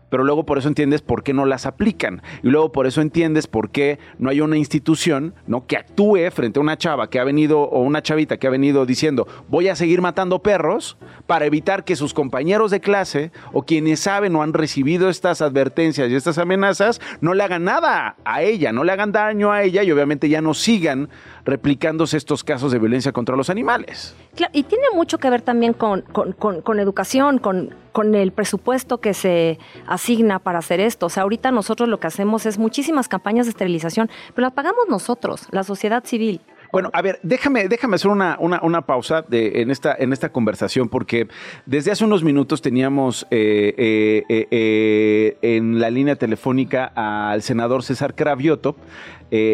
pero 0.09 0.25
luego 0.25 0.45
por 0.45 0.59
eso 0.59 0.69
entiendes 0.69 1.03
por 1.03 1.23
qué 1.23 1.33
no 1.33 1.47
las 1.47 1.67
aplican. 1.67 2.23
Y 2.43 2.49
luego 2.49 2.73
por 2.73 2.87
eso 2.87 3.01
entiendes 3.01 3.47
por 3.47 3.71
qué 3.71 3.99
no 4.19 4.31
hay 4.31 4.41
una 4.41 4.57
institución 4.57 5.35
¿no? 5.47 5.67
que 5.67 5.77
actúe 5.77 6.31
frente 6.33 6.59
a 6.59 6.63
una 6.63 6.77
chava 6.77 7.11
que 7.11 7.19
ha 7.19 7.25
venido 7.25 7.63
o 7.63 7.81
una 7.83 8.03
chavita 8.03 8.37
que 8.37 8.47
ha 8.47 8.51
venido 8.51 8.87
diciendo 8.87 9.27
voy 9.49 9.69
a 9.69 9.77
seguir 9.77 10.01
matando 10.01 10.41
perros 10.41 10.97
para 11.27 11.47
evitar 11.47 11.85
que 11.85 11.97
sus 11.97 12.15
compañeros 12.15 12.71
de 12.71 12.81
clase 12.81 13.33
o 13.53 13.63
quienes 13.63 14.01
saben 14.01 14.37
o 14.37 14.43
han 14.43 14.53
recibido 14.53 15.09
estas 15.09 15.43
advertencias 15.43 16.11
y 16.11 16.15
estas 16.15 16.39
amenazas 16.39 17.01
no 17.21 17.35
le 17.35 17.43
hagan 17.43 17.65
nada 17.65 18.17
a 18.25 18.43
ella, 18.43 18.73
no 18.73 18.85
le 18.85 18.93
hagan 18.93 19.13
daño 19.13 19.53
a 19.53 19.63
ella 19.63 19.83
y 19.83 19.93
obviamente 19.93 20.29
ya 20.29 20.41
no 20.41 20.55
sigan 20.55 21.09
replicándose 21.45 22.17
estos 22.17 22.43
casos 22.43 22.73
de 22.73 22.79
violencia 22.79 23.13
contra 23.13 23.37
los 23.37 23.51
animales. 23.51 24.15
y 24.53 24.63
tiene 24.63 24.85
mucho 24.95 25.19
que 25.19 25.31
ver 25.31 25.43
también 25.43 25.75
con, 25.75 26.03
con, 26.03 26.81
educación, 26.81 27.39
con, 27.39 27.75
con 27.93 28.15
el 28.15 28.33
presupuesto 28.33 28.99
que 28.99 29.15
se 29.15 29.59
asigna 29.95 30.38
para 30.38 30.59
hacer 30.59 30.80
esto. 30.80 31.07
O 31.07 31.09
sea, 31.11 31.24
ahorita 31.24 31.51
nosotros 31.51 31.88
lo 31.88 31.99
que 31.99 32.07
hacemos 32.07 32.47
es 32.47 32.59
muchísimas 32.59 33.09
campañas 33.09 33.47
de 33.47 33.51
esterilización, 33.51 34.11
pero 34.34 34.47
las 34.47 34.53
pagamos 34.53 34.88
nosotros, 34.88 35.47
la 35.51 35.64
sociedad 35.64 36.05
civil. 36.05 36.40
Bueno, 36.75 36.91
a 36.93 37.03
ver, 37.03 37.20
déjame, 37.22 37.68
déjame 37.68 37.95
hacer 37.95 38.11
una, 38.11 38.37
una, 38.41 38.83
pausa 38.83 39.22
de, 39.22 39.62
en, 39.62 39.70
esta, 39.70 39.95
en 39.97 40.12
esta 40.12 40.31
conversación, 40.31 40.89
porque 40.89 41.29
desde 41.66 41.93
hace 41.93 42.05
unos 42.05 42.25
minutos 42.25 42.62
teníamos 42.62 43.29
eh, 43.31 43.75
eh, 43.79 44.47
eh, 44.51 45.37
en 45.41 45.79
la 45.79 45.89
línea 45.91 46.16
telefónica 46.16 46.91
al 46.97 47.43
senador 47.43 47.85
César 47.85 48.16
Cravioto. 48.16 48.75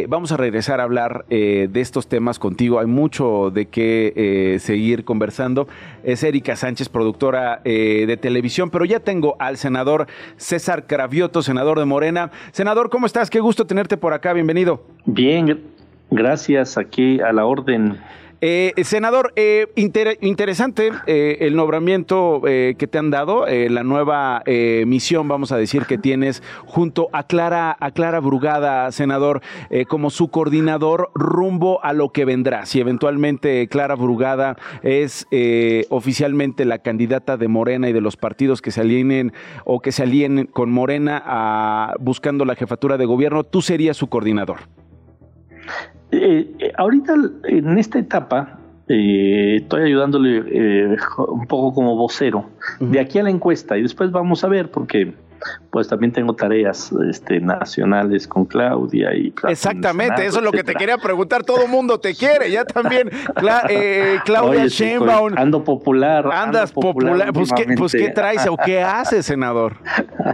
vamos 0.09 0.33
a 0.33 0.39
regresar 0.39 0.81
a 0.81 0.85
hablar 0.85 1.27
de 1.29 1.71
estos 1.75 2.09
temas 2.09 2.39
contigo. 2.39 2.81
Hay 2.81 2.87
mucho 2.87 3.51
de 3.51 3.67
qué 3.67 4.57
seguir 4.59 5.05
conversando. 5.05 5.69
Es 6.03 6.23
Erika 6.23 6.57
Sánchez, 6.57 6.89
productora 6.89 7.61
de 7.65 8.19
televisión, 8.19 8.71
pero 8.71 8.87
ya 8.87 9.01
tengo 9.01 9.37
al 9.39 9.59
senador 9.59 10.07
César 10.39 10.87
Cravioto, 10.87 11.43
senador 11.43 11.79
de 11.79 11.85
Morena. 11.85 12.31
Senador, 12.53 12.89
¿cómo 12.89 13.05
estás? 13.05 13.29
Qué 13.29 13.41
gusto 13.41 13.67
tenerte 13.67 13.99
por 13.99 14.15
acá. 14.15 14.33
Bienvenido. 14.33 14.85
Bien, 15.05 15.80
Gracias, 16.11 16.77
aquí 16.77 17.21
a 17.21 17.33
la 17.33 17.47
orden. 17.47 17.99
Eh, 18.43 18.73
senador, 18.85 19.35
eh, 19.37 19.67
interesante 19.77 20.93
eh, 21.07 21.37
el 21.41 21.57
nombramiento 21.57 22.41
que 22.43 22.89
te 22.91 22.99
han 22.99 23.11
dado, 23.11 23.45
la 23.47 23.83
nueva 23.85 24.43
misión, 24.87 25.29
vamos 25.29 25.53
a 25.53 25.57
decir, 25.57 25.85
que 25.85 25.99
tienes 25.99 26.43
junto 26.65 27.09
a 27.13 27.25
Clara, 27.25 27.77
a 27.79 27.91
Clara 27.91 28.21
Brugada, 28.21 28.91
senador, 28.93 29.43
como 29.89 30.11
su 30.11 30.29
coordinador 30.29 31.11
rumbo 31.15 31.85
a 31.85 31.93
lo 31.93 32.11
que 32.11 32.25
vendrá. 32.25 32.65
Si 32.67 32.81
eventualmente 32.81 33.69
Clara 33.69 33.95
Brugada 33.95 34.57
es 34.83 35.27
oficialmente 35.91 36.65
la 36.65 36.79
candidata 36.79 37.37
de 37.37 37.49
Morena 37.49 37.89
y 37.89 37.93
de 37.93 38.01
los 38.01 38.17
partidos 38.17 38.63
que 38.63 38.71
se 38.71 38.81
alineen 38.81 39.33
o 39.65 39.81
que 39.81 39.93
se 39.93 40.03
alienen 40.03 40.47
con 40.47 40.71
Morena 40.71 41.23
a, 41.25 41.95
buscando 42.01 42.45
la 42.45 42.55
jefatura 42.55 42.97
de 42.97 43.05
gobierno, 43.05 43.45
tú 43.45 43.61
serías 43.61 43.97
su 43.97 44.09
coordinador. 44.09 44.61
Eh, 46.23 46.55
eh, 46.59 46.73
ahorita 46.77 47.15
en 47.45 47.79
esta 47.79 47.99
etapa 47.99 48.59
eh, 48.89 49.57
estoy 49.57 49.85
ayudándole 49.85 50.43
eh, 50.49 50.97
un 51.29 51.47
poco 51.47 51.73
como 51.73 51.97
vocero. 51.97 52.51
De 52.79 53.01
aquí 53.01 53.19
a 53.19 53.23
la 53.23 53.31
encuesta 53.31 53.79
y 53.79 53.83
después 53.83 54.11
vamos 54.11 54.45
a 54.45 54.49
ver 54.49 54.71
porque 54.71 55.15
pues 55.71 55.89
también 55.89 56.13
tengo 56.13 56.35
tareas 56.35 56.93
este, 57.09 57.41
nacionales 57.41 58.27
con 58.27 58.45
Claudia 58.45 59.15
y 59.15 59.33
exactamente 59.49 60.27
eso 60.27 60.39
es 60.39 60.45
lo 60.45 60.53
que 60.53 60.65
te 60.65 60.75
quería 60.75 60.99
preguntar 60.99 61.45
todo 61.45 61.63
el 61.65 61.69
mundo 61.69 61.99
te 62.01 62.15
quiere 62.15 62.51
ya 62.51 62.65
también 62.65 63.11
eh, 63.69 64.19
Claudia 64.25 64.67
Sheinbaum. 64.67 65.35
ando 65.37 65.63
popular 65.65 66.31
andas 66.33 66.73
popular, 66.73 67.33
Pues, 67.33 67.53
¿qué, 67.53 67.75
pues 67.77 67.93
qué 67.93 68.11
traes 68.11 68.47
o 68.47 68.57
qué 68.57 68.83
haces 68.83 69.27
senador 69.27 69.77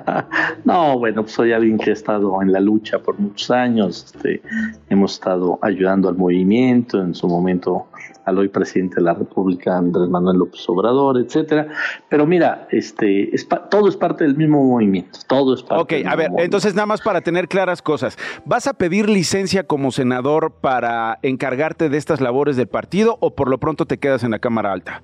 no 0.65 0.99
bueno 0.99 1.23
pues 1.23 1.35
soy 1.35 1.53
alguien 1.53 1.79
que 1.79 1.91
ha 1.91 1.95
estado 1.95 2.41
en 2.43 2.53
la 2.53 2.61
lucha 2.61 2.99
por 2.99 3.19
muchos 3.19 3.51
años 3.51 4.13
este, 4.15 4.43
hemos 4.89 5.15
estado 5.15 5.59
ayudando 5.63 6.09
al 6.09 6.17
movimiento 6.17 7.03
en 7.03 7.15
su 7.15 7.29
momento 7.29 7.89
al 8.27 8.39
hoy 8.39 8.49
presidente 8.49 8.97
de 8.97 9.03
la 9.03 9.15
República, 9.15 9.77
Andrés 9.79 10.09
Manuel 10.09 10.39
López 10.39 10.69
Obrador, 10.69 11.19
etcétera. 11.19 11.69
Pero 12.09 12.27
mira, 12.27 12.67
este, 12.71 13.31
todo 13.71 13.89
es 13.89 13.97
parte 13.97 14.25
del 14.25 14.37
mismo 14.37 14.63
movimiento, 14.63 15.19
todo 15.27 15.55
es 15.55 15.63
parte. 15.63 16.01
Ok, 16.01 16.07
a 16.07 16.17
ver, 16.17 16.31
entonces 16.39 16.75
nada 16.75 16.87
más 16.87 17.01
para 17.01 17.21
tener 17.21 17.49
claras 17.49 17.83
cosas, 17.83 18.19
¿vas 18.45 18.67
a 18.67 18.75
pedir 18.75 19.09
licencia 19.09 19.65
como 19.65 19.93
senador 19.93 20.53
para 20.61 21.19
encargarte 21.23 21.89
de 21.89 21.97
estas 21.97 22.21
labores 22.21 22.57
del 22.57 22.67
partido 22.67 23.17
o 23.21 23.35
por 23.35 23.49
lo 23.49 23.59
pronto 23.59 23.87
te 23.87 23.99
quedas 23.99 24.25
en 24.25 24.33
la 24.33 24.41
Cámara 24.41 24.73
Alta? 24.73 25.03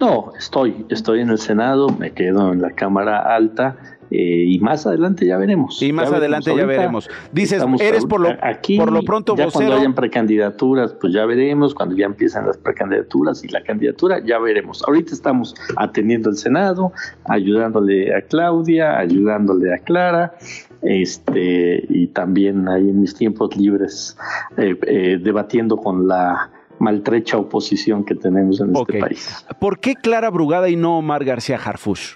No, 0.00 0.32
estoy, 0.38 0.86
estoy 0.88 1.20
en 1.20 1.30
el 1.30 1.38
Senado, 1.38 1.88
me 1.88 2.12
quedo 2.12 2.52
en 2.52 2.62
la 2.62 2.70
Cámara 2.72 3.34
Alta 3.34 3.99
eh, 4.10 4.44
y 4.48 4.58
más 4.60 4.86
adelante 4.86 5.26
ya 5.26 5.36
veremos. 5.36 5.80
Y 5.82 5.92
más 5.92 6.12
adelante 6.12 6.54
ya 6.54 6.66
veremos. 6.66 7.08
Dices, 7.32 7.62
eres 7.80 8.06
por 8.06 8.20
lo, 8.20 8.30
aquí, 8.42 8.78
por 8.78 8.92
lo 8.92 9.02
pronto 9.02 9.36
ya 9.36 9.50
Cuando 9.50 9.74
hayan 9.74 9.94
precandidaturas, 9.94 10.94
pues 10.94 11.12
ya 11.12 11.26
veremos. 11.26 11.74
Cuando 11.74 11.96
ya 11.96 12.06
empiezan 12.06 12.46
las 12.46 12.58
precandidaturas 12.58 13.44
y 13.44 13.48
la 13.48 13.62
candidatura, 13.62 14.20
ya 14.24 14.38
veremos. 14.38 14.82
Ahorita 14.86 15.14
estamos 15.14 15.54
atendiendo 15.76 16.30
el 16.30 16.36
Senado, 16.36 16.92
ayudándole 17.24 18.14
a 18.14 18.22
Claudia, 18.22 18.98
ayudándole 18.98 19.74
a 19.74 19.78
Clara 19.78 20.34
este 20.82 21.84
y 21.88 22.06
también 22.08 22.68
ahí 22.68 22.88
en 22.88 23.00
mis 23.00 23.14
tiempos 23.14 23.54
libres 23.56 24.16
eh, 24.56 24.76
eh, 24.86 25.18
debatiendo 25.22 25.76
con 25.76 26.08
la 26.08 26.50
maltrecha 26.78 27.36
oposición 27.36 28.04
que 28.04 28.14
tenemos 28.14 28.60
en 28.60 28.74
este 28.74 28.98
país. 28.98 29.44
¿Por 29.60 29.78
qué 29.78 29.94
Clara 29.94 30.30
Brugada 30.30 30.70
y 30.70 30.76
no 30.76 30.98
Omar 30.98 31.24
García 31.24 31.60
Harfush? 31.62 32.14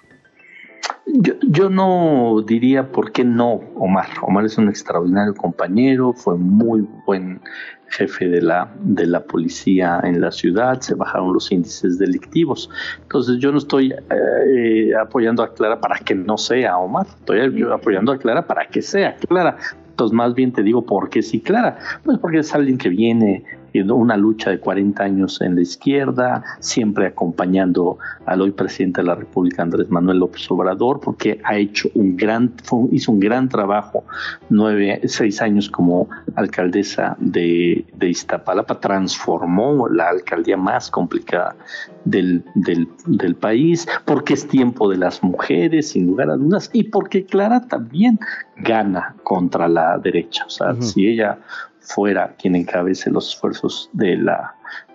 Yo, 1.06 1.34
yo, 1.42 1.68
no 1.68 2.42
diría 2.46 2.90
por 2.90 3.12
qué 3.12 3.24
no 3.24 3.60
Omar. 3.76 4.06
Omar 4.22 4.46
es 4.46 4.56
un 4.56 4.68
extraordinario 4.68 5.34
compañero, 5.34 6.14
fue 6.14 6.36
muy 6.36 6.86
buen 7.06 7.40
jefe 7.88 8.28
de 8.28 8.42
la, 8.42 8.72
de 8.80 9.06
la 9.06 9.24
policía 9.24 10.00
en 10.02 10.20
la 10.20 10.32
ciudad, 10.32 10.80
se 10.80 10.94
bajaron 10.94 11.32
los 11.32 11.52
índices 11.52 11.98
delictivos. 11.98 12.70
Entonces 13.02 13.38
yo 13.38 13.52
no 13.52 13.58
estoy 13.58 13.92
eh, 13.92 14.92
apoyando 15.00 15.42
a 15.42 15.52
Clara 15.52 15.80
para 15.80 15.98
que 15.98 16.14
no 16.14 16.36
sea 16.38 16.78
Omar, 16.78 17.06
estoy 17.06 17.62
apoyando 17.70 18.12
a 18.12 18.18
Clara 18.18 18.46
para 18.46 18.66
que 18.66 18.82
sea 18.82 19.14
Clara. 19.16 19.58
Entonces 19.90 20.14
más 20.14 20.34
bien 20.34 20.52
te 20.52 20.62
digo 20.62 20.84
por 20.84 21.10
qué 21.10 21.22
sí 21.22 21.40
Clara, 21.40 21.78
pues 22.02 22.18
porque 22.18 22.38
es 22.38 22.54
alguien 22.54 22.78
que 22.78 22.88
viene 22.88 23.44
una 23.82 24.16
lucha 24.16 24.50
de 24.50 24.60
40 24.60 25.02
años 25.02 25.40
en 25.40 25.56
la 25.56 25.62
izquierda, 25.62 26.44
siempre 26.60 27.06
acompañando 27.06 27.98
al 28.26 28.40
hoy 28.40 28.52
presidente 28.52 29.00
de 29.00 29.08
la 29.08 29.14
República, 29.14 29.62
Andrés 29.62 29.90
Manuel 29.90 30.18
López 30.18 30.48
Obrador, 30.50 31.00
porque 31.00 31.40
ha 31.44 31.56
hecho 31.56 31.88
un 31.94 32.16
gran, 32.16 32.52
hizo 32.92 33.12
un 33.12 33.20
gran 33.20 33.48
trabajo, 33.48 34.04
nueve, 34.48 35.00
seis 35.06 35.42
años 35.42 35.68
como 35.68 36.08
alcaldesa 36.36 37.16
de, 37.18 37.84
de 37.96 38.08
Iztapalapa, 38.08 38.78
transformó 38.80 39.88
la 39.88 40.08
alcaldía 40.08 40.56
más 40.56 40.90
complicada 40.90 41.56
del, 42.04 42.44
del, 42.54 42.88
del 43.06 43.34
país, 43.34 43.86
porque 44.04 44.34
es 44.34 44.46
tiempo 44.46 44.88
de 44.88 44.98
las 44.98 45.22
mujeres, 45.22 45.90
sin 45.90 46.06
lugar 46.06 46.30
a 46.30 46.36
dudas, 46.36 46.70
y 46.72 46.84
porque 46.84 47.24
Clara 47.24 47.66
también 47.66 48.18
gana 48.56 49.16
contra 49.22 49.68
la 49.68 49.98
derecha. 49.98 50.44
O 50.46 50.50
sea, 50.50 50.80
si 50.80 51.08
ella 51.08 51.38
fuera 51.84 52.34
quien 52.38 52.56
encabece 52.56 53.10
los 53.10 53.28
esfuerzos 53.28 53.90
de 53.92 54.16
la 54.16 54.54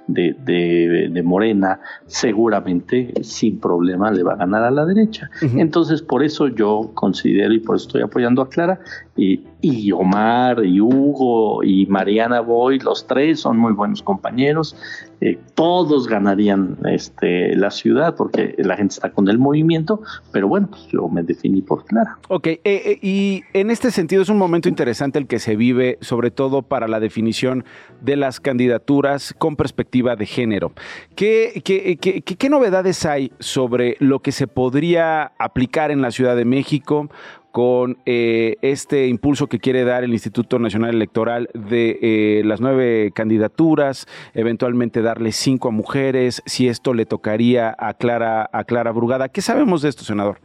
de, 0.09 1.09
de, 1.11 1.23
Morena, 1.23 1.79
seguramente 2.07 3.13
sin 3.21 3.59
problema 3.59 4.11
le 4.11 4.23
va 4.23 4.33
a 4.33 4.37
ganar 4.37 4.63
a 4.63 4.71
la 4.71 4.85
derecha. 4.85 5.29
Entonces, 5.41 6.01
por 6.01 6.23
eso 6.23 6.47
yo 6.47 6.91
considero 6.95 7.53
y 7.53 7.59
por 7.59 7.75
eso 7.75 7.87
estoy 7.87 8.01
apoyando 8.01 8.41
a 8.41 8.49
Clara, 8.49 8.79
y, 9.15 9.43
y 9.61 9.91
Omar, 9.91 10.65
y 10.65 10.81
Hugo, 10.81 11.63
y 11.63 11.85
Mariana 11.85 12.39
Boy, 12.39 12.79
los 12.79 13.05
tres 13.05 13.41
son 13.41 13.57
muy 13.57 13.73
buenos 13.73 14.01
compañeros, 14.01 14.75
eh, 15.21 15.37
todos 15.53 16.07
ganarían 16.07 16.77
este, 16.85 17.55
la 17.55 17.71
ciudad 17.71 18.15
porque 18.15 18.55
la 18.57 18.77
gente 18.77 18.93
está 18.93 19.11
con 19.11 19.27
el 19.27 19.37
movimiento, 19.37 20.01
pero 20.31 20.47
bueno, 20.47 20.67
pues 20.69 20.87
yo 20.87 21.09
me 21.09 21.23
definí 21.23 21.61
por 21.61 21.83
Clara. 21.85 22.17
Ok, 22.29 22.47
eh, 22.47 22.59
eh, 22.63 22.99
y 23.01 23.43
en 23.53 23.69
este 23.69 23.91
sentido 23.91 24.21
es 24.21 24.29
un 24.29 24.37
momento 24.37 24.69
interesante 24.69 25.19
el 25.19 25.27
que 25.27 25.39
se 25.39 25.55
vive, 25.55 25.97
sobre 26.01 26.31
todo 26.31 26.61
para 26.61 26.87
la 26.87 26.99
definición 26.99 27.65
de 28.01 28.15
las 28.15 28.39
candidaturas 28.39 29.35
con 29.37 29.55
perspectiva 29.55 30.15
de 30.15 30.25
género. 30.25 30.71
¿Qué, 31.15 31.61
qué, 31.65 31.97
qué, 31.97 32.21
qué 32.21 32.49
novedades 32.49 33.05
hay 33.05 33.33
sobre 33.39 33.97
lo 33.99 34.19
que 34.19 34.31
se 34.31 34.47
podría 34.47 35.33
aplicar 35.37 35.91
en 35.91 36.01
la 36.01 36.11
Ciudad 36.11 36.35
de 36.35 36.45
México? 36.45 37.09
Con 37.51 37.97
eh, 38.05 38.57
este 38.61 39.07
impulso 39.07 39.47
que 39.47 39.59
quiere 39.59 39.83
dar 39.83 40.03
el 40.03 40.13
Instituto 40.13 40.59
Nacional 40.59 40.93
Electoral 40.95 41.49
de 41.53 41.99
eh, 42.01 42.41
las 42.45 42.61
nueve 42.61 43.11
candidaturas, 43.13 44.07
eventualmente 44.33 45.01
darle 45.01 45.31
cinco 45.31 45.69
a 45.69 45.71
mujeres, 45.71 46.41
si 46.45 46.67
esto 46.67 46.93
le 46.93 47.05
tocaría 47.05 47.75
a 47.77 47.93
Clara, 47.95 48.49
a 48.51 48.63
Clara 48.63 48.91
Brugada. 48.91 49.29
¿Qué 49.29 49.41
sabemos 49.41 49.81
de 49.81 49.89
esto, 49.89 50.03
senador? 50.03 50.39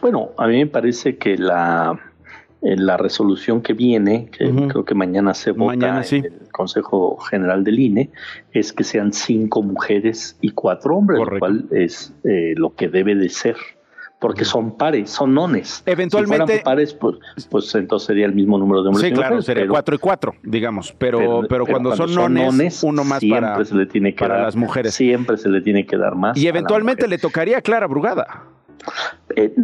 Bueno, 0.00 0.30
a 0.36 0.46
mí 0.46 0.58
me 0.58 0.66
parece 0.66 1.16
que 1.16 1.36
la, 1.36 1.98
eh, 2.62 2.76
la 2.76 2.96
resolución 2.96 3.62
que 3.62 3.72
viene, 3.72 4.28
que 4.30 4.50
creo 4.68 4.84
que 4.84 4.94
mañana 4.94 5.34
se 5.34 5.52
vota 5.52 6.04
en 6.10 6.24
el 6.24 6.48
Consejo 6.52 7.16
General 7.18 7.64
del 7.64 7.80
INE, 7.80 8.10
es 8.52 8.72
que 8.72 8.84
sean 8.84 9.12
cinco 9.12 9.62
mujeres 9.62 10.36
y 10.40 10.50
cuatro 10.50 10.96
hombres, 10.96 11.18
lo 11.18 11.38
cual 11.38 11.64
es 11.72 12.14
lo 12.22 12.74
que 12.74 12.88
debe 12.88 13.14
de 13.14 13.30
ser 13.30 13.56
porque 14.24 14.46
son 14.46 14.78
pares, 14.78 15.10
son 15.10 15.34
nones. 15.34 15.82
Eventualmente. 15.84 16.56
Si 16.56 16.64
pares, 16.64 16.94
pues, 16.94 17.18
pues, 17.50 17.74
entonces 17.74 18.06
sería 18.06 18.24
el 18.24 18.34
mismo 18.34 18.56
número 18.56 18.82
de 18.82 18.88
hombres. 18.88 19.06
Sí, 19.06 19.12
claro, 19.12 19.42
sería 19.42 19.68
cuatro 19.68 19.94
y 19.94 19.98
cuatro, 19.98 20.34
digamos. 20.42 20.94
Pero, 20.96 21.42
pero, 21.46 21.66
cuando, 21.66 21.94
son, 21.94 22.14
nones, 22.34 22.82
uno 22.82 23.04
más 23.04 23.22
para, 23.22 23.62
se 23.62 23.74
le 23.74 23.84
tiene 23.84 24.14
que 24.14 24.20
para 24.20 24.36
dar, 24.36 24.44
las 24.44 24.56
mujeres. 24.56 24.94
Siempre 24.94 25.36
se 25.36 25.50
le 25.50 25.60
tiene 25.60 25.84
que 25.84 25.98
dar 25.98 26.14
más. 26.14 26.38
Y 26.38 26.48
eventualmente 26.48 27.06
le 27.06 27.18
tocaría 27.18 27.58
a 27.58 27.60
Clara 27.60 27.86
Brugada. 27.86 28.44
Eh, 29.36 29.54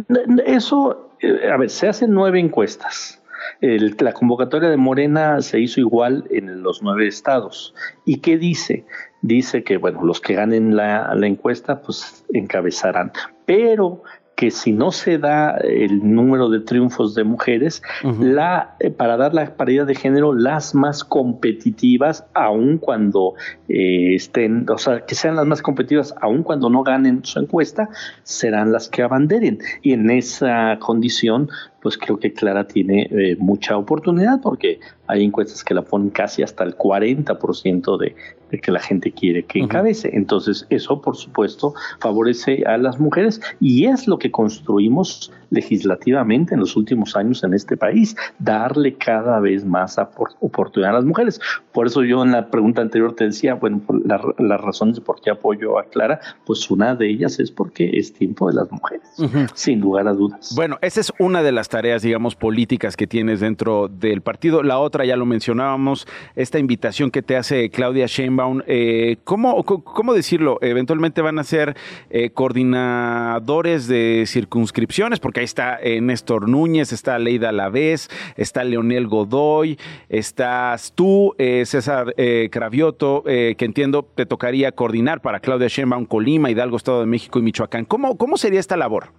eso, 0.45 1.09
eh, 1.21 1.49
a 1.51 1.57
ver, 1.57 1.71
se 1.71 1.87
hacen 1.87 2.13
nueve 2.13 2.39
encuestas. 2.39 3.19
la 3.61 4.13
convocatoria 4.13 4.69
de 4.69 4.77
Morena 4.77 5.41
se 5.41 5.59
hizo 5.59 5.79
igual 5.79 6.25
en 6.29 6.61
los 6.61 6.83
nueve 6.83 7.07
estados. 7.07 7.73
¿Y 8.05 8.17
qué 8.17 8.37
dice? 8.37 8.85
Dice 9.23 9.63
que, 9.63 9.77
bueno, 9.77 10.03
los 10.03 10.21
que 10.21 10.35
ganen 10.35 10.75
la, 10.75 11.15
la 11.15 11.25
encuesta, 11.25 11.81
pues 11.81 12.25
encabezarán. 12.31 13.11
Pero 13.47 14.03
que 14.41 14.49
si 14.49 14.71
no 14.71 14.91
se 14.91 15.19
da 15.19 15.55
el 15.57 16.15
número 16.15 16.49
de 16.49 16.61
triunfos 16.61 17.13
de 17.13 17.23
mujeres, 17.23 17.83
la, 18.19 18.75
eh, 18.79 18.89
para 18.89 19.15
dar 19.15 19.35
la 19.35 19.55
paridad 19.55 19.85
de 19.85 19.93
género, 19.93 20.33
las 20.33 20.73
más 20.73 21.03
competitivas, 21.03 22.25
aun 22.33 22.79
cuando 22.79 23.35
eh, 23.69 24.15
estén, 24.15 24.65
o 24.67 24.79
sea, 24.79 25.05
que 25.05 25.13
sean 25.13 25.35
las 25.35 25.45
más 25.45 25.61
competitivas, 25.61 26.15
aun 26.21 26.41
cuando 26.41 26.71
no 26.71 26.81
ganen 26.81 27.23
su 27.23 27.37
encuesta, 27.37 27.89
serán 28.23 28.71
las 28.71 28.89
que 28.89 29.03
abanderen. 29.03 29.59
Y 29.83 29.93
en 29.93 30.09
esa 30.09 30.79
condición, 30.79 31.47
pues 31.79 31.99
creo 31.99 32.17
que 32.17 32.33
Clara 32.33 32.67
tiene 32.67 33.09
eh, 33.11 33.35
mucha 33.37 33.77
oportunidad 33.77 34.41
porque 34.41 34.79
hay 35.05 35.23
encuestas 35.23 35.63
que 35.63 35.75
la 35.75 35.83
ponen 35.83 36.09
casi 36.09 36.41
hasta 36.41 36.63
el 36.63 36.75
40% 36.75 37.99
de, 37.99 38.15
de 38.51 38.59
que 38.59 38.71
la 38.71 38.79
gente 38.79 39.11
quiere 39.11 39.43
que 39.43 39.59
encabece. 39.59 40.11
Entonces, 40.13 40.67
eso, 40.69 41.01
por 41.01 41.15
supuesto, 41.15 41.73
favorece 41.99 42.63
a 42.65 42.77
las 42.77 42.99
mujeres 42.99 43.41
y 43.59 43.85
es 43.85 44.07
lo 44.07 44.19
que 44.19 44.31
construimos 44.31 45.31
legislativamente 45.51 46.55
en 46.55 46.59
los 46.59 46.75
últimos 46.75 47.15
años 47.15 47.43
en 47.43 47.53
este 47.53 47.77
país, 47.77 48.15
darle 48.39 48.95
cada 48.95 49.39
vez 49.39 49.63
más 49.63 49.97
oportunidad 50.39 50.91
a 50.91 50.95
las 50.95 51.05
mujeres. 51.05 51.39
Por 51.71 51.87
eso 51.87 52.03
yo 52.03 52.23
en 52.23 52.31
la 52.31 52.49
pregunta 52.49 52.81
anterior 52.81 53.13
te 53.13 53.25
decía, 53.25 53.53
bueno, 53.53 53.81
las 54.03 54.61
razones 54.61 54.99
por 54.99 55.21
qué 55.21 55.29
apoyo 55.29 55.77
a 55.77 55.83
Clara, 55.83 56.19
pues 56.45 56.69
una 56.71 56.95
de 56.95 57.09
ellas 57.09 57.39
es 57.39 57.51
porque 57.51 57.91
es 57.93 58.13
tiempo 58.13 58.47
de 58.49 58.55
las 58.55 58.71
mujeres, 58.71 59.07
sin 59.53 59.81
lugar 59.81 60.07
a 60.07 60.13
dudas. 60.13 60.53
Bueno, 60.55 60.77
esa 60.81 61.01
es 61.01 61.11
una 61.19 61.43
de 61.43 61.51
las 61.51 61.69
tareas, 61.69 62.01
digamos, 62.01 62.35
políticas 62.35 62.95
que 62.95 63.07
tienes 63.07 63.39
dentro 63.41 63.89
del 63.89 64.21
partido. 64.21 64.63
La 64.63 64.79
otra, 64.79 65.05
ya 65.05 65.15
lo 65.17 65.25
mencionábamos, 65.25 66.07
esta 66.35 66.59
invitación 66.59 67.11
que 67.11 67.21
te 67.21 67.35
hace 67.35 67.69
Claudia 67.69 68.05
Sheinbaum, 68.07 68.61
eh, 68.67 69.17
¿cómo, 69.23 69.63
¿cómo, 69.65 70.13
decirlo? 70.13 70.57
Eventualmente 70.61 71.21
van 71.21 71.39
a 71.39 71.43
ser 71.43 71.75
eh, 72.09 72.31
coordinadores 72.31 73.87
de 73.87 74.23
circunscripciones, 74.27 75.19
porque 75.19 75.40
está 75.43 75.79
eh, 75.81 76.01
Néstor 76.01 76.47
Núñez, 76.47 76.91
está 76.91 77.17
Leida 77.19 77.51
Lavés, 77.51 78.09
está 78.37 78.63
Leonel 78.63 79.07
Godoy, 79.07 79.77
estás 80.09 80.93
tú, 80.93 81.33
eh, 81.37 81.63
César 81.65 82.13
eh, 82.17 82.49
Cravioto, 82.51 83.23
que 83.23 83.55
entiendo 83.59 84.03
te 84.03 84.25
tocaría 84.25 84.71
coordinar 84.71 85.21
para 85.21 85.39
Claudia 85.39 85.67
Sheinbaum, 85.67 86.05
Colima, 86.05 86.49
Hidalgo, 86.49 86.77
Estado 86.77 87.01
de 87.01 87.05
México 87.05 87.39
y 87.39 87.41
Michoacán. 87.41 87.85
¿Cómo, 87.85 88.17
cómo 88.17 88.37
sería 88.37 88.59
esta 88.59 88.77
labor? 88.77 89.09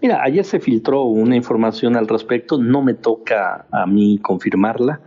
Mira, 0.00 0.22
ayer 0.22 0.44
se 0.44 0.60
filtró 0.60 1.04
una 1.04 1.36
información 1.36 1.96
al 1.96 2.06
respecto, 2.06 2.58
no 2.58 2.82
me 2.82 2.94
toca 2.94 3.66
a 3.72 3.86
mí 3.86 4.18
confirmarla. 4.18 5.00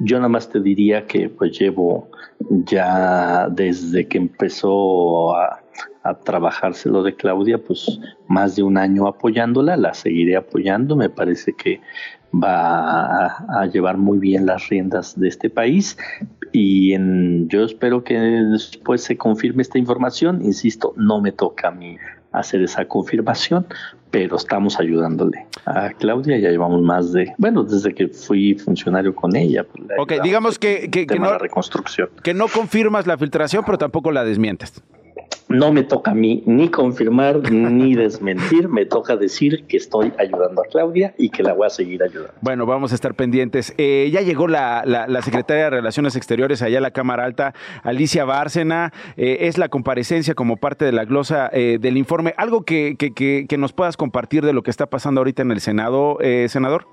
Yo 0.00 0.16
nada 0.18 0.28
más 0.28 0.48
te 0.48 0.60
diría 0.60 1.06
que 1.06 1.28
pues 1.28 1.58
llevo 1.58 2.10
ya 2.48 3.48
desde 3.50 4.06
que 4.08 4.18
empezó 4.18 5.36
a, 5.36 5.63
a 6.04 6.14
trabajarse 6.14 6.90
lo 6.90 7.02
de 7.02 7.16
Claudia, 7.16 7.58
pues 7.58 7.98
más 8.28 8.56
de 8.56 8.62
un 8.62 8.76
año 8.76 9.08
apoyándola, 9.08 9.76
la 9.76 9.94
seguiré 9.94 10.36
apoyando, 10.36 10.96
me 10.96 11.08
parece 11.08 11.54
que 11.54 11.80
va 12.32 13.26
a, 13.26 13.66
llevar 13.72 13.96
muy 13.96 14.18
bien 14.18 14.44
las 14.44 14.68
riendas 14.68 15.18
de 15.18 15.28
este 15.28 15.48
país 15.48 15.96
y 16.52 16.92
en, 16.92 17.48
yo 17.48 17.64
espero 17.64 18.04
que 18.04 18.18
después 18.18 19.02
se 19.02 19.16
confirme 19.16 19.62
esta 19.62 19.78
información, 19.78 20.44
insisto, 20.44 20.92
no 20.96 21.22
me 21.22 21.32
toca 21.32 21.68
a 21.68 21.70
mí 21.70 21.96
hacer 22.32 22.62
esa 22.62 22.86
confirmación, 22.86 23.66
pero 24.10 24.36
estamos 24.36 24.78
ayudándole 24.78 25.46
a 25.64 25.90
Claudia, 25.90 26.36
ya 26.38 26.50
llevamos 26.50 26.82
más 26.82 27.12
de, 27.12 27.32
bueno, 27.38 27.62
desde 27.62 27.94
que 27.94 28.08
fui 28.08 28.54
funcionario 28.56 29.14
con 29.14 29.34
ella. 29.36 29.64
Pues, 29.64 29.88
ok, 29.98 30.22
digamos 30.22 30.58
que, 30.58 30.90
que, 30.90 31.06
que 31.06 31.18
no, 31.18 31.38
reconstrucción. 31.38 32.10
que 32.22 32.34
no 32.34 32.48
confirmas 32.48 33.06
la 33.06 33.16
filtración, 33.16 33.62
pero 33.64 33.78
tampoco 33.78 34.12
la 34.12 34.24
desmientes 34.24 34.82
no 35.54 35.72
me 35.72 35.84
toca 35.84 36.10
a 36.10 36.14
mí 36.14 36.42
ni 36.46 36.68
confirmar 36.68 37.50
ni 37.50 37.94
desmentir, 38.04 38.68
me 38.68 38.84
toca 38.84 39.16
decir 39.16 39.64
que 39.66 39.76
estoy 39.76 40.12
ayudando 40.18 40.62
a 40.62 40.66
Claudia 40.66 41.14
y 41.16 41.30
que 41.30 41.42
la 41.42 41.54
voy 41.54 41.66
a 41.66 41.70
seguir 41.70 42.02
ayudando. 42.02 42.34
Bueno, 42.40 42.66
vamos 42.66 42.92
a 42.92 42.94
estar 42.94 43.14
pendientes. 43.14 43.72
Eh, 43.78 44.10
ya 44.12 44.20
llegó 44.20 44.48
la, 44.48 44.82
la, 44.84 45.22
secretaria 45.22 45.64
de 45.64 45.70
Relaciones 45.70 46.16
Exteriores 46.16 46.60
allá 46.62 46.78
a 46.78 46.80
la 46.80 46.90
Cámara 46.90 47.24
Alta, 47.24 47.54
Alicia 47.82 48.24
Bárcena, 48.24 48.92
eh, 49.16 49.38
es 49.42 49.56
la 49.58 49.68
comparecencia 49.68 50.34
como 50.34 50.56
parte 50.56 50.84
de 50.84 50.92
la 50.92 51.04
glosa 51.04 51.48
eh, 51.52 51.78
del 51.80 51.96
informe. 51.96 52.34
¿Algo 52.36 52.64
que, 52.64 52.96
que, 52.98 53.12
que, 53.46 53.58
nos 53.58 53.72
puedas 53.72 53.96
compartir 53.96 54.44
de 54.44 54.52
lo 54.52 54.62
que 54.62 54.70
está 54.70 54.86
pasando 54.86 55.20
ahorita 55.20 55.42
en 55.42 55.52
el 55.52 55.60
Senado, 55.60 56.18
senador? 56.48 56.86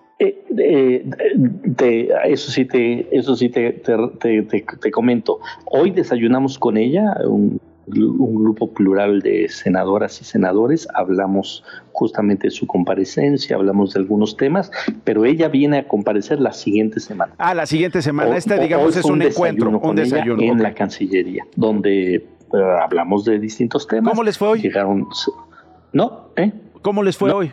eso 2.26 2.51
sí 2.51 2.66
te 2.66 3.07
eso 3.18 3.36
sí 3.36 3.49
te, 3.49 3.72
te, 3.72 4.43
te, 4.43 4.91
comento 4.91 5.39
hoy 5.66 5.89
desayunamos 5.89 6.59
con 6.59 6.78
ella 6.78 7.16
un 7.26 7.59
un 7.88 8.36
grupo 8.43 8.73
plural 8.73 9.21
de 9.21 9.49
senadoras 9.49 10.21
y 10.21 10.23
senadores, 10.23 10.88
hablamos 10.93 11.63
justamente 11.91 12.47
de 12.47 12.51
su 12.51 12.67
comparecencia, 12.67 13.55
hablamos 13.55 13.93
de 13.93 13.99
algunos 13.99 14.38
temas, 14.38 14.71
pero 15.03 15.25
ella 15.25 15.47
viene 15.47 15.79
a 15.79 15.88
comparecer 15.88 16.39
la 16.39 16.53
siguiente 16.53 16.99
semana. 16.99 17.34
Ah, 17.38 17.53
la 17.53 17.65
siguiente 17.65 18.01
semana, 18.01 18.38
esta 18.38 18.57
digamos 18.57 18.95
es 18.95 19.05
un, 19.05 19.21
encuentro, 19.21 19.69
un 19.79 19.95
desayuno. 19.95 20.41
en 20.41 20.61
la 20.61 20.73
Cancillería, 20.73 21.45
donde 21.55 22.15
eh, 22.15 22.27
hablamos 22.82 23.25
de 23.25 23.39
distintos 23.39 23.88
temas. 23.88 24.11
¿Cómo 24.11 24.23
les 24.23 24.38
fue 24.38 24.49
hoy? 24.49 24.61
Llegaron... 24.61 25.07
¿No? 25.93 26.29
¿Eh? 26.38 26.51
¿Cómo 26.82 27.03
les 27.03 27.17
fue 27.17 27.32
hoy? 27.32 27.51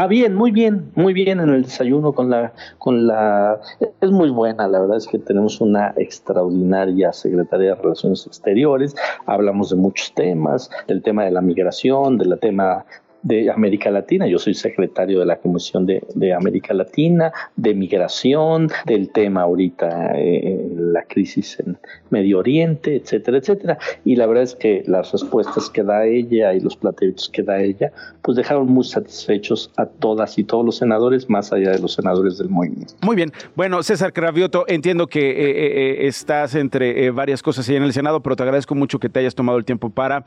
Ah, 0.00 0.06
bien, 0.06 0.32
muy 0.32 0.52
bien, 0.52 0.92
muy 0.94 1.12
bien 1.12 1.40
en 1.40 1.48
el 1.48 1.64
desayuno 1.64 2.12
con 2.12 2.30
la, 2.30 2.52
con 2.78 3.08
la, 3.08 3.60
es 4.00 4.10
muy 4.12 4.30
buena, 4.30 4.68
la 4.68 4.78
verdad 4.78 4.96
es 4.96 5.08
que 5.08 5.18
tenemos 5.18 5.60
una 5.60 5.92
extraordinaria 5.96 7.12
secretaria 7.12 7.70
de 7.70 7.82
Relaciones 7.82 8.24
Exteriores, 8.24 8.94
hablamos 9.26 9.70
de 9.70 9.76
muchos 9.76 10.14
temas, 10.14 10.70
del 10.86 11.02
tema 11.02 11.24
de 11.24 11.32
la 11.32 11.40
migración, 11.40 12.16
del 12.16 12.38
tema 12.38 12.84
de 13.22 13.50
América 13.50 13.90
Latina. 13.90 14.26
Yo 14.26 14.38
soy 14.38 14.54
secretario 14.54 15.20
de 15.20 15.26
la 15.26 15.36
Comisión 15.36 15.86
de, 15.86 16.02
de 16.14 16.32
América 16.32 16.72
Latina, 16.72 17.32
de 17.56 17.74
migración, 17.74 18.68
del 18.86 19.10
tema 19.10 19.42
ahorita, 19.42 20.12
eh, 20.14 20.66
la 20.76 21.02
crisis 21.04 21.58
en 21.60 21.76
Medio 22.10 22.38
Oriente, 22.38 22.96
etcétera, 22.96 23.38
etcétera. 23.38 23.78
Y 24.04 24.16
la 24.16 24.26
verdad 24.26 24.44
es 24.44 24.54
que 24.54 24.82
las 24.86 25.12
respuestas 25.12 25.68
que 25.68 25.82
da 25.82 26.06
ella 26.06 26.54
y 26.54 26.60
los 26.60 26.76
planteamientos 26.76 27.28
que 27.28 27.42
da 27.42 27.60
ella, 27.60 27.92
pues 28.22 28.36
dejaron 28.36 28.66
muy 28.68 28.84
satisfechos 28.84 29.70
a 29.76 29.86
todas 29.86 30.38
y 30.38 30.44
todos 30.44 30.64
los 30.64 30.76
senadores, 30.76 31.28
más 31.28 31.52
allá 31.52 31.72
de 31.72 31.78
los 31.80 31.94
senadores 31.94 32.38
del 32.38 32.48
movimiento. 32.48 32.94
Muy 33.02 33.16
bien. 33.16 33.32
Bueno, 33.56 33.82
César 33.82 34.12
Cravioto, 34.12 34.64
entiendo 34.68 35.06
que 35.06 35.30
eh, 35.30 36.02
eh, 36.02 36.06
estás 36.06 36.54
entre 36.54 37.10
varias 37.10 37.42
cosas 37.42 37.68
ahí 37.68 37.76
en 37.76 37.82
el 37.82 37.92
Senado, 37.92 38.22
pero 38.22 38.36
te 38.36 38.42
agradezco 38.44 38.74
mucho 38.74 38.98
que 38.98 39.08
te 39.08 39.20
hayas 39.20 39.34
tomado 39.34 39.58
el 39.58 39.64
tiempo 39.64 39.90
para 39.90 40.24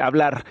hablar 0.00 0.44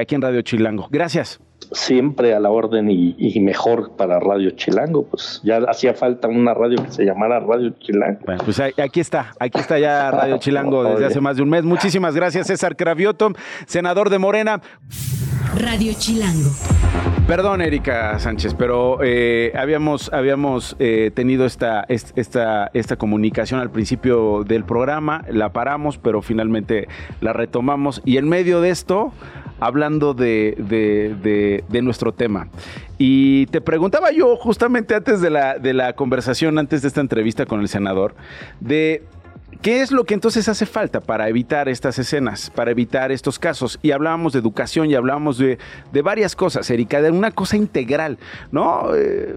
aquí 0.00 0.14
en 0.14 0.22
Radio 0.22 0.42
Chilango. 0.42 0.88
Gracias. 0.90 1.09
Gracias. 1.12 1.40
siempre 1.72 2.34
a 2.34 2.40
la 2.40 2.50
orden 2.50 2.90
y, 2.90 3.14
y, 3.18 3.40
mejor 3.40 3.96
para 3.96 4.20
Radio 4.20 4.50
Chilango. 4.50 5.06
Pues 5.06 5.40
ya 5.42 5.58
hacía 5.68 5.94
falta 5.94 6.28
una 6.28 6.54
radio 6.54 6.82
que 6.84 6.92
se 6.92 7.04
llamara 7.04 7.40
Radio 7.40 7.70
Chilango. 7.80 8.20
Bueno, 8.24 8.42
pues 8.44 8.60
aquí 8.60 9.00
está, 9.00 9.32
aquí 9.38 9.58
está 9.58 9.78
ya 9.78 10.10
Radio 10.10 10.38
Chilango 10.40 10.84
desde 10.84 11.06
hace 11.06 11.20
más 11.20 11.36
de 11.36 11.42
un 11.42 11.50
mes. 11.50 11.64
Muchísimas 11.64 12.14
gracias, 12.14 12.46
César 12.46 12.76
Cravioto, 12.76 13.32
senador 13.66 14.08
de 14.10 14.18
Morena. 14.18 14.62
Radio 15.56 15.92
Chilango. 15.98 16.50
Perdón, 17.26 17.60
Erika 17.60 18.18
Sánchez, 18.18 18.54
pero 18.54 18.98
eh, 19.02 19.52
habíamos, 19.56 20.12
habíamos 20.12 20.74
eh, 20.78 21.10
tenido 21.14 21.46
esta, 21.46 21.84
esta, 21.88 22.70
esta 22.74 22.96
comunicación 22.96 23.60
al 23.60 23.70
principio 23.70 24.42
del 24.44 24.64
programa, 24.64 25.24
la 25.30 25.52
paramos, 25.52 25.96
pero 25.98 26.22
finalmente 26.22 26.88
la 27.20 27.32
retomamos. 27.32 28.02
Y 28.04 28.16
en 28.16 28.28
medio 28.28 28.60
de 28.60 28.70
esto, 28.70 29.12
hablando 29.60 30.14
de, 30.14 30.56
de, 30.58 31.62
de, 31.68 31.82
nuestro 31.82 32.12
tema. 32.12 32.48
Y 32.98 33.46
te 33.46 33.60
preguntaba 33.60 34.10
yo 34.10 34.36
justamente 34.36 34.94
antes 34.94 35.20
de 35.20 35.30
la, 35.30 35.58
de 35.58 35.72
la 35.74 35.92
conversación, 35.92 36.58
antes 36.58 36.82
de 36.82 36.88
esta 36.88 37.00
entrevista 37.00 37.46
con 37.46 37.60
el 37.60 37.68
senador, 37.68 38.14
de 38.58 39.04
¿Qué 39.62 39.82
es 39.82 39.92
lo 39.92 40.04
que 40.04 40.14
entonces 40.14 40.48
hace 40.48 40.64
falta 40.64 41.00
para 41.00 41.28
evitar 41.28 41.68
estas 41.68 41.98
escenas, 41.98 42.50
para 42.50 42.70
evitar 42.70 43.12
estos 43.12 43.38
casos? 43.38 43.78
Y 43.82 43.90
hablábamos 43.90 44.32
de 44.32 44.38
educación 44.38 44.90
y 44.90 44.94
hablábamos 44.94 45.36
de, 45.36 45.58
de 45.92 46.02
varias 46.02 46.34
cosas, 46.34 46.70
Erika, 46.70 47.02
de 47.02 47.10
una 47.10 47.30
cosa 47.30 47.56
integral, 47.56 48.18
¿no? 48.52 48.94
Eh, 48.94 49.36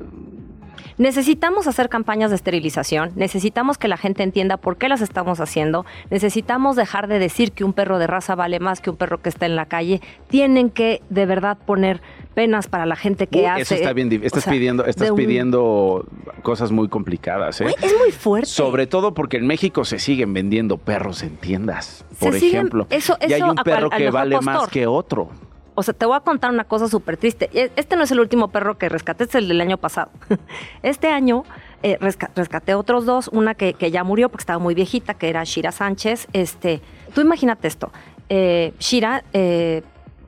Necesitamos 0.97 1.65
hacer 1.65 1.89
campañas 1.89 2.29
de 2.29 2.35
esterilización, 2.35 3.11
necesitamos 3.15 3.79
que 3.79 3.87
la 3.87 3.97
gente 3.97 4.21
entienda 4.21 4.57
por 4.57 4.77
qué 4.77 4.89
las 4.89 5.01
estamos 5.01 5.39
haciendo, 5.39 5.85
necesitamos 6.11 6.75
dejar 6.75 7.07
de 7.07 7.17
decir 7.17 7.51
que 7.51 7.63
un 7.63 7.73
perro 7.73 7.97
de 7.97 8.05
raza 8.05 8.35
vale 8.35 8.59
más 8.59 8.79
que 8.79 8.91
un 8.91 8.95
perro 8.95 9.19
que 9.19 9.29
está 9.29 9.47
en 9.47 9.55
la 9.55 9.65
calle, 9.65 10.01
tienen 10.27 10.69
que 10.69 11.01
de 11.09 11.25
verdad 11.25 11.57
poner 11.57 12.01
penas 12.33 12.67
para 12.67 12.85
la 12.85 12.95
gente 12.95 13.27
que 13.27 13.47
hace. 13.47 13.61
Eso 13.61 13.75
está 13.75 13.93
bien, 13.93 14.11
estás 14.23 14.45
pidiendo, 14.45 14.85
estás 14.85 15.11
pidiendo 15.11 16.05
cosas 16.41 16.71
muy 16.71 16.89
complicadas, 16.89 17.61
¿eh? 17.61 17.73
es 17.81 17.95
muy 17.97 18.11
fuerte. 18.11 18.47
Sobre 18.47 18.87
todo 18.87 19.13
porque 19.13 19.37
en 19.37 19.47
México 19.47 19.85
se 19.85 19.99
siguen 19.99 20.33
vendiendo 20.33 20.77
perros 20.77 21.23
en 21.23 21.37
tiendas, 21.37 22.05
por 22.19 22.35
ejemplo. 22.35 22.87
Eso, 22.89 23.17
y 23.27 23.33
hay 23.33 23.41
un 23.41 23.55
perro 23.55 23.89
que 23.89 24.09
vale 24.09 24.39
más 24.41 24.67
que 24.67 24.87
otro. 24.87 25.29
O 25.75 25.81
sea, 25.81 25.93
te 25.93 26.05
voy 26.05 26.15
a 26.15 26.19
contar 26.19 26.51
una 26.51 26.65
cosa 26.65 26.87
súper 26.87 27.17
triste. 27.17 27.49
E, 27.53 27.71
este 27.75 27.95
no 27.95 28.03
es 28.03 28.11
el 28.11 28.19
último 28.19 28.49
perro 28.49 28.77
que 28.77 28.89
rescaté, 28.89 29.23
este 29.23 29.37
es 29.37 29.43
el 29.43 29.49
del 29.49 29.61
año 29.61 29.77
pasado. 29.77 30.11
Este 30.83 31.07
año 31.07 31.45
eh, 31.81 31.97
rescaté 31.99 32.75
otros 32.75 33.05
dos, 33.05 33.29
una 33.29 33.55
que, 33.55 33.73
ya 33.91 34.03
murió 34.03 34.29
porque 34.29 34.43
estaba 34.43 34.59
muy 34.59 34.75
viejita, 34.75 35.15
que 35.15 35.29
era 35.29 35.43
Shira 35.43 35.71
Sánchez. 35.71 36.27
Este, 36.33 36.81
tú 37.13 37.21
imagínate 37.21 37.67
esto. 37.67 37.91
Eh, 38.29 38.73
Shira, 38.79 39.23
eh, 39.33 39.81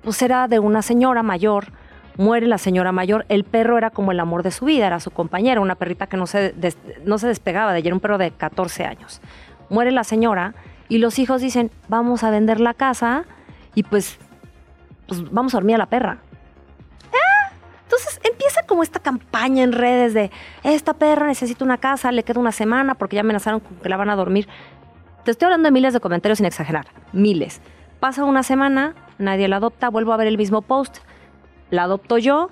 pues 0.03 0.21
era 0.21 0.47
de 0.47 0.59
una 0.59 0.81
señora 0.81 1.23
mayor, 1.23 1.67
muere 2.17 2.47
la 2.47 2.57
señora 2.57 2.91
mayor, 2.91 3.25
el 3.29 3.43
perro 3.43 3.77
era 3.77 3.89
como 3.89 4.11
el 4.11 4.19
amor 4.19 4.43
de 4.43 4.51
su 4.51 4.65
vida, 4.65 4.87
era 4.87 4.99
su 4.99 5.11
compañera, 5.11 5.61
una 5.61 5.75
perrita 5.75 6.07
que 6.07 6.17
no 6.17 6.27
se, 6.27 6.53
no 7.03 7.17
se 7.17 7.27
despegaba 7.27 7.73
de 7.73 7.79
ella, 7.79 7.87
era 7.87 7.95
un 7.95 8.01
perro 8.01 8.17
de 8.17 8.31
14 8.31 8.85
años. 8.85 9.21
Muere 9.69 9.91
la 9.91 10.03
señora 10.03 10.53
y 10.89 10.99
los 10.99 11.19
hijos 11.19 11.41
dicen, 11.41 11.71
vamos 11.87 12.23
a 12.23 12.29
vender 12.29 12.59
la 12.59 12.73
casa 12.73 13.25
y 13.73 13.83
pues 13.83 14.19
pues 15.07 15.31
vamos 15.31 15.53
a 15.53 15.57
dormir 15.57 15.75
a 15.75 15.79
la 15.79 15.85
perra. 15.85 16.17
Ah, 17.13 17.51
entonces 17.83 18.19
empieza 18.23 18.63
como 18.63 18.83
esta 18.83 18.99
campaña 18.99 19.63
en 19.63 19.71
redes 19.71 20.13
de 20.13 20.31
esta 20.63 20.93
perra 20.93 21.27
necesita 21.27 21.63
una 21.63 21.77
casa, 21.77 22.11
le 22.11 22.23
queda 22.23 22.39
una 22.39 22.51
semana 22.51 22.95
porque 22.95 23.15
ya 23.15 23.21
amenazaron 23.21 23.59
con 23.59 23.77
que 23.77 23.89
la 23.89 23.97
van 23.97 24.09
a 24.09 24.15
dormir. 24.15 24.47
Te 25.23 25.31
estoy 25.31 25.47
hablando 25.47 25.67
de 25.67 25.71
miles 25.71 25.93
de 25.93 25.99
comentarios 25.99 26.37
sin 26.37 26.45
exagerar, 26.45 26.87
miles. 27.11 27.61
Pasa 27.99 28.23
una 28.25 28.43
semana, 28.43 28.93
nadie 29.17 29.47
la 29.47 29.57
adopta, 29.57 29.89
vuelvo 29.89 30.13
a 30.13 30.17
ver 30.17 30.27
el 30.27 30.37
mismo 30.37 30.61
post, 30.61 30.99
la 31.71 31.83
adopto 31.83 32.17
yo, 32.17 32.49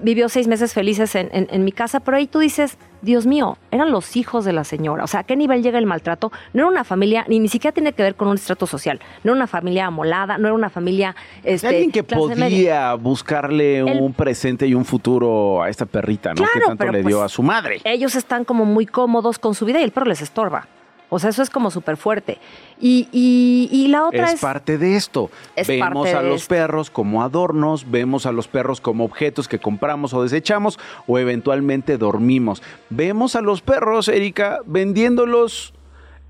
vivió 0.00 0.28
seis 0.28 0.48
meses 0.48 0.72
felices 0.72 1.14
en, 1.14 1.64
mi 1.64 1.72
casa, 1.72 2.00
pero 2.00 2.16
ahí 2.16 2.26
tú 2.26 2.38
dices, 2.38 2.78
Dios 3.02 3.26
mío, 3.26 3.58
eran 3.70 3.90
los 3.90 4.16
hijos 4.16 4.44
de 4.44 4.52
la 4.52 4.64
señora. 4.64 5.04
O 5.04 5.06
sea, 5.06 5.20
¿a 5.20 5.24
qué 5.24 5.36
nivel 5.36 5.62
llega 5.62 5.78
el 5.78 5.86
maltrato? 5.86 6.32
No 6.52 6.62
era 6.62 6.68
una 6.68 6.84
familia, 6.84 7.24
ni, 7.28 7.38
ni 7.40 7.48
siquiera 7.48 7.74
tiene 7.74 7.92
que 7.92 8.02
ver 8.02 8.14
con 8.14 8.28
un 8.28 8.36
estrato 8.36 8.66
social. 8.66 9.00
No 9.22 9.32
era 9.32 9.36
una 9.36 9.46
familia 9.46 9.86
amolada, 9.86 10.38
no 10.38 10.48
era 10.48 10.54
una 10.54 10.70
familia... 10.70 11.14
Este, 11.44 11.68
Alguien 11.68 11.92
que 11.92 12.02
podía 12.04 12.94
buscarle 12.94 13.82
un 13.82 14.14
presente 14.14 14.66
y 14.66 14.74
un 14.74 14.84
futuro 14.84 15.62
a 15.62 15.68
esta 15.68 15.86
perrita, 15.86 16.32
¿no? 16.34 16.44
que 16.52 16.60
tanto 16.60 16.86
le 16.86 17.02
dio 17.02 17.18
pues, 17.18 17.26
a 17.26 17.28
su 17.28 17.42
madre. 17.42 17.80
Ellos 17.84 18.14
están 18.14 18.44
como 18.44 18.64
muy 18.64 18.86
cómodos 18.86 19.38
con 19.38 19.54
su 19.54 19.66
vida 19.66 19.80
y 19.80 19.84
el 19.84 19.90
perro 19.90 20.06
les 20.06 20.22
estorba. 20.22 20.68
O 21.14 21.18
sea, 21.18 21.28
eso 21.28 21.42
es 21.42 21.50
como 21.50 21.70
súper 21.70 21.98
fuerte. 21.98 22.38
Y, 22.80 23.06
y, 23.12 23.86
la 23.88 24.06
otra 24.06 24.28
es... 24.28 24.32
Es 24.32 24.40
parte 24.40 24.78
de 24.78 24.96
esto. 24.96 25.30
vemos 25.68 26.08
a 26.08 26.22
los 26.22 26.46
perros 26.46 26.88
como 26.88 27.22
adornos, 27.22 27.90
vemos 27.90 28.24
a 28.24 28.32
los 28.32 28.48
perros 28.48 28.80
como 28.80 29.04
objetos 29.04 29.46
que 29.46 29.58
compramos 29.58 30.14
o 30.14 30.22
desechamos 30.22 30.78
o 31.06 31.18
eventualmente 31.18 31.98
dormimos. 31.98 32.62
Vemos 32.88 33.36
a 33.36 33.42
los 33.42 33.60
perros, 33.60 34.08
Erika, 34.08 34.60
vendiéndolos 34.64 35.74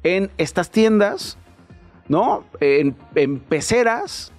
en 0.02 0.32
estas 0.36 0.70
tiendas, 0.70 1.38
¿no? 2.08 2.42
En, 2.58 2.96
en 3.14 3.38
peceras, 3.38 4.32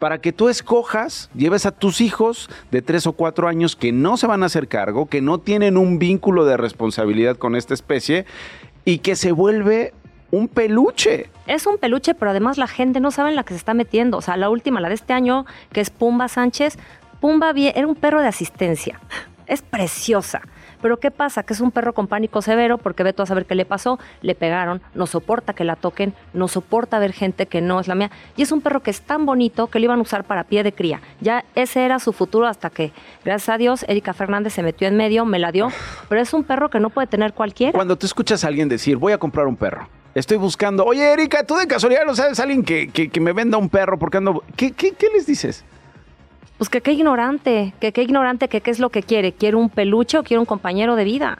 para 0.00 0.20
que 0.20 0.32
tú 0.32 0.48
escojas, 0.48 1.30
lleves 1.36 1.66
a 1.66 1.70
tus 1.70 2.00
hijos 2.00 2.50
de 2.72 2.82
tres 2.82 3.06
o 3.06 3.12
cuatro 3.12 3.46
años 3.46 3.76
que 3.76 3.92
no 3.92 4.16
se 4.16 4.26
van 4.26 4.42
a 4.42 4.46
hacer 4.46 4.66
cargo, 4.66 5.06
que 5.06 5.22
no 5.22 5.38
tienen 5.38 5.76
un 5.76 6.00
vínculo 6.00 6.44
de 6.44 6.56
responsabilidad 6.56 7.36
con 7.36 7.54
esta 7.54 7.74
especie 7.74 8.26
y 8.84 8.98
que 8.98 9.16
se 9.16 9.32
vuelve 9.32 9.92
un 10.30 10.48
peluche. 10.48 11.30
Es 11.46 11.66
un 11.66 11.78
peluche, 11.78 12.14
pero 12.14 12.30
además 12.30 12.58
la 12.58 12.66
gente 12.66 13.00
no 13.00 13.10
sabe 13.10 13.30
en 13.30 13.36
la 13.36 13.44
que 13.44 13.54
se 13.54 13.58
está 13.58 13.74
metiendo. 13.74 14.18
O 14.18 14.22
sea, 14.22 14.36
la 14.36 14.50
última, 14.50 14.80
la 14.80 14.88
de 14.88 14.94
este 14.94 15.12
año, 15.12 15.46
que 15.72 15.80
es 15.80 15.90
Pumba 15.90 16.28
Sánchez, 16.28 16.78
Pumba 17.20 17.52
era 17.54 17.86
un 17.86 17.94
perro 17.94 18.20
de 18.20 18.28
asistencia. 18.28 19.00
Es 19.46 19.62
preciosa. 19.62 20.42
Pero 20.84 20.98
¿qué 20.98 21.10
pasa? 21.10 21.44
Que 21.44 21.54
es 21.54 21.62
un 21.62 21.70
perro 21.70 21.94
con 21.94 22.08
pánico 22.08 22.42
severo 22.42 22.76
porque 22.76 23.02
ve 23.02 23.14
a 23.16 23.24
saber 23.24 23.46
qué 23.46 23.54
le 23.54 23.64
pasó, 23.64 23.98
le 24.20 24.34
pegaron, 24.34 24.82
no 24.94 25.06
soporta 25.06 25.54
que 25.54 25.64
la 25.64 25.76
toquen, 25.76 26.12
no 26.34 26.46
soporta 26.46 26.98
ver 26.98 27.14
gente 27.14 27.46
que 27.46 27.62
no 27.62 27.80
es 27.80 27.88
la 27.88 27.94
mía. 27.94 28.10
Y 28.36 28.42
es 28.42 28.52
un 28.52 28.60
perro 28.60 28.82
que 28.82 28.90
es 28.90 29.00
tan 29.00 29.24
bonito 29.24 29.68
que 29.68 29.78
lo 29.78 29.86
iban 29.86 30.00
a 30.00 30.02
usar 30.02 30.24
para 30.24 30.44
pie 30.44 30.62
de 30.62 30.72
cría. 30.72 31.00
Ya 31.22 31.46
ese 31.54 31.86
era 31.86 32.00
su 32.00 32.12
futuro 32.12 32.46
hasta 32.46 32.68
que, 32.68 32.92
gracias 33.24 33.48
a 33.48 33.56
Dios, 33.56 33.86
Erika 33.88 34.12
Fernández 34.12 34.52
se 34.52 34.62
metió 34.62 34.86
en 34.86 34.98
medio, 34.98 35.24
me 35.24 35.38
la 35.38 35.52
dio. 35.52 35.70
Pero 36.10 36.20
es 36.20 36.34
un 36.34 36.44
perro 36.44 36.68
que 36.68 36.80
no 36.80 36.90
puede 36.90 37.06
tener 37.06 37.32
cualquiera. 37.32 37.72
Cuando 37.72 37.96
te 37.96 38.04
escuchas 38.04 38.44
a 38.44 38.48
alguien 38.48 38.68
decir, 38.68 38.98
voy 38.98 39.14
a 39.14 39.18
comprar 39.18 39.46
un 39.46 39.56
perro, 39.56 39.88
estoy 40.14 40.36
buscando, 40.36 40.84
oye 40.84 41.10
Erika, 41.10 41.44
tú 41.44 41.56
de 41.56 41.66
casualidad 41.66 42.04
no 42.04 42.14
sabes 42.14 42.38
alguien 42.40 42.62
que, 42.62 42.88
que, 42.88 43.20
me 43.20 43.32
venda 43.32 43.56
un 43.56 43.70
perro 43.70 43.98
porque 43.98 44.18
ando... 44.18 44.44
¿Qué, 44.54 44.72
qué, 44.72 44.92
qué 44.92 45.06
les 45.14 45.24
dices? 45.24 45.64
Pues 46.58 46.70
que 46.70 46.80
qué 46.80 46.92
ignorante, 46.92 47.74
que 47.80 47.92
qué 47.92 48.02
ignorante, 48.02 48.48
que 48.48 48.60
qué 48.60 48.70
es 48.70 48.78
lo 48.78 48.90
que 48.90 49.02
quiere. 49.02 49.32
¿Quiere 49.32 49.56
un 49.56 49.70
peluche 49.70 50.18
o 50.18 50.22
quiere 50.22 50.38
un 50.38 50.46
compañero 50.46 50.96
de 50.96 51.04
vida? 51.04 51.38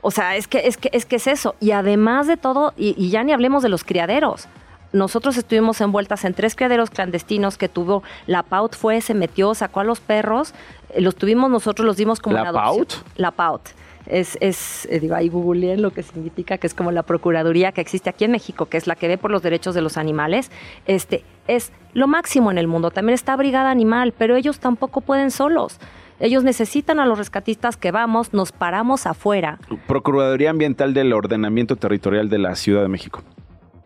O 0.00 0.10
sea, 0.10 0.36
es 0.36 0.46
que 0.46 0.66
es, 0.66 0.76
que, 0.76 0.90
es, 0.92 1.06
que 1.06 1.16
es 1.16 1.26
eso. 1.26 1.54
Y 1.60 1.72
además 1.72 2.26
de 2.26 2.36
todo, 2.36 2.72
y, 2.76 3.08
ya 3.10 3.24
ni 3.24 3.32
hablemos 3.32 3.62
de 3.62 3.68
los 3.68 3.84
criaderos. 3.84 4.48
Nosotros 4.92 5.36
estuvimos 5.36 5.80
envueltas 5.80 6.24
en 6.24 6.34
tres 6.34 6.54
criaderos 6.54 6.88
clandestinos 6.90 7.58
que 7.58 7.68
tuvo 7.68 8.02
la 8.26 8.42
PAUT, 8.42 8.74
fue, 8.74 9.02
se 9.02 9.12
metió, 9.12 9.54
sacó 9.54 9.80
a 9.80 9.84
los 9.84 10.00
perros, 10.00 10.54
eh, 10.90 11.02
los 11.02 11.14
tuvimos 11.14 11.50
nosotros, 11.50 11.84
los 11.84 11.98
dimos 11.98 12.20
como 12.20 12.36
¿La 12.36 12.52
PAUT? 12.52 12.94
La 13.16 13.30
PAUT 13.30 13.68
es, 14.08 14.36
es 14.40 14.86
eh, 14.90 15.00
digo, 15.00 15.14
ahí 15.14 15.28
googleé 15.28 15.76
lo 15.76 15.90
que 15.90 16.02
significa 16.02 16.58
que 16.58 16.66
es 16.66 16.74
como 16.74 16.90
la 16.90 17.02
Procuraduría 17.02 17.72
que 17.72 17.80
existe 17.80 18.10
aquí 18.10 18.24
en 18.24 18.32
México, 18.32 18.66
que 18.66 18.76
es 18.76 18.86
la 18.86 18.96
que 18.96 19.08
ve 19.08 19.18
por 19.18 19.30
los 19.30 19.42
derechos 19.42 19.74
de 19.74 19.82
los 19.82 19.96
animales, 19.96 20.50
este, 20.86 21.24
es 21.46 21.72
lo 21.94 22.08
máximo 22.08 22.50
en 22.50 22.58
el 22.58 22.66
mundo. 22.66 22.90
También 22.90 23.14
está 23.14 23.36
Brigada 23.36 23.70
Animal, 23.70 24.12
pero 24.16 24.36
ellos 24.36 24.60
tampoco 24.60 25.00
pueden 25.00 25.30
solos. 25.30 25.78
Ellos 26.20 26.42
necesitan 26.42 26.98
a 26.98 27.06
los 27.06 27.18
rescatistas 27.18 27.76
que 27.76 27.92
vamos, 27.92 28.32
nos 28.32 28.50
paramos 28.50 29.06
afuera. 29.06 29.58
Procuraduría 29.86 30.50
Ambiental 30.50 30.92
del 30.92 31.12
Ordenamiento 31.12 31.76
Territorial 31.76 32.28
de 32.28 32.38
la 32.38 32.56
Ciudad 32.56 32.82
de 32.82 32.88
México 32.88 33.22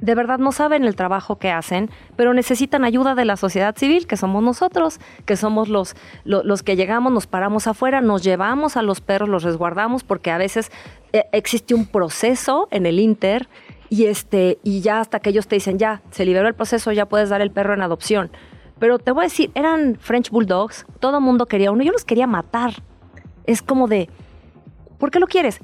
de 0.03 0.17
verdad 0.17 0.39
no 0.39 0.51
saben 0.51 0.85
el 0.85 0.97
trabajo 0.97 1.37
que 1.37 1.51
hacen, 1.51 1.89
pero 2.17 2.35
necesitan 2.35 2.85
ayuda 2.85 3.15
de 3.15 3.25
la 3.25 3.37
sociedad 3.37 3.77
civil, 3.77 4.09
que 4.09 4.17
somos 4.17 4.43
nosotros, 4.43 4.99
que 5.25 5.37
somos 5.37 5.69
los, 5.69 5.95
los, 6.25 6.63
que 6.65 6.75
llegamos, 6.75 7.13
nos 7.13 7.29
paramos 7.29 7.69
afuera, 7.69 8.01
nos 8.01 8.25
llevamos 8.25 8.77
a 8.77 8.83
los 8.83 9.01
perros, 9.01 9.29
los 9.29 9.45
resguardamos, 9.45 10.03
porque 10.03 10.33
a 10.33 10.39
veces 10.39 10.73
eh, 11.13 11.27
existe 11.31 11.75
un 11.75 11.87
proceso 11.87 12.67
en 12.73 12.85
el 12.85 12.99
Inter 12.99 13.49
y, 13.91 14.07
este, 14.07 14.59
y 14.65 14.81
ya 14.81 14.99
hasta 14.99 15.21
que 15.21 15.31
ellos 15.31 15.47
te 15.47 15.55
dicen, 15.55 15.79
ya, 15.79 16.03
se 16.11 16.27
liberó 16.27 16.49
el 16.49 16.55
proceso, 16.55 16.91
ya 16.91 17.07
puedes 17.07 17.29
dar 17.29 17.41
el 17.41 17.53
perro 17.53 17.73
en 17.73 17.81
adopción. 17.81 18.33
Pero 18.81 18.99
te 18.99 19.13
voy 19.13 19.23
a 19.23 19.29
decir, 19.29 19.53
eran 19.55 19.97
French 20.01 20.31
Bulldogs, 20.31 20.85
todo 20.99 21.21
mundo 21.21 21.47
quería 21.47 21.71
uno, 21.71 21.85
yo 21.85 21.93
los 21.93 22.05
quería 22.05 22.27
matar. 22.27 22.83
Es 23.47 23.63
como 23.63 23.87
de, 23.87 24.11
¿por 24.99 25.13
qué 25.13 25.21
lo 25.21 25.29
quieres? 25.29 25.61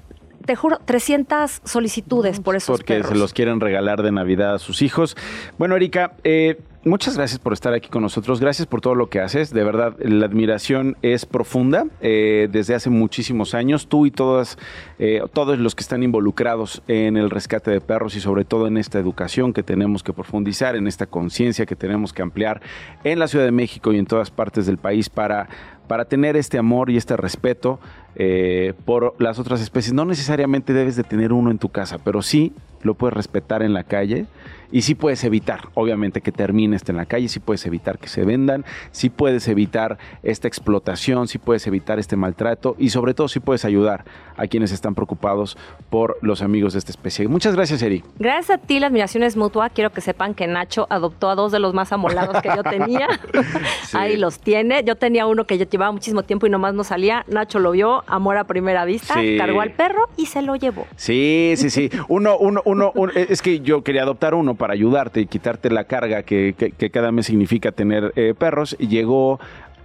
Te 0.48 0.56
juro, 0.56 0.78
300 0.82 1.60
solicitudes 1.62 2.40
por 2.40 2.56
esos 2.56 2.78
Porque 2.78 3.04
se 3.04 3.14
los 3.14 3.34
quieren 3.34 3.60
regalar 3.60 4.02
de 4.02 4.12
Navidad 4.12 4.54
a 4.54 4.58
sus 4.58 4.80
hijos. 4.80 5.14
Bueno, 5.58 5.76
Erika, 5.76 6.12
eh, 6.24 6.58
muchas 6.88 7.16
gracias 7.16 7.38
por 7.38 7.52
estar 7.52 7.72
aquí 7.74 7.88
con 7.88 8.02
nosotros. 8.02 8.40
Gracias 8.40 8.66
por 8.66 8.80
todo 8.80 8.94
lo 8.94 9.08
que 9.08 9.20
haces. 9.20 9.52
De 9.52 9.62
verdad, 9.62 9.94
la 10.00 10.26
admiración 10.26 10.96
es 11.02 11.26
profunda 11.26 11.86
eh, 12.00 12.48
desde 12.50 12.74
hace 12.74 12.90
muchísimos 12.90 13.54
años. 13.54 13.88
Tú 13.88 14.06
y 14.06 14.10
todas, 14.10 14.58
eh, 14.98 15.22
todos 15.32 15.58
los 15.58 15.74
que 15.74 15.82
están 15.82 16.02
involucrados 16.02 16.82
en 16.88 17.16
el 17.16 17.30
rescate 17.30 17.70
de 17.70 17.80
perros 17.80 18.16
y 18.16 18.20
sobre 18.20 18.44
todo 18.44 18.66
en 18.66 18.76
esta 18.76 18.98
educación 18.98 19.52
que 19.52 19.62
tenemos 19.62 20.02
que 20.02 20.12
profundizar, 20.12 20.74
en 20.74 20.86
esta 20.86 21.06
conciencia 21.06 21.66
que 21.66 21.76
tenemos 21.76 22.12
que 22.12 22.22
ampliar 22.22 22.60
en 23.04 23.18
la 23.18 23.28
Ciudad 23.28 23.44
de 23.44 23.52
México 23.52 23.92
y 23.92 23.98
en 23.98 24.06
todas 24.06 24.30
partes 24.30 24.66
del 24.66 24.78
país 24.78 25.08
para 25.08 25.48
para 25.88 26.04
tener 26.04 26.36
este 26.36 26.58
amor 26.58 26.90
y 26.90 26.98
este 26.98 27.16
respeto 27.16 27.80
eh, 28.14 28.74
por 28.84 29.14
las 29.18 29.38
otras 29.38 29.60
especies. 29.60 29.94
No 29.94 30.04
necesariamente 30.04 30.74
debes 30.74 30.94
de 30.96 31.02
tener 31.02 31.32
uno 31.32 31.50
en 31.50 31.58
tu 31.58 31.70
casa, 31.70 31.96
pero 31.98 32.20
sí 32.22 32.52
lo 32.82 32.94
puedes 32.94 33.14
respetar 33.14 33.62
en 33.62 33.72
la 33.72 33.84
calle 33.84 34.26
y 34.70 34.82
sí 34.82 34.94
puedes 34.94 35.24
evitar, 35.24 35.68
obviamente, 35.74 36.20
que 36.20 36.32
termine 36.32 36.76
este 36.76 36.92
en 36.92 36.98
la 36.98 37.06
calle, 37.06 37.28
sí 37.28 37.40
puedes 37.40 37.64
evitar 37.66 37.98
que 37.98 38.08
se 38.08 38.24
vendan, 38.24 38.64
sí 38.90 39.10
puedes 39.10 39.48
evitar 39.48 39.98
esta 40.22 40.48
explotación, 40.48 41.28
sí 41.28 41.38
puedes 41.38 41.66
evitar 41.66 41.98
este 41.98 42.16
maltrato 42.16 42.76
y 42.78 42.90
sobre 42.90 43.14
todo 43.14 43.28
sí 43.28 43.40
puedes 43.40 43.64
ayudar 43.64 44.04
a 44.36 44.46
quienes 44.46 44.72
están 44.72 44.94
preocupados 44.94 45.56
por 45.90 46.18
los 46.22 46.42
amigos 46.42 46.74
de 46.74 46.80
esta 46.80 46.92
especie. 46.92 47.28
Muchas 47.28 47.54
gracias, 47.54 47.82
Eri. 47.82 48.04
Gracias 48.18 48.58
a 48.58 48.62
ti, 48.62 48.78
la 48.78 48.88
admiración 48.88 49.22
es 49.22 49.36
mutua. 49.36 49.70
Quiero 49.70 49.90
que 49.90 50.00
sepan 50.00 50.34
que 50.34 50.46
Nacho 50.46 50.86
adoptó 50.90 51.30
a 51.30 51.34
dos 51.34 51.50
de 51.52 51.58
los 51.58 51.74
más 51.74 51.92
amolados 51.92 52.40
que 52.42 52.48
yo 52.54 52.62
tenía. 52.62 53.08
Ahí 53.94 54.16
los 54.16 54.38
tiene. 54.38 54.84
Yo 54.84 54.96
tenía 54.96 55.26
uno 55.26 55.44
que 55.44 55.58
llevaba 55.58 55.92
muchísimo 55.92 56.22
tiempo 56.22 56.46
y 56.46 56.50
nomás 56.50 56.74
no 56.74 56.84
salía. 56.84 57.24
Nacho 57.28 57.58
lo 57.58 57.72
vio, 57.72 58.04
amor 58.06 58.36
a 58.36 58.44
primera 58.44 58.84
vista, 58.84 59.14
cargó 59.38 59.60
al 59.60 59.72
perro 59.72 60.08
y 60.16 60.26
se 60.26 60.42
lo 60.42 60.56
llevó. 60.56 60.86
Sí, 60.96 61.54
sí, 61.56 61.70
sí. 61.70 61.90
Uno, 62.08 62.36
uno, 62.38 62.62
uno, 62.64 62.92
es 63.14 63.42
que 63.42 63.60
yo 63.60 63.82
quería 63.82 64.02
adoptar 64.02 64.34
uno 64.34 64.54
para 64.58 64.74
ayudarte 64.74 65.20
y 65.20 65.26
quitarte 65.26 65.70
la 65.70 65.84
carga 65.84 66.22
que, 66.22 66.54
cada 66.92 67.12
mes 67.12 67.26
significa 67.26 67.72
tener 67.72 68.12
eh, 68.16 68.34
perros. 68.36 68.76
Y 68.78 68.88
llegó 68.88 69.40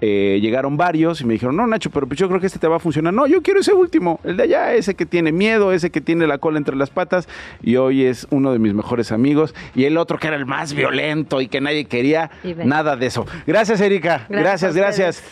eh, 0.05 0.39
llegaron 0.41 0.75
varios 0.75 1.21
y 1.21 1.25
me 1.25 1.31
dijeron, 1.31 1.55
no, 1.55 1.65
Nacho, 1.65 1.89
pero 1.89 2.05
pues 2.07 2.19
yo 2.19 2.27
creo 2.27 2.41
que 2.41 2.47
este 2.47 2.59
te 2.59 2.67
va 2.67 2.75
a 2.75 2.79
funcionar. 2.79 3.13
No, 3.13 3.25
yo 3.25 3.41
quiero 3.41 3.61
ese 3.61 3.71
último, 3.71 4.19
el 4.25 4.35
de 4.35 4.43
allá, 4.43 4.73
ese 4.73 4.95
que 4.95 5.05
tiene 5.05 5.31
miedo, 5.31 5.71
ese 5.71 5.91
que 5.91 6.01
tiene 6.01 6.27
la 6.27 6.39
cola 6.39 6.57
entre 6.57 6.75
las 6.75 6.89
patas 6.89 7.29
y 7.61 7.77
hoy 7.77 8.03
es 8.03 8.27
uno 8.29 8.51
de 8.51 8.59
mis 8.59 8.73
mejores 8.73 9.13
amigos. 9.13 9.55
Y 9.75 9.85
el 9.85 9.95
otro 9.95 10.19
que 10.19 10.27
era 10.27 10.35
el 10.35 10.45
más 10.45 10.73
violento 10.73 11.39
y 11.39 11.47
que 11.47 11.61
nadie 11.61 11.85
quería, 11.85 12.31
nada 12.65 12.97
de 12.97 13.05
eso. 13.05 13.25
Gracias, 13.47 13.79
Erika. 13.79 14.25
Gracias, 14.27 14.75
gracias. 14.75 15.23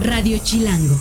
Radio 0.00 0.38
Chilango. 0.40 0.94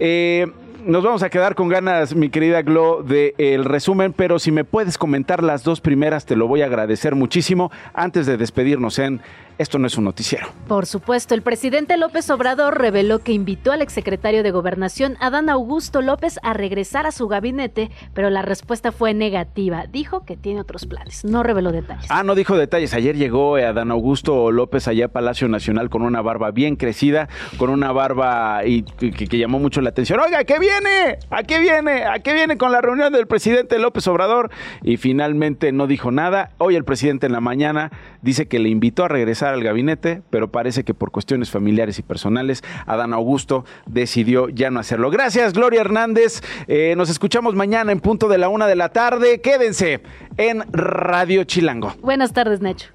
Eh, 0.00 0.48
nos 0.84 1.04
vamos 1.04 1.22
a 1.22 1.30
quedar 1.30 1.54
con 1.54 1.68
ganas, 1.68 2.14
mi 2.14 2.30
querida 2.30 2.62
Glo, 2.62 3.02
del 3.02 3.34
el 3.38 3.64
resumen, 3.64 4.12
pero 4.12 4.38
si 4.38 4.52
me 4.52 4.64
puedes 4.64 4.98
comentar 4.98 5.42
las 5.42 5.62
dos 5.64 5.80
primeras, 5.80 6.26
te 6.26 6.36
lo 6.36 6.46
voy 6.46 6.62
a 6.62 6.66
agradecer 6.66 7.14
muchísimo. 7.14 7.70
Antes 7.94 8.26
de 8.26 8.36
despedirnos 8.36 8.98
en 8.98 9.20
esto 9.60 9.78
no 9.78 9.86
es 9.86 9.98
un 9.98 10.04
noticiero. 10.04 10.46
Por 10.68 10.86
supuesto, 10.86 11.34
el 11.34 11.42
presidente 11.42 11.98
López 11.98 12.30
Obrador 12.30 12.78
reveló 12.78 13.18
que 13.18 13.32
invitó 13.32 13.72
al 13.72 13.82
exsecretario 13.82 14.42
de 14.42 14.52
Gobernación, 14.52 15.18
Adán 15.20 15.50
Augusto 15.50 16.00
López, 16.00 16.40
a 16.42 16.54
regresar 16.54 17.04
a 17.04 17.12
su 17.12 17.28
gabinete, 17.28 17.90
pero 18.14 18.30
la 18.30 18.40
respuesta 18.40 18.90
fue 18.90 19.12
negativa. 19.12 19.84
Dijo 19.86 20.24
que 20.24 20.38
tiene 20.38 20.62
otros 20.62 20.86
planes. 20.86 21.26
No 21.26 21.42
reveló 21.42 21.72
detalles. 21.72 22.06
Ah, 22.08 22.22
no 22.22 22.34
dijo 22.34 22.56
detalles. 22.56 22.94
Ayer 22.94 23.16
llegó 23.16 23.56
Adán 23.56 23.90
Augusto 23.90 24.50
López 24.50 24.88
allá 24.88 25.04
a 25.04 25.08
Palacio 25.08 25.46
Nacional 25.46 25.90
con 25.90 26.00
una 26.00 26.22
barba 26.22 26.52
bien 26.52 26.76
crecida, 26.76 27.28
con 27.58 27.68
una 27.68 27.92
barba 27.92 28.64
y, 28.64 28.82
que, 28.82 29.36
llamó 29.36 29.58
mucho 29.58 29.82
la 29.82 29.90
atención. 29.90 30.20
Oiga, 30.20 30.42
¿qué 30.44 30.58
viene? 30.70 31.18
¿A 31.30 31.42
qué 31.42 31.58
viene? 31.58 32.04
¿A 32.04 32.18
qué 32.20 32.32
viene 32.32 32.56
con 32.56 32.72
la 32.72 32.80
reunión 32.80 33.12
del 33.12 33.26
presidente 33.26 33.78
López 33.78 34.06
Obrador? 34.06 34.50
Y 34.82 34.96
finalmente 34.96 35.72
no 35.72 35.86
dijo 35.86 36.10
nada. 36.10 36.50
Hoy 36.58 36.76
el 36.76 36.84
presidente 36.84 37.26
en 37.26 37.32
la 37.32 37.40
mañana 37.40 37.90
dice 38.22 38.46
que 38.46 38.58
le 38.58 38.68
invitó 38.68 39.04
a 39.04 39.08
regresar 39.08 39.54
al 39.54 39.62
gabinete, 39.62 40.22
pero 40.30 40.50
parece 40.50 40.84
que 40.84 40.94
por 40.94 41.10
cuestiones 41.10 41.50
familiares 41.50 41.98
y 41.98 42.02
personales, 42.02 42.62
Adán 42.86 43.12
Augusto 43.12 43.64
decidió 43.86 44.48
ya 44.48 44.70
no 44.70 44.80
hacerlo. 44.80 45.10
Gracias, 45.10 45.52
Gloria 45.52 45.80
Hernández. 45.80 46.42
Eh, 46.68 46.94
nos 46.96 47.10
escuchamos 47.10 47.54
mañana 47.54 47.92
en 47.92 48.00
punto 48.00 48.28
de 48.28 48.38
la 48.38 48.48
una 48.48 48.66
de 48.66 48.76
la 48.76 48.90
tarde. 48.90 49.40
Quédense 49.40 50.00
en 50.36 50.64
Radio 50.72 51.44
Chilango. 51.44 51.94
Buenas 52.00 52.32
tardes, 52.32 52.60
Nacho. 52.60 52.88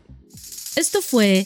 Esto 0.75 1.01
fue 1.01 1.45